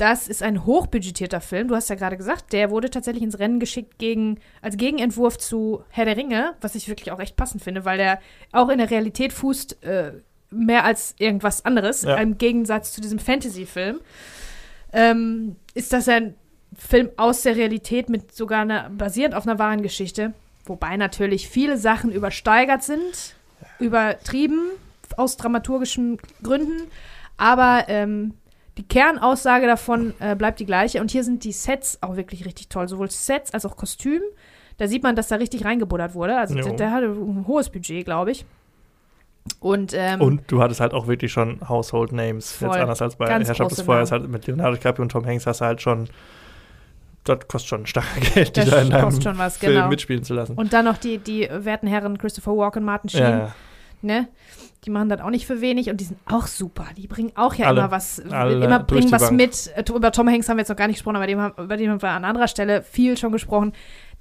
[0.00, 1.68] das ist ein hochbudgetierter Film.
[1.68, 5.84] Du hast ja gerade gesagt, der wurde tatsächlich ins Rennen geschickt gegen, als Gegenentwurf zu
[5.90, 8.18] Herr der Ringe, was ich wirklich auch echt passend finde, weil der
[8.52, 10.12] auch in der Realität fußt, äh,
[10.50, 12.16] mehr als irgendwas anderes, Ja.
[12.16, 14.00] im Gegensatz zu diesem Fantasy-Film.
[14.92, 16.34] Ähm, ist das ein
[16.76, 20.32] Film aus der Realität mit sogar einer, basierend auf einer wahren Geschichte,
[20.64, 23.34] wobei natürlich viele Sachen übersteigert sind,
[23.78, 24.60] übertrieben
[25.16, 26.88] aus dramaturgischen Gründen,
[27.36, 28.34] aber ähm,
[28.80, 32.70] die Kernaussage davon äh, bleibt die gleiche und hier sind die Sets auch wirklich richtig
[32.70, 34.22] toll, sowohl Sets als auch Kostüm.
[34.78, 36.38] Da sieht man, dass da richtig reingebuddert wurde.
[36.38, 38.46] Also der, der hatte ein hohes Budget, glaube ich.
[39.58, 42.52] Und, ähm, Und du hattest halt auch wirklich schon Household Names.
[42.52, 42.68] Voll.
[42.68, 45.60] Jetzt anders als bei Herrschaft des Feuers, halt mit Leonardo DiCaprio und Tom Hanks hast
[45.60, 46.08] du halt schon,
[47.24, 49.88] das kostet schon stark Geld, die Das da in deinem was, Film genau.
[49.88, 50.54] mitspielen zu lassen.
[50.54, 53.20] und dann noch die, die werten Herren Christopher Walken, Martin Sheen.
[53.22, 53.54] ja.
[54.02, 54.28] Ne?
[54.84, 56.86] Die machen das auch nicht für wenig und die sind auch super.
[56.96, 57.80] Die bringen auch ja Alle.
[57.80, 59.36] immer was, immer bringen was Bank.
[59.36, 59.70] mit.
[59.76, 61.76] Äh, Über Tom Hanks haben wir jetzt noch gar nicht gesprochen, aber dem haben, über
[61.76, 63.72] den haben wir an anderer Stelle viel schon gesprochen.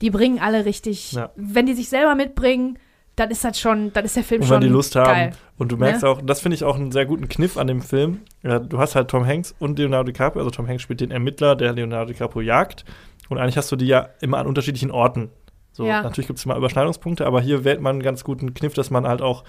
[0.01, 1.29] Die bringen alle richtig, Ja.
[1.35, 2.77] wenn die sich selber mitbringen,
[3.15, 5.05] dann ist das schon, dann ist der Film Und schon wenn die Lust haben.
[5.05, 5.31] geil.
[5.57, 6.09] Und du merkst Ne?
[6.09, 8.19] auch, das finde ich auch einen sehr guten Kniff an dem Film.
[8.43, 10.39] Ja, du hast halt Tom Hanks und Leonardo DiCaprio.
[10.41, 12.85] Also Tom Hanks spielt den Ermittler, der Leonardo DiCaprio jagt.
[13.27, 15.29] Und eigentlich hast du die ja immer an unterschiedlichen Orten.
[15.73, 16.01] So, Ja.
[16.01, 19.05] natürlich gibt es immer Überschneidungspunkte, aber hier wählt man einen ganz guten Kniff, dass man
[19.05, 19.43] halt auch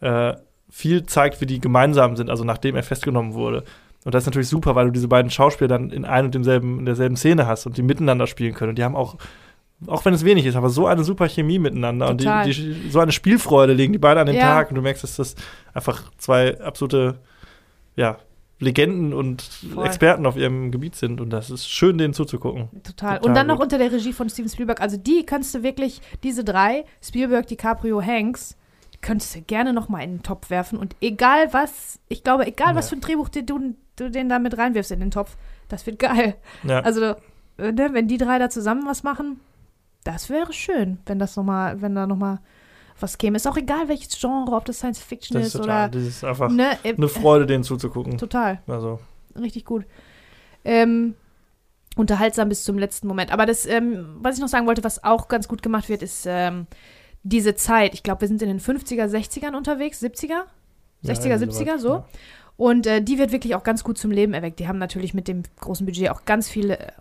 [0.00, 0.34] äh,
[0.70, 3.64] viel zeigt, wie die gemeinsam sind, also nachdem er festgenommen wurde.
[4.04, 6.80] Und das ist natürlich super, weil du diese beiden Schauspieler dann in ein und demselben,
[6.80, 8.70] in derselben Szene hast und die miteinander spielen können.
[8.70, 9.16] Und die haben auch,
[9.86, 12.44] auch wenn es wenig ist, aber so eine super Chemie miteinander Total.
[12.44, 14.42] und die, die, so eine Spielfreude legen die beide an den Ja.
[14.42, 15.36] Tag und du merkst, dass das
[15.72, 17.18] einfach zwei absolute,
[17.96, 18.18] ja,
[18.60, 19.84] Legenden und Voll.
[19.84, 22.68] Experten auf ihrem Gebiet sind und das ist schön, denen zuzugucken.
[22.82, 23.18] Total.
[23.18, 23.56] Total Und dann gut.
[23.56, 24.80] noch unter der Regie von Steven Spielberg.
[24.80, 28.56] Also die kannst du wirklich, diese drei, Spielberg, DiCaprio, Hanks,
[29.04, 30.78] könntest du gerne noch mal in den Topf werfen.
[30.78, 32.90] Und egal was, ich glaube, egal was Ja.
[32.90, 35.36] für ein Drehbuch du, du, du den da mit reinwirfst in den Topf,
[35.68, 36.34] das wird geil.
[36.64, 37.14] Ja, Also,
[37.58, 39.40] äh, ne, wenn die drei da zusammen was machen,
[40.04, 42.40] das wäre schön, wenn das noch mal, wenn da noch mal
[43.00, 43.36] was käme.
[43.36, 46.02] Ist auch egal, welches Genre, ob das Science Fiction das ist, ist total, oder das
[46.08, 48.18] ist einfach ne, äh, eine Freude, denen zuzugucken.
[48.18, 49.00] total Also,
[49.38, 49.84] richtig gut.
[50.64, 51.14] Ähm,
[51.96, 53.32] unterhaltsam bis zum letzten Moment.
[53.32, 56.24] Aber das, ähm, was ich noch sagen wollte, was auch ganz gut gemacht wird, ist
[56.28, 56.66] ähm,
[57.24, 57.92] diese Zeit.
[57.94, 60.42] Ich glaube, wir sind in den 50er, 60ern unterwegs, 70er?
[61.04, 61.88] 60er, ja, 70er, sowas, so.
[61.88, 62.04] ja.
[62.56, 64.60] Und äh, die wird wirklich auch ganz gut zum Leben erweckt.
[64.60, 66.92] Die haben natürlich mit dem großen Budget auch ganz viele äh,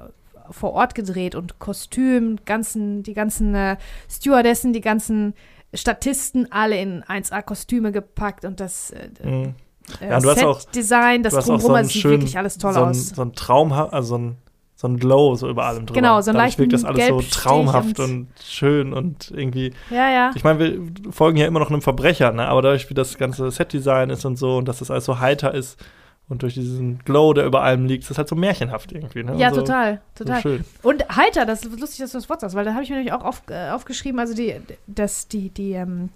[0.49, 3.77] vor Ort gedreht und Kostüm, ganzen, die ganzen äh,
[4.09, 5.35] Stewardessen, die ganzen
[5.73, 9.53] Statisten alle in 1A-Kostüme gepackt und das äh, Mhm.
[10.01, 13.09] äh, Ja, auch- Set-Design, das drumherum, so sieht schönen- wirklich alles toll so ein, aus.
[13.09, 14.37] So ein Traum, also so ein,
[14.83, 16.01] so ein Glow so über allem drüber.
[16.01, 19.71] Genau, so einen Dadurch wirkt das alles so traumhaft und- und, schön und irgendwie.
[19.89, 20.31] Ja, ja.
[20.35, 20.81] Ich meine, wir
[21.11, 22.45] folgen ja immer noch einem Verbrecher, ne?
[22.49, 25.53] aber dadurch, wie das ganze Setdesign ist und so und dass das alles so heiter
[25.53, 25.79] ist
[26.27, 29.23] und durch diesen Glow, der über allem liegt, ist das halt so märchenhaft irgendwie.
[29.23, 29.37] Ne?
[29.37, 30.41] Ja, so, total, So total.
[30.41, 30.65] schön.
[30.81, 32.97] Und heiter, das ist lustig, dass du das Wort sagst, weil da habe ich mir
[32.97, 34.53] nämlich auch auf, äh, aufgeschrieben, also die,
[34.87, 36.09] das, die, die, ähm,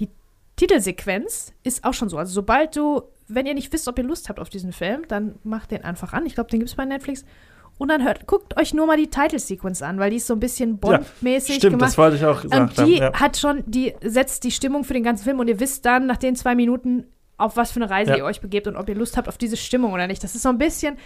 [0.00, 0.08] die
[0.56, 2.18] Titelsequenz ist auch schon so.
[2.18, 5.36] Also sobald du, wenn ihr nicht wisst, ob ihr Lust habt auf diesen Film, dann
[5.44, 6.26] macht den einfach an.
[6.26, 7.24] Ich glaube, den gibt es bei Netflix.
[7.80, 10.38] Und dann hört, guckt euch nur mal die Titelsequenz an, weil die ist so ein
[10.40, 11.88] bisschen Bond-mäßig Stimmt, gemacht.
[11.88, 13.14] das wollte ich auch gesagt Und die haben.
[13.14, 13.20] Ja.
[13.20, 16.18] hat schon, die setzt die Stimmung für den ganzen Film und ihr wisst dann nach
[16.18, 17.06] den zwei Minuten,
[17.40, 18.16] auf was für eine Reise Ja.
[18.18, 20.22] ihr euch begebt und ob ihr Lust habt auf diese Stimmung oder nicht.
[20.22, 20.98] Das ist so ein bisschen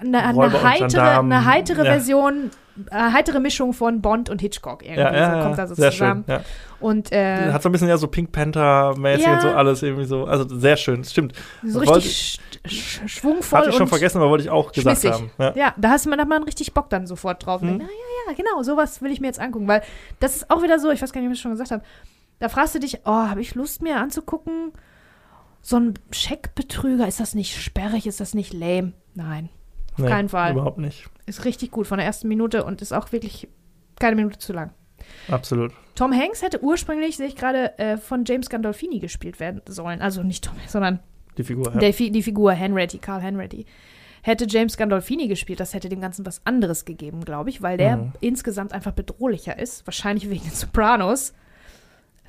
[0.00, 1.92] eine, eine, heitere, eine heitere ja.
[1.92, 2.50] Version,
[2.90, 5.00] äh, heitere Mischung von Bond und Hitchcock irgendwie.
[5.00, 6.24] Ja, so kommt da so zusammen.
[6.26, 6.40] schön.
[6.80, 10.24] Und äh, Hat so ein bisschen ja so Pink Panther-mäßig und so alles irgendwie so.
[10.24, 11.34] Also sehr schön, stimmt.
[11.62, 14.72] so wollte- richtig sch sch schwungvoll Hatte ich schon und vergessen, aber wollte ich auch
[14.72, 15.12] gesagt schmissig.
[15.38, 15.56] haben.
[15.58, 15.74] Ja.
[15.76, 17.60] Da hast man, da hat man richtig Bock dann sofort drauf.
[17.62, 17.78] Mhm.
[17.78, 19.68] denkt, na, ja, ja, genau, sowas will ich mir jetzt angucken.
[19.68, 19.82] Weil
[20.20, 21.82] das ist auch wieder so, ich weiß gar nicht, ob ich das schon gesagt habe.
[22.38, 24.72] Da fragst du dich, oh, habe ich Lust mir anzugucken?
[25.62, 28.92] So ein Scheckbetrüger, ist das nicht sperrig, ist das nicht lame?
[29.14, 29.48] Nein,
[29.92, 30.52] auf Nee, keinen Fall.
[30.52, 31.08] Überhaupt nicht.
[31.26, 33.48] Ist richtig gut von der ersten Minute und ist auch wirklich
[33.98, 34.72] keine Minute zu lang.
[35.28, 35.72] Absolut.
[35.94, 40.00] Tom Hanks hätte ursprünglich, sehe ich gerade, äh, von James Gandolfini gespielt werden sollen.
[40.00, 41.00] Also nicht Tom, Hanks, sondern
[41.38, 41.72] Die Figur.
[41.80, 41.92] Ja.
[41.92, 43.66] Fi- die Figur Henretty, Carl Henretty.
[44.22, 47.96] Hätte James Gandolfini gespielt, das hätte dem Ganzen was anderes gegeben, glaube ich, weil der
[47.98, 48.12] Mhm.
[48.20, 49.86] insgesamt einfach bedrohlicher ist.
[49.86, 51.34] Wahrscheinlich wegen den Sopranos.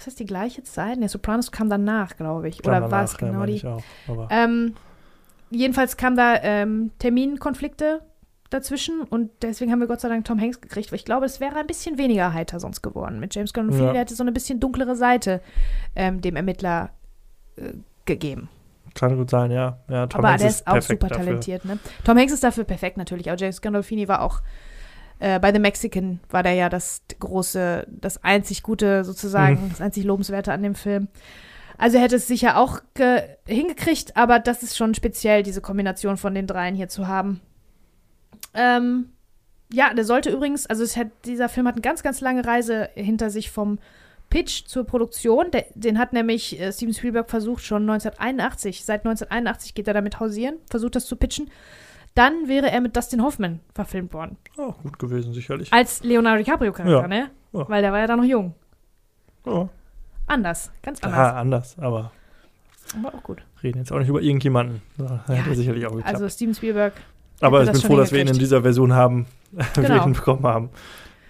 [0.04, 1.00] Ist das die gleiche Zeit?
[1.02, 2.62] Der Sopranos kam danach, glaube ich.
[2.62, 3.66] Kam Oder war es ja, genau meine die?
[3.66, 3.82] Auch.
[4.10, 4.76] Aber Ähm,
[5.50, 8.02] jedenfalls kam da ähm, Terminkonflikte
[8.50, 11.40] dazwischen und deswegen haben wir Gott sei Dank Tom Hanks gekriegt, weil ich glaube, es
[11.40, 13.22] wäre ein bisschen weniger heiter sonst geworden.
[13.22, 13.94] Mit James Gandolfini, Ja.
[13.94, 15.40] hätte so eine bisschen dunklere Seite
[15.96, 16.90] ähm, dem Ermittler
[17.56, 17.72] äh,
[18.04, 18.50] gegeben.
[18.96, 19.78] kann gut sein, ja.
[19.90, 21.26] ja Tom Aber Hanks der ist auch perfekt super dafür.
[21.26, 21.80] talentiert, ne?
[22.04, 23.32] Tom Hanks ist dafür perfekt natürlich.
[23.32, 24.42] Auch James Gandolfini war auch
[25.20, 29.70] äh, bei The Mexican war der ja das große, das einzig Gute sozusagen, Mhm.
[29.70, 31.08] das einzig Lobenswerte an dem Film.
[31.78, 36.36] Also hätte es sicher auch ge hingekriegt, aber das ist schon speziell, diese Kombination von
[36.36, 37.42] den dreien hier zu haben.
[38.54, 39.10] Ähm,
[39.72, 43.30] ja, der sollte übrigens, also hat, dieser Film hat eine ganz, ganz lange Reise hinter
[43.32, 43.80] sich vom
[44.30, 45.50] Pitch zur Produktion.
[45.52, 48.86] Der, den hat nämlich äh, Steven Spielberg versucht schon 1981.
[48.86, 51.50] Seit 1981 geht er damit hausieren, versucht das zu pitchen.
[52.16, 54.38] Dann wäre er mit Dustin Hoffman verfilmt worden.
[54.58, 55.74] Oh, gut gewesen, sicherlich.
[55.74, 57.08] Als Leonardo DiCaprio-Charakter, Ja.
[57.08, 57.32] ne?
[57.54, 57.68] Ja.
[57.70, 58.54] Weil der war ja da noch jung.
[59.46, 59.68] Ja,
[60.28, 61.20] Anders, ganz anders.
[61.20, 62.12] Aha, anders, aber
[62.98, 63.44] Aber auch gut.
[63.62, 64.82] reden jetzt auch nicht über irgendjemanden.
[64.98, 66.14] Da hätte Ja, sicherlich auch geklappt.
[66.16, 66.94] Also Steven Spielberg.
[67.42, 70.06] aber hätte ich bin froh, dass wir ihn in dieser Version haben, wie wir Genau.
[70.06, 70.70] ihn bekommen haben.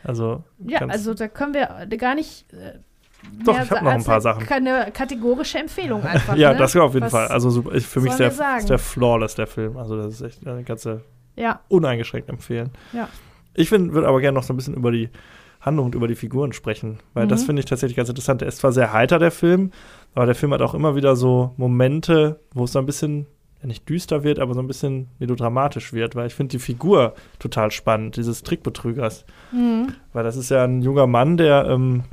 [0.04, 2.52] Also, Ja, also da können wir gar nicht.
[2.54, 2.80] Äh,
[3.46, 4.46] Doch, ich hab sa- noch ein paar Sachen.
[4.46, 6.36] Keine kategorische Empfehlung einfach.
[6.36, 6.58] ja, ne?
[6.60, 7.28] das auf jeden Was Fall.
[7.28, 8.28] Also super, ich, für mich der,
[8.58, 9.78] ist der flawless, der Film.
[9.78, 11.02] Also das ist echt eine ganze
[11.36, 12.70] Ja, uneingeschränkt empfehlen.
[12.94, 13.10] Ja.
[13.54, 15.10] Ich würde aber gerne noch so ein bisschen über die
[15.62, 17.46] Handlung und über die Figuren sprechen, weil das Mhm.
[17.48, 18.42] finde ich tatsächlich ganz interessant.
[18.42, 19.72] Der ist zwar sehr heiter, der Film,
[20.16, 23.28] aber der Film hat auch immer wieder so Momente, wo es so ein bisschen,
[23.62, 27.14] ja nicht düster wird, aber so ein bisschen melodramatisch wird, weil ich finde die Figur
[27.40, 29.26] total spannend, dieses Trickbetrügers.
[29.52, 29.88] mhm.
[30.12, 32.04] Weil das ist ja ein junger Mann, der ähm,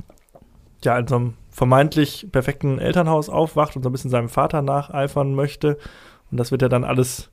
[0.85, 5.35] ja in so einem vermeintlich perfekten Elternhaus aufwacht und so ein bisschen seinem Vater nacheifern
[5.35, 5.77] möchte.
[6.31, 7.29] Und das wird ja dann alles,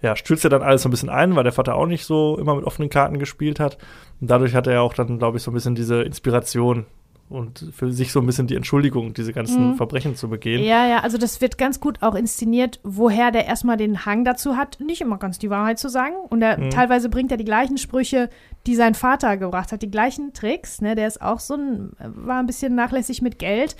[0.00, 2.38] ja, stürzt ja dann alles so ein bisschen ein, weil der Vater auch nicht so
[2.38, 3.76] immer mit offenen Karten gespielt hat.
[4.20, 6.86] Und dadurch hat er ja auch dann, glaube ich, so ein bisschen diese Inspiration
[7.28, 9.74] und für sich so ein bisschen die Entschuldigung, diese ganzen Mhm.
[9.76, 10.62] Verbrechen zu begehen.
[10.62, 14.56] Ja, ja, also das wird ganz gut auch inszeniert, woher der erstmal den Hang dazu
[14.56, 16.14] hat, nicht immer ganz die Wahrheit zu sagen.
[16.28, 16.70] Und er, Mhm.
[16.70, 18.30] teilweise bringt er die gleichen Sprüche,
[18.66, 20.80] die sein Vater gebracht hat, die gleichen Tricks.
[20.80, 20.94] Ne?
[20.94, 23.76] Der ist auch so ein, war ein bisschen nachlässig mit Geld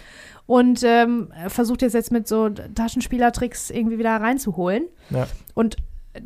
[0.47, 4.85] und ähm, versucht jetzt jetzt mit so Taschenspielertricks irgendwie wieder reinzuholen.
[5.11, 5.27] Ja.
[5.55, 5.77] Und
[6.15, 6.21] äh,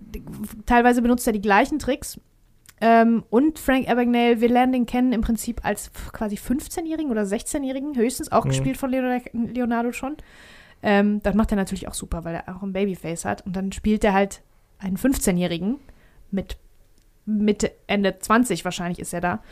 [0.67, 2.21] teilweise benutzt er die gleichen Tricks.
[2.81, 7.94] Ähm, und Frank Abagnale, wir lernen den kennen im Prinzip als quasi 15-Jährigen oder 16-Jährigen,
[7.97, 8.51] höchstens auch Mhm.
[8.51, 10.16] gespielt von Leonardo, Leonardo schon.
[10.82, 13.44] Ähm, das macht er natürlich auch super, weil er auch ein Babyface hat.
[13.44, 14.40] Und dann spielt er halt
[14.78, 15.78] einen 15-Jährigen
[16.31, 16.57] mit
[17.27, 19.43] Mitte, Ende 20 wahrscheinlich ist er da.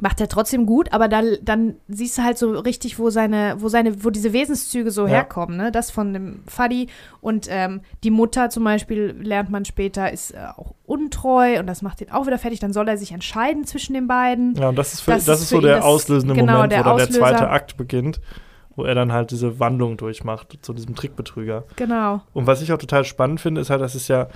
[0.00, 3.68] Macht er trotzdem gut, aber da, dann siehst du halt so richtig, wo seine, wo
[3.68, 5.08] seine, wo diese Wesenszüge so Ja.
[5.14, 5.70] herkommen, ne?
[5.70, 6.88] Das von dem Fuddy
[7.20, 11.80] und ähm, die Mutter zum Beispiel lernt man später, ist äh, auch untreu und das
[11.82, 12.58] macht ihn auch wieder fertig.
[12.58, 14.56] Dann soll er sich entscheiden zwischen den beiden.
[14.56, 16.80] Ja, und das ist, für, Das das ist so der das- auslösende genau, Moment, der
[16.80, 17.20] wo dann der Auslöser.
[17.20, 18.20] zweite Akt beginnt,
[18.74, 21.64] wo er dann halt diese Wandlung durchmacht zu diesem Trickbetrüger.
[21.76, 22.20] Genau.
[22.32, 24.26] Und was ich auch total spannend finde, ist halt, dass es ja,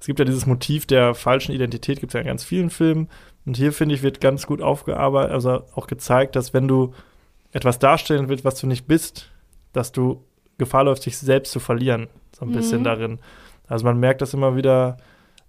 [0.00, 3.08] es gibt ja dieses Motiv der falschen Identität, gibt es ja in ganz vielen Filmen.
[3.48, 6.92] Und hier, finde ich, wird ganz gut aufgearbeitet, also auch gezeigt, dass wenn du
[7.50, 9.30] etwas darstellen willst, was du nicht bist,
[9.72, 10.22] dass du
[10.58, 12.08] Gefahr läufst, dich selbst zu verlieren.
[12.38, 12.52] So ein Mhm.
[12.52, 13.18] bisschen darin.
[13.66, 14.98] Also man merkt das immer wieder.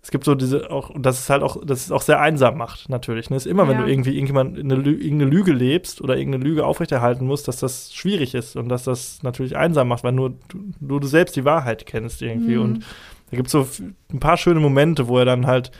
[0.01, 2.57] Es gibt so diese auch, und das ist halt auch, das ist auch sehr einsam
[2.57, 3.29] macht, natürlich.
[3.29, 3.35] Ne?
[3.35, 3.83] Es ist immer, wenn Ja.
[3.83, 8.33] du irgendwie irgendjemand eine, irgendeine Lüge lebst oder irgendeine Lüge aufrechterhalten musst, dass das schwierig
[8.33, 11.85] ist und dass das natürlich einsam macht, weil nur du, nur du selbst die Wahrheit
[11.85, 12.55] kennst irgendwie.
[12.55, 12.61] Mhm.
[12.61, 12.85] Und
[13.29, 13.67] da gibt es so
[14.13, 15.71] ein paar schöne Momente, wo er dann halt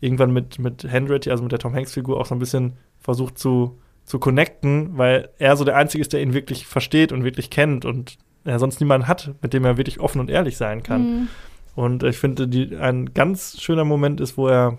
[0.00, 3.78] irgendwann mit, mit Hendry, also mit der Tom Hanks-Figur, auch so ein bisschen versucht zu,
[4.04, 7.84] zu connecten, weil er so der Einzige ist, der ihn wirklich versteht und wirklich kennt
[7.84, 11.02] und er sonst niemanden hat, mit dem er wirklich offen und ehrlich sein kann.
[11.02, 11.28] Mhm.
[11.74, 14.78] Und ich finde, die, ein ganz schöner Moment ist, wo er,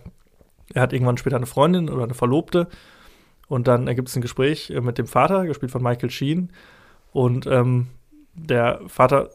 [0.73, 2.67] er hat irgendwann später eine Freundin oder eine Verlobte
[3.47, 6.51] und dann ergibt es ein Gespräch äh, mit dem Vater, gespielt von Michael Sheen.
[7.11, 7.87] Und ähm,
[8.33, 9.29] der Vater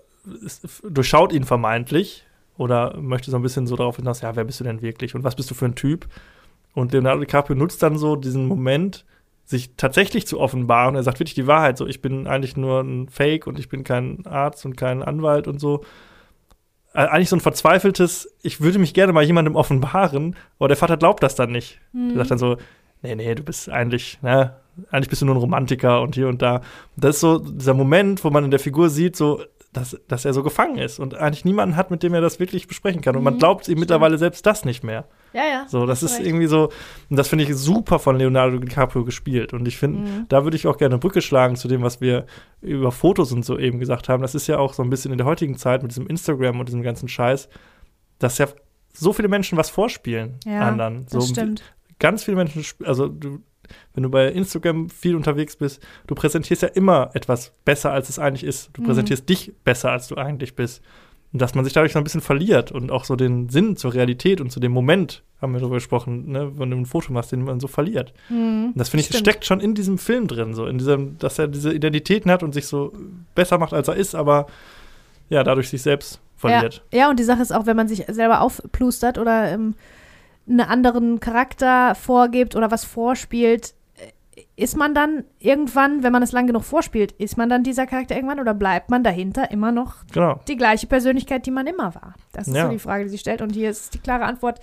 [0.44, 2.24] ist, durchschaut ihn vermeintlich
[2.56, 5.24] oder möchte so ein bisschen so darauf hinaus, ja, wer bist du denn wirklich und
[5.24, 6.06] was bist du für ein Typ?
[6.74, 9.04] Und Leonardo DiCaprio nutzt dann so diesen Moment,
[9.44, 10.94] sich tatsächlich zu offenbaren.
[10.94, 13.84] Er sagt wirklich die Wahrheit, so ich bin eigentlich nur ein Fake und ich bin
[13.84, 15.84] kein Arzt und kein Anwalt und so.
[16.94, 20.96] Äh, Eigentlich so ein verzweifeltes, ich würde mich gerne mal jemandem offenbaren, aber der Vater
[20.96, 21.80] glaubt das dann nicht.
[21.92, 22.08] Mhm.
[22.08, 22.56] Der sagt dann so,
[23.02, 24.56] nee, nee, du bist eigentlich, ne,
[24.90, 26.62] eigentlich bist du nur ein Romantiker und hier und da.
[26.96, 29.42] Das ist so dieser Moment, wo man in der Figur sieht, so,
[29.72, 32.68] dass, dass er so gefangen ist und eigentlich niemanden hat, mit dem er das wirklich
[32.68, 33.16] besprechen kann.
[33.16, 35.06] Und man Mhm, glaubt ihm mittlerweile selbst das nicht mehr.
[35.32, 35.64] Ja, ja.
[35.66, 36.26] So, das ist recht.
[36.26, 36.70] irgendwie so,
[37.08, 39.54] und das finde ich super von Leonardo DiCaprio gespielt.
[39.54, 40.26] Und ich finde, Mhm.
[40.28, 42.26] da würde ich auch gerne Brücke schlagen zu dem, was wir
[42.60, 44.20] über Fotos und so eben gesagt haben.
[44.20, 46.68] Das ist ja auch so ein bisschen in der heutigen Zeit mit diesem Instagram und
[46.68, 47.48] diesem ganzen Scheiß,
[48.18, 48.48] dass ja
[48.92, 51.06] so viele Menschen was vorspielen Ja, anderen.
[51.08, 51.62] So, Das stimmt.
[51.98, 53.38] ganz viele Menschen, also du,
[53.94, 58.18] wenn du bei Instagram viel unterwegs bist, du präsentierst ja immer etwas besser, als es
[58.18, 58.70] eigentlich ist.
[58.74, 58.86] Du Mhm.
[58.86, 60.82] präsentierst dich besser, als du eigentlich bist.
[61.32, 63.94] Und dass man sich dadurch so ein bisschen verliert und auch so den Sinn zur
[63.94, 67.32] Realität und zu dem Moment, haben wir darüber gesprochen, ne, wenn du ein Foto machst,
[67.32, 68.12] den man so verliert.
[68.28, 68.66] Mhm.
[68.66, 69.20] Und das finde ich, Stimmt.
[69.20, 72.52] steckt schon in diesem Film drin, so in diesem, dass er diese Identitäten hat und
[72.52, 72.92] sich so
[73.34, 74.46] besser macht, als er ist, aber
[75.30, 76.82] ja, dadurch sich selbst verliert.
[76.92, 79.74] Ja, ja, und die Sache ist auch, wenn man sich selber aufplustert oder ähm,
[80.48, 83.74] einen anderen Charakter vorgibt oder was vorspielt,
[84.56, 88.14] ist man dann irgendwann, wenn man es lang genug vorspielt, ist man dann dieser Charakter
[88.16, 90.40] irgendwann oder bleibt man dahinter immer noch Genau.
[90.48, 92.14] die gleiche Persönlichkeit, die man immer war?
[92.32, 92.64] Das ist Ja.
[92.66, 93.42] so die Frage, die sich stellt.
[93.42, 94.60] Und hier ist die klare Antwort,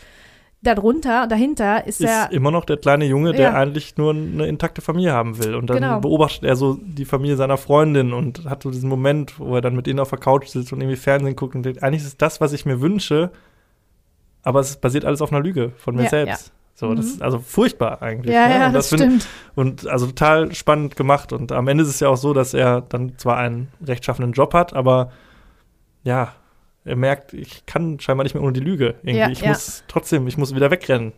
[0.61, 2.31] darunter, dahinter ist, ist er.
[2.31, 3.53] immer noch der kleine Junge, der Ja.
[3.53, 5.55] eigentlich nur eine intakte Familie haben will.
[5.55, 5.99] Und dann Genau.
[6.01, 9.75] beobachtet er so die Familie seiner Freundin und hat so diesen Moment, wo er dann
[9.75, 12.41] mit ihnen auf der Couch sitzt und irgendwie Fernsehen guckt und denkt, eigentlich ist das,
[12.41, 13.31] was ich mir wünsche,
[14.43, 16.51] aber es basiert alles auf einer Lüge von mir Ja, selbst.
[16.75, 17.11] So, das Mhm.
[17.11, 18.33] ist also furchtbar eigentlich.
[18.33, 18.55] Ja, ne?
[18.55, 19.27] ja, und das, find- stimmt.
[19.55, 21.33] Und also total spannend gemacht.
[21.33, 24.53] Und am Ende ist es ja auch so, dass er dann zwar einen rechtschaffenen Job
[24.53, 25.11] hat, aber
[26.03, 26.33] ja,
[26.85, 28.95] er merkt, ich kann scheinbar nicht mehr ohne die Lüge.
[29.03, 29.15] Irgendwie.
[29.17, 29.49] Ja, ich ja.
[29.49, 31.11] muss trotzdem, ich muss wieder wegrennen.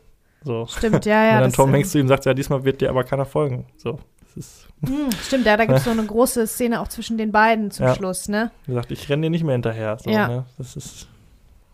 [0.44, 0.66] So.
[0.66, 1.30] Stimmt, ja, ja.
[1.36, 3.68] und dann das, Tom Hanks zu ihm sagt, ja, diesmal wird dir aber keiner folgen.
[3.78, 4.00] So.
[4.26, 7.32] Das ist, Hm, stimmt, ja, da gibt es so eine große Szene auch zwischen den
[7.32, 7.94] beiden zum Ja.
[7.94, 8.50] Schluss, ne?
[8.66, 9.98] wie gesagt, ich renne dir nicht mehr hinterher.
[10.04, 10.28] So, Ja.
[10.28, 10.46] ne?
[10.58, 11.08] Das ist.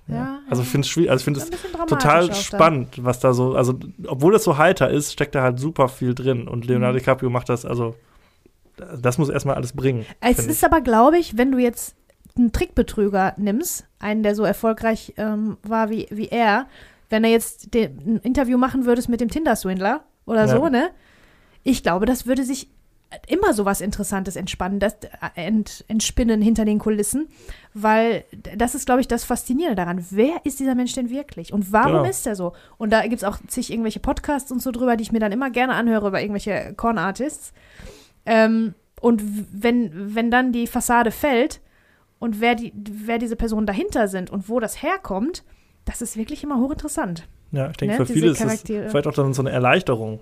[0.07, 0.39] Ja.
[0.49, 1.49] Also ich finde es schwierig, also ich finde es
[1.87, 3.77] total spannend, was da so, also
[4.07, 6.47] obwohl das so heiter ist, steckt da halt super viel drin.
[6.47, 6.99] Und Leonardo Mhm.
[6.99, 7.95] DiCaprio macht das, also
[9.01, 10.05] das muss erstmal alles bringen.
[10.21, 11.95] Es ist aber, glaube ich, wenn du jetzt
[12.37, 16.67] einen Trickbetrüger nimmst, einen, der so erfolgreich ähm, war wie, wie er,
[17.09, 20.47] wenn er jetzt ein Interview machen würdest mit dem Tinder-Swindler oder Ja.
[20.47, 20.89] so, ne?
[21.63, 22.69] Ich glaube, das würde sich
[23.27, 27.27] immer so was Interessantes entspannen, das äh, ent, entspinnen hinter den Kulissen,
[27.73, 28.25] weil
[28.57, 30.05] das ist, glaube ich, das Faszinierende daran.
[30.09, 31.53] Wer ist dieser Mensch denn wirklich?
[31.53, 32.03] Und warum Genau.
[32.05, 32.53] ist er so?
[32.77, 35.31] Und da gibt es auch zig irgendwelche Podcasts und so drüber, die ich mir dann
[35.31, 37.53] immer gerne anhöre über irgendwelche Con-Artists.
[38.25, 39.21] Ähm, und
[39.53, 41.61] wenn, wenn dann die Fassade fällt
[42.19, 45.43] und wer, die, wer diese Personen dahinter sind und wo das herkommt,
[45.85, 47.27] das ist wirklich immer hochinteressant.
[47.51, 50.19] Ja, ich denke, Ne, für viele ist es vielleicht auch dann so eine Erleichterung.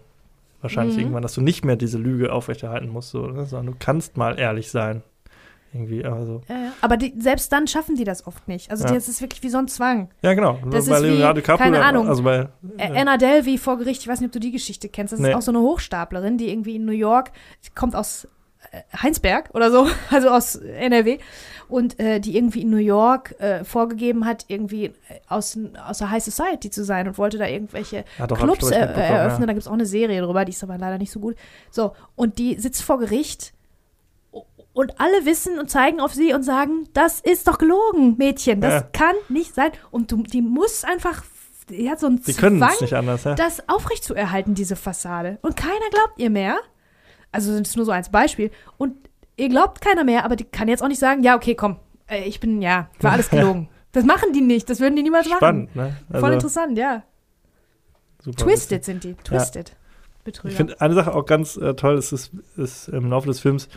[0.66, 1.02] Wahrscheinlich Mhm.
[1.04, 3.46] irgendwann, dass du nicht mehr diese Lüge aufrechterhalten musst, so, ne?
[3.46, 5.04] sondern du kannst mal ehrlich sein.
[5.74, 6.42] Irgendwie, also.
[6.48, 6.72] Ja, ja.
[6.82, 8.72] Aber die, selbst dann schaffen die das oft nicht.
[8.72, 8.94] Also Ja.
[8.94, 10.10] das ist wirklich wie so ein Zwang.
[10.22, 10.58] Ja, genau.
[10.72, 12.48] Das bei ist wie, Leonardo DiCaprio, keine Ahnung, Also bei,
[12.78, 15.30] Ä- Anna Delvey vor Gericht, ich weiß nicht, ob du die Geschichte kennst, das Nee.
[15.32, 17.32] ist auch so eine Hochstaplerin, die irgendwie in New York,
[17.76, 18.28] kommt aus äh,
[19.02, 21.20] Heinsberg oder so, also aus NRW,
[21.68, 24.94] und äh, die irgendwie in New York äh, vorgegeben hat, irgendwie äh,
[25.28, 25.58] aus,
[25.88, 28.90] aus der High Society zu sein und wollte da irgendwelche ja, doch, Clubs ich, er,
[28.90, 29.42] eröffnen.
[29.42, 29.48] Ja.
[29.48, 31.36] Da gibt es auch eine Serie drüber, die ist aber leider nicht so gut.
[31.72, 33.54] So, und die sitzt vor Gericht
[34.74, 38.74] und alle wissen und zeigen auf sie und sagen, das ist doch gelogen, Mädchen, das
[38.74, 38.82] Ja.
[38.82, 39.72] kann nicht sein.
[39.90, 41.24] Und du, die muss einfach,
[41.70, 43.36] die hat so einen Die Zwang, anders, ja.
[43.36, 45.40] das aufrechtzuerhalten, diese Fassade.
[45.42, 46.58] Und keiner glaubt ihr mehr.
[47.36, 48.52] Also das ist nur so als Beispiel.
[48.78, 48.96] Und
[49.38, 52.24] ihr glaubt keiner mehr, aber die kann jetzt auch nicht sagen, ja, okay, komm, äh,
[52.24, 53.70] ich bin, ja, war alles gelogen.
[53.92, 55.38] Das machen die nicht, das würden die niemals machen.
[55.38, 55.96] Spannend, ne?
[56.12, 57.04] Voll interessant, ja.
[58.20, 59.14] super Twisted sind die.
[59.24, 59.74] Twisted.
[60.26, 60.50] Betrüger.
[60.50, 63.70] Ich finde eine Sache auch ganz äh, toll, ist, ist, ist im Laufe des Films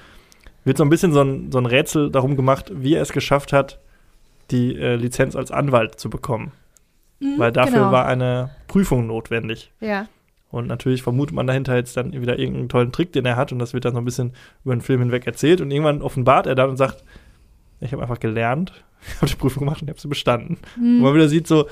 [0.64, 3.52] wird so ein bisschen so ein, so ein Rätsel darum gemacht, wie er es geschafft
[3.52, 3.78] hat,
[4.50, 6.52] die äh, Lizenz als Anwalt zu bekommen.
[7.20, 7.92] Mhm, Weil dafür genau.
[7.92, 9.72] war eine Prüfung notwendig.
[9.80, 10.06] Ja.
[10.50, 13.52] Und natürlich vermutet man dahinter jetzt dann wieder irgendeinen tollen Trick, den er hat.
[13.52, 14.32] Und das wird dann so ein bisschen
[14.64, 15.60] über den Film hinweg erzählt.
[15.60, 17.04] Und irgendwann offenbart er dann und sagt,
[17.80, 18.72] ich habe einfach gelernt,
[19.06, 20.56] ich habe die Prüfung gemacht und ich habe sie bestanden.
[20.76, 21.02] Und Mhm.
[21.02, 21.68] man wieder sieht so,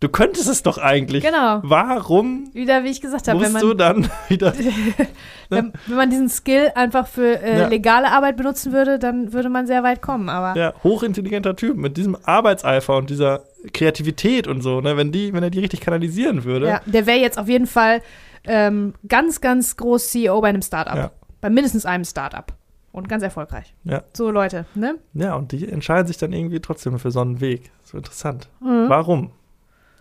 [0.00, 1.22] du könntest es doch eigentlich.
[1.22, 1.60] Genau.
[1.62, 4.52] Warum Wieder, wie ich gesagt habe, wenn musst du man, dann wieder
[5.50, 7.68] wenn, wenn man diesen Skill einfach für äh, Ja.
[7.68, 10.28] legale Arbeit benutzen würde, dann würde man sehr weit kommen.
[10.28, 15.32] Aber ja, hochintelligenter Typ mit diesem Arbeitseifer und dieser Kreativität und so, ne, wenn die,
[15.32, 16.66] wenn er die richtig kanalisieren würde.
[16.66, 18.02] ja, der wäre jetzt auf jeden Fall
[18.44, 20.96] ähm, ganz, ganz groß CEO bei einem Startup.
[20.96, 21.10] Ja.
[21.40, 22.52] Bei mindestens einem Startup.
[22.92, 23.74] Und ganz erfolgreich.
[23.84, 24.02] Ja.
[24.12, 24.96] So Leute, ne?
[25.14, 27.70] Ja, und die entscheiden sich dann irgendwie trotzdem für so einen Weg.
[27.84, 28.50] So interessant.
[28.60, 28.88] Mhm.
[28.88, 29.30] Warum?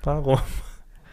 [0.03, 0.39] Warum?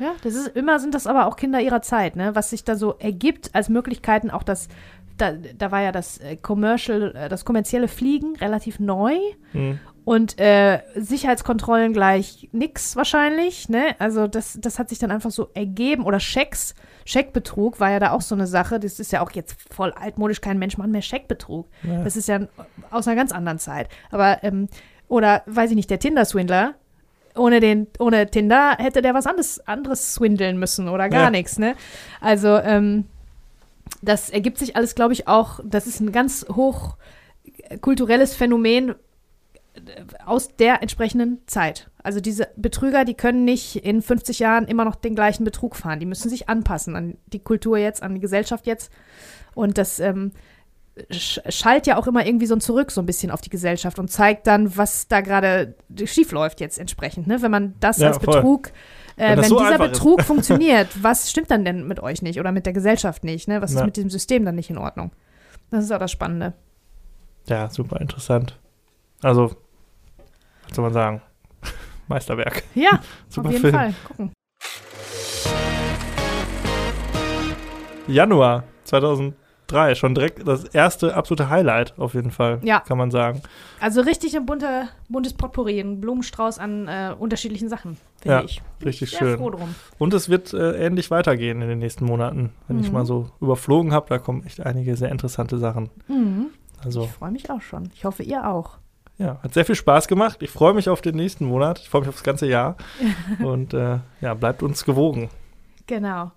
[0.01, 2.37] Ja, das ist immer sind das aber auch Kinder ihrer Zeit, ne?
[2.37, 4.69] Was sich da so ergibt als Möglichkeiten, auch das,
[5.17, 9.19] da, da war ja das äh, Commercial, äh, das kommerzielle Fliegen relativ neu
[9.51, 9.81] Hm.
[10.09, 13.95] Und äh, Sicherheitskontrollen gleich nix wahrscheinlich, ne?
[13.99, 16.75] Also das, das hat sich dann einfach so ergeben oder Schecks,
[17.05, 18.81] Scheckbetrug war ja da auch so eine Sache.
[18.81, 21.69] Das ist ja auch jetzt voll altmodisch, kein Mensch macht mehr Scheckbetrug.
[21.83, 22.05] Ja.
[22.05, 22.41] Das ist ja
[22.91, 23.91] aus einer ganz anderen Zeit.
[24.11, 24.69] Aber, ähm,
[25.09, 26.73] oder weiß ich nicht, der Tinder-Swindler,
[27.37, 31.31] ohne, den, ohne Tinder hätte der was anderes, anderes swindeln müssen oder gar Ja.
[31.31, 31.75] nichts, ne?
[32.23, 33.05] Also, ähm,
[34.01, 36.97] das ergibt sich alles, glaube ich, auch, das ist ein ganz hoch
[37.69, 38.95] äh, kulturelles Phänomen
[40.27, 41.89] aus der entsprechenden Zeit.
[42.03, 46.01] Also diese Betrüger, die können nicht in 50 Jahren immer noch den gleichen Betrug fahren.
[46.01, 48.91] Die müssen sich anpassen an die Kultur jetzt, an die Gesellschaft jetzt.
[49.55, 50.33] Und das ähm,
[51.13, 53.99] sch schallt ja auch immer irgendwie so ein Zurück so ein bisschen auf die Gesellschaft
[53.99, 55.75] und zeigt dann, was da gerade
[56.07, 57.27] schief läuft jetzt entsprechend.
[57.29, 57.41] Ne?
[57.43, 58.35] Wenn man das Ja, als voll.
[58.35, 58.69] Betrug,
[59.17, 59.93] äh, Wenn wenn so dieser ist.
[59.93, 63.47] Betrug funktioniert, was stimmt dann denn mit euch nicht oder mit der Gesellschaft nicht?
[63.47, 63.63] Ne?
[63.63, 63.85] Was ist Ja.
[63.85, 65.13] mit diesem System dann nicht in Ordnung?
[65.71, 66.55] Das ist auch das Spannende.
[67.47, 68.59] Ja, super interessant.
[69.23, 69.51] Also,
[70.67, 71.23] was soll man sagen?
[72.09, 72.63] Meisterwerk.
[72.75, 73.75] Ja, Super auf jeden Film.
[73.75, 73.95] Fall.
[74.07, 74.33] Gucken.
[78.07, 79.35] Januar 2000.
[79.71, 79.95] 3.
[79.97, 82.81] Schon direkt das erste absolute Highlight auf jeden Fall, Ja.
[82.81, 83.43] kann man sagen.
[83.81, 88.63] Also richtig ein bunter, buntes Potpourri, ein Blumenstrauß an äh, unterschiedlichen Sachen, finde Ja, ich.
[88.83, 89.37] richtig Sehr schön.
[89.37, 89.75] froh drum.
[89.99, 92.55] Und es wird äh, ähnlich weitergehen in den nächsten Monaten.
[92.67, 92.95] Wenn ich Mhm.
[92.95, 95.91] mal so überflogen habe, da kommen echt einige sehr interessante Sachen.
[96.07, 96.47] Mhm.
[96.83, 97.91] Also, Ich freue mich auch schon.
[97.95, 98.79] Ich hoffe, ihr auch.
[99.19, 100.39] Ja, hat sehr viel Spaß gemacht.
[100.43, 101.81] Ich freue mich auf den nächsten Monat.
[101.81, 102.77] Ich freue mich auf das ganze Jahr.
[103.43, 105.29] Und äh, ja, bleibt uns gewogen.
[105.87, 106.31] Genau.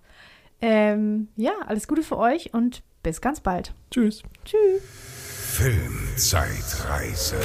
[0.60, 3.74] Ähm, ja, alles Gute für euch und bis ganz bald.
[3.90, 4.22] Tschüss.
[4.44, 4.80] Tschüss.
[5.56, 7.36] Filmzeitreise.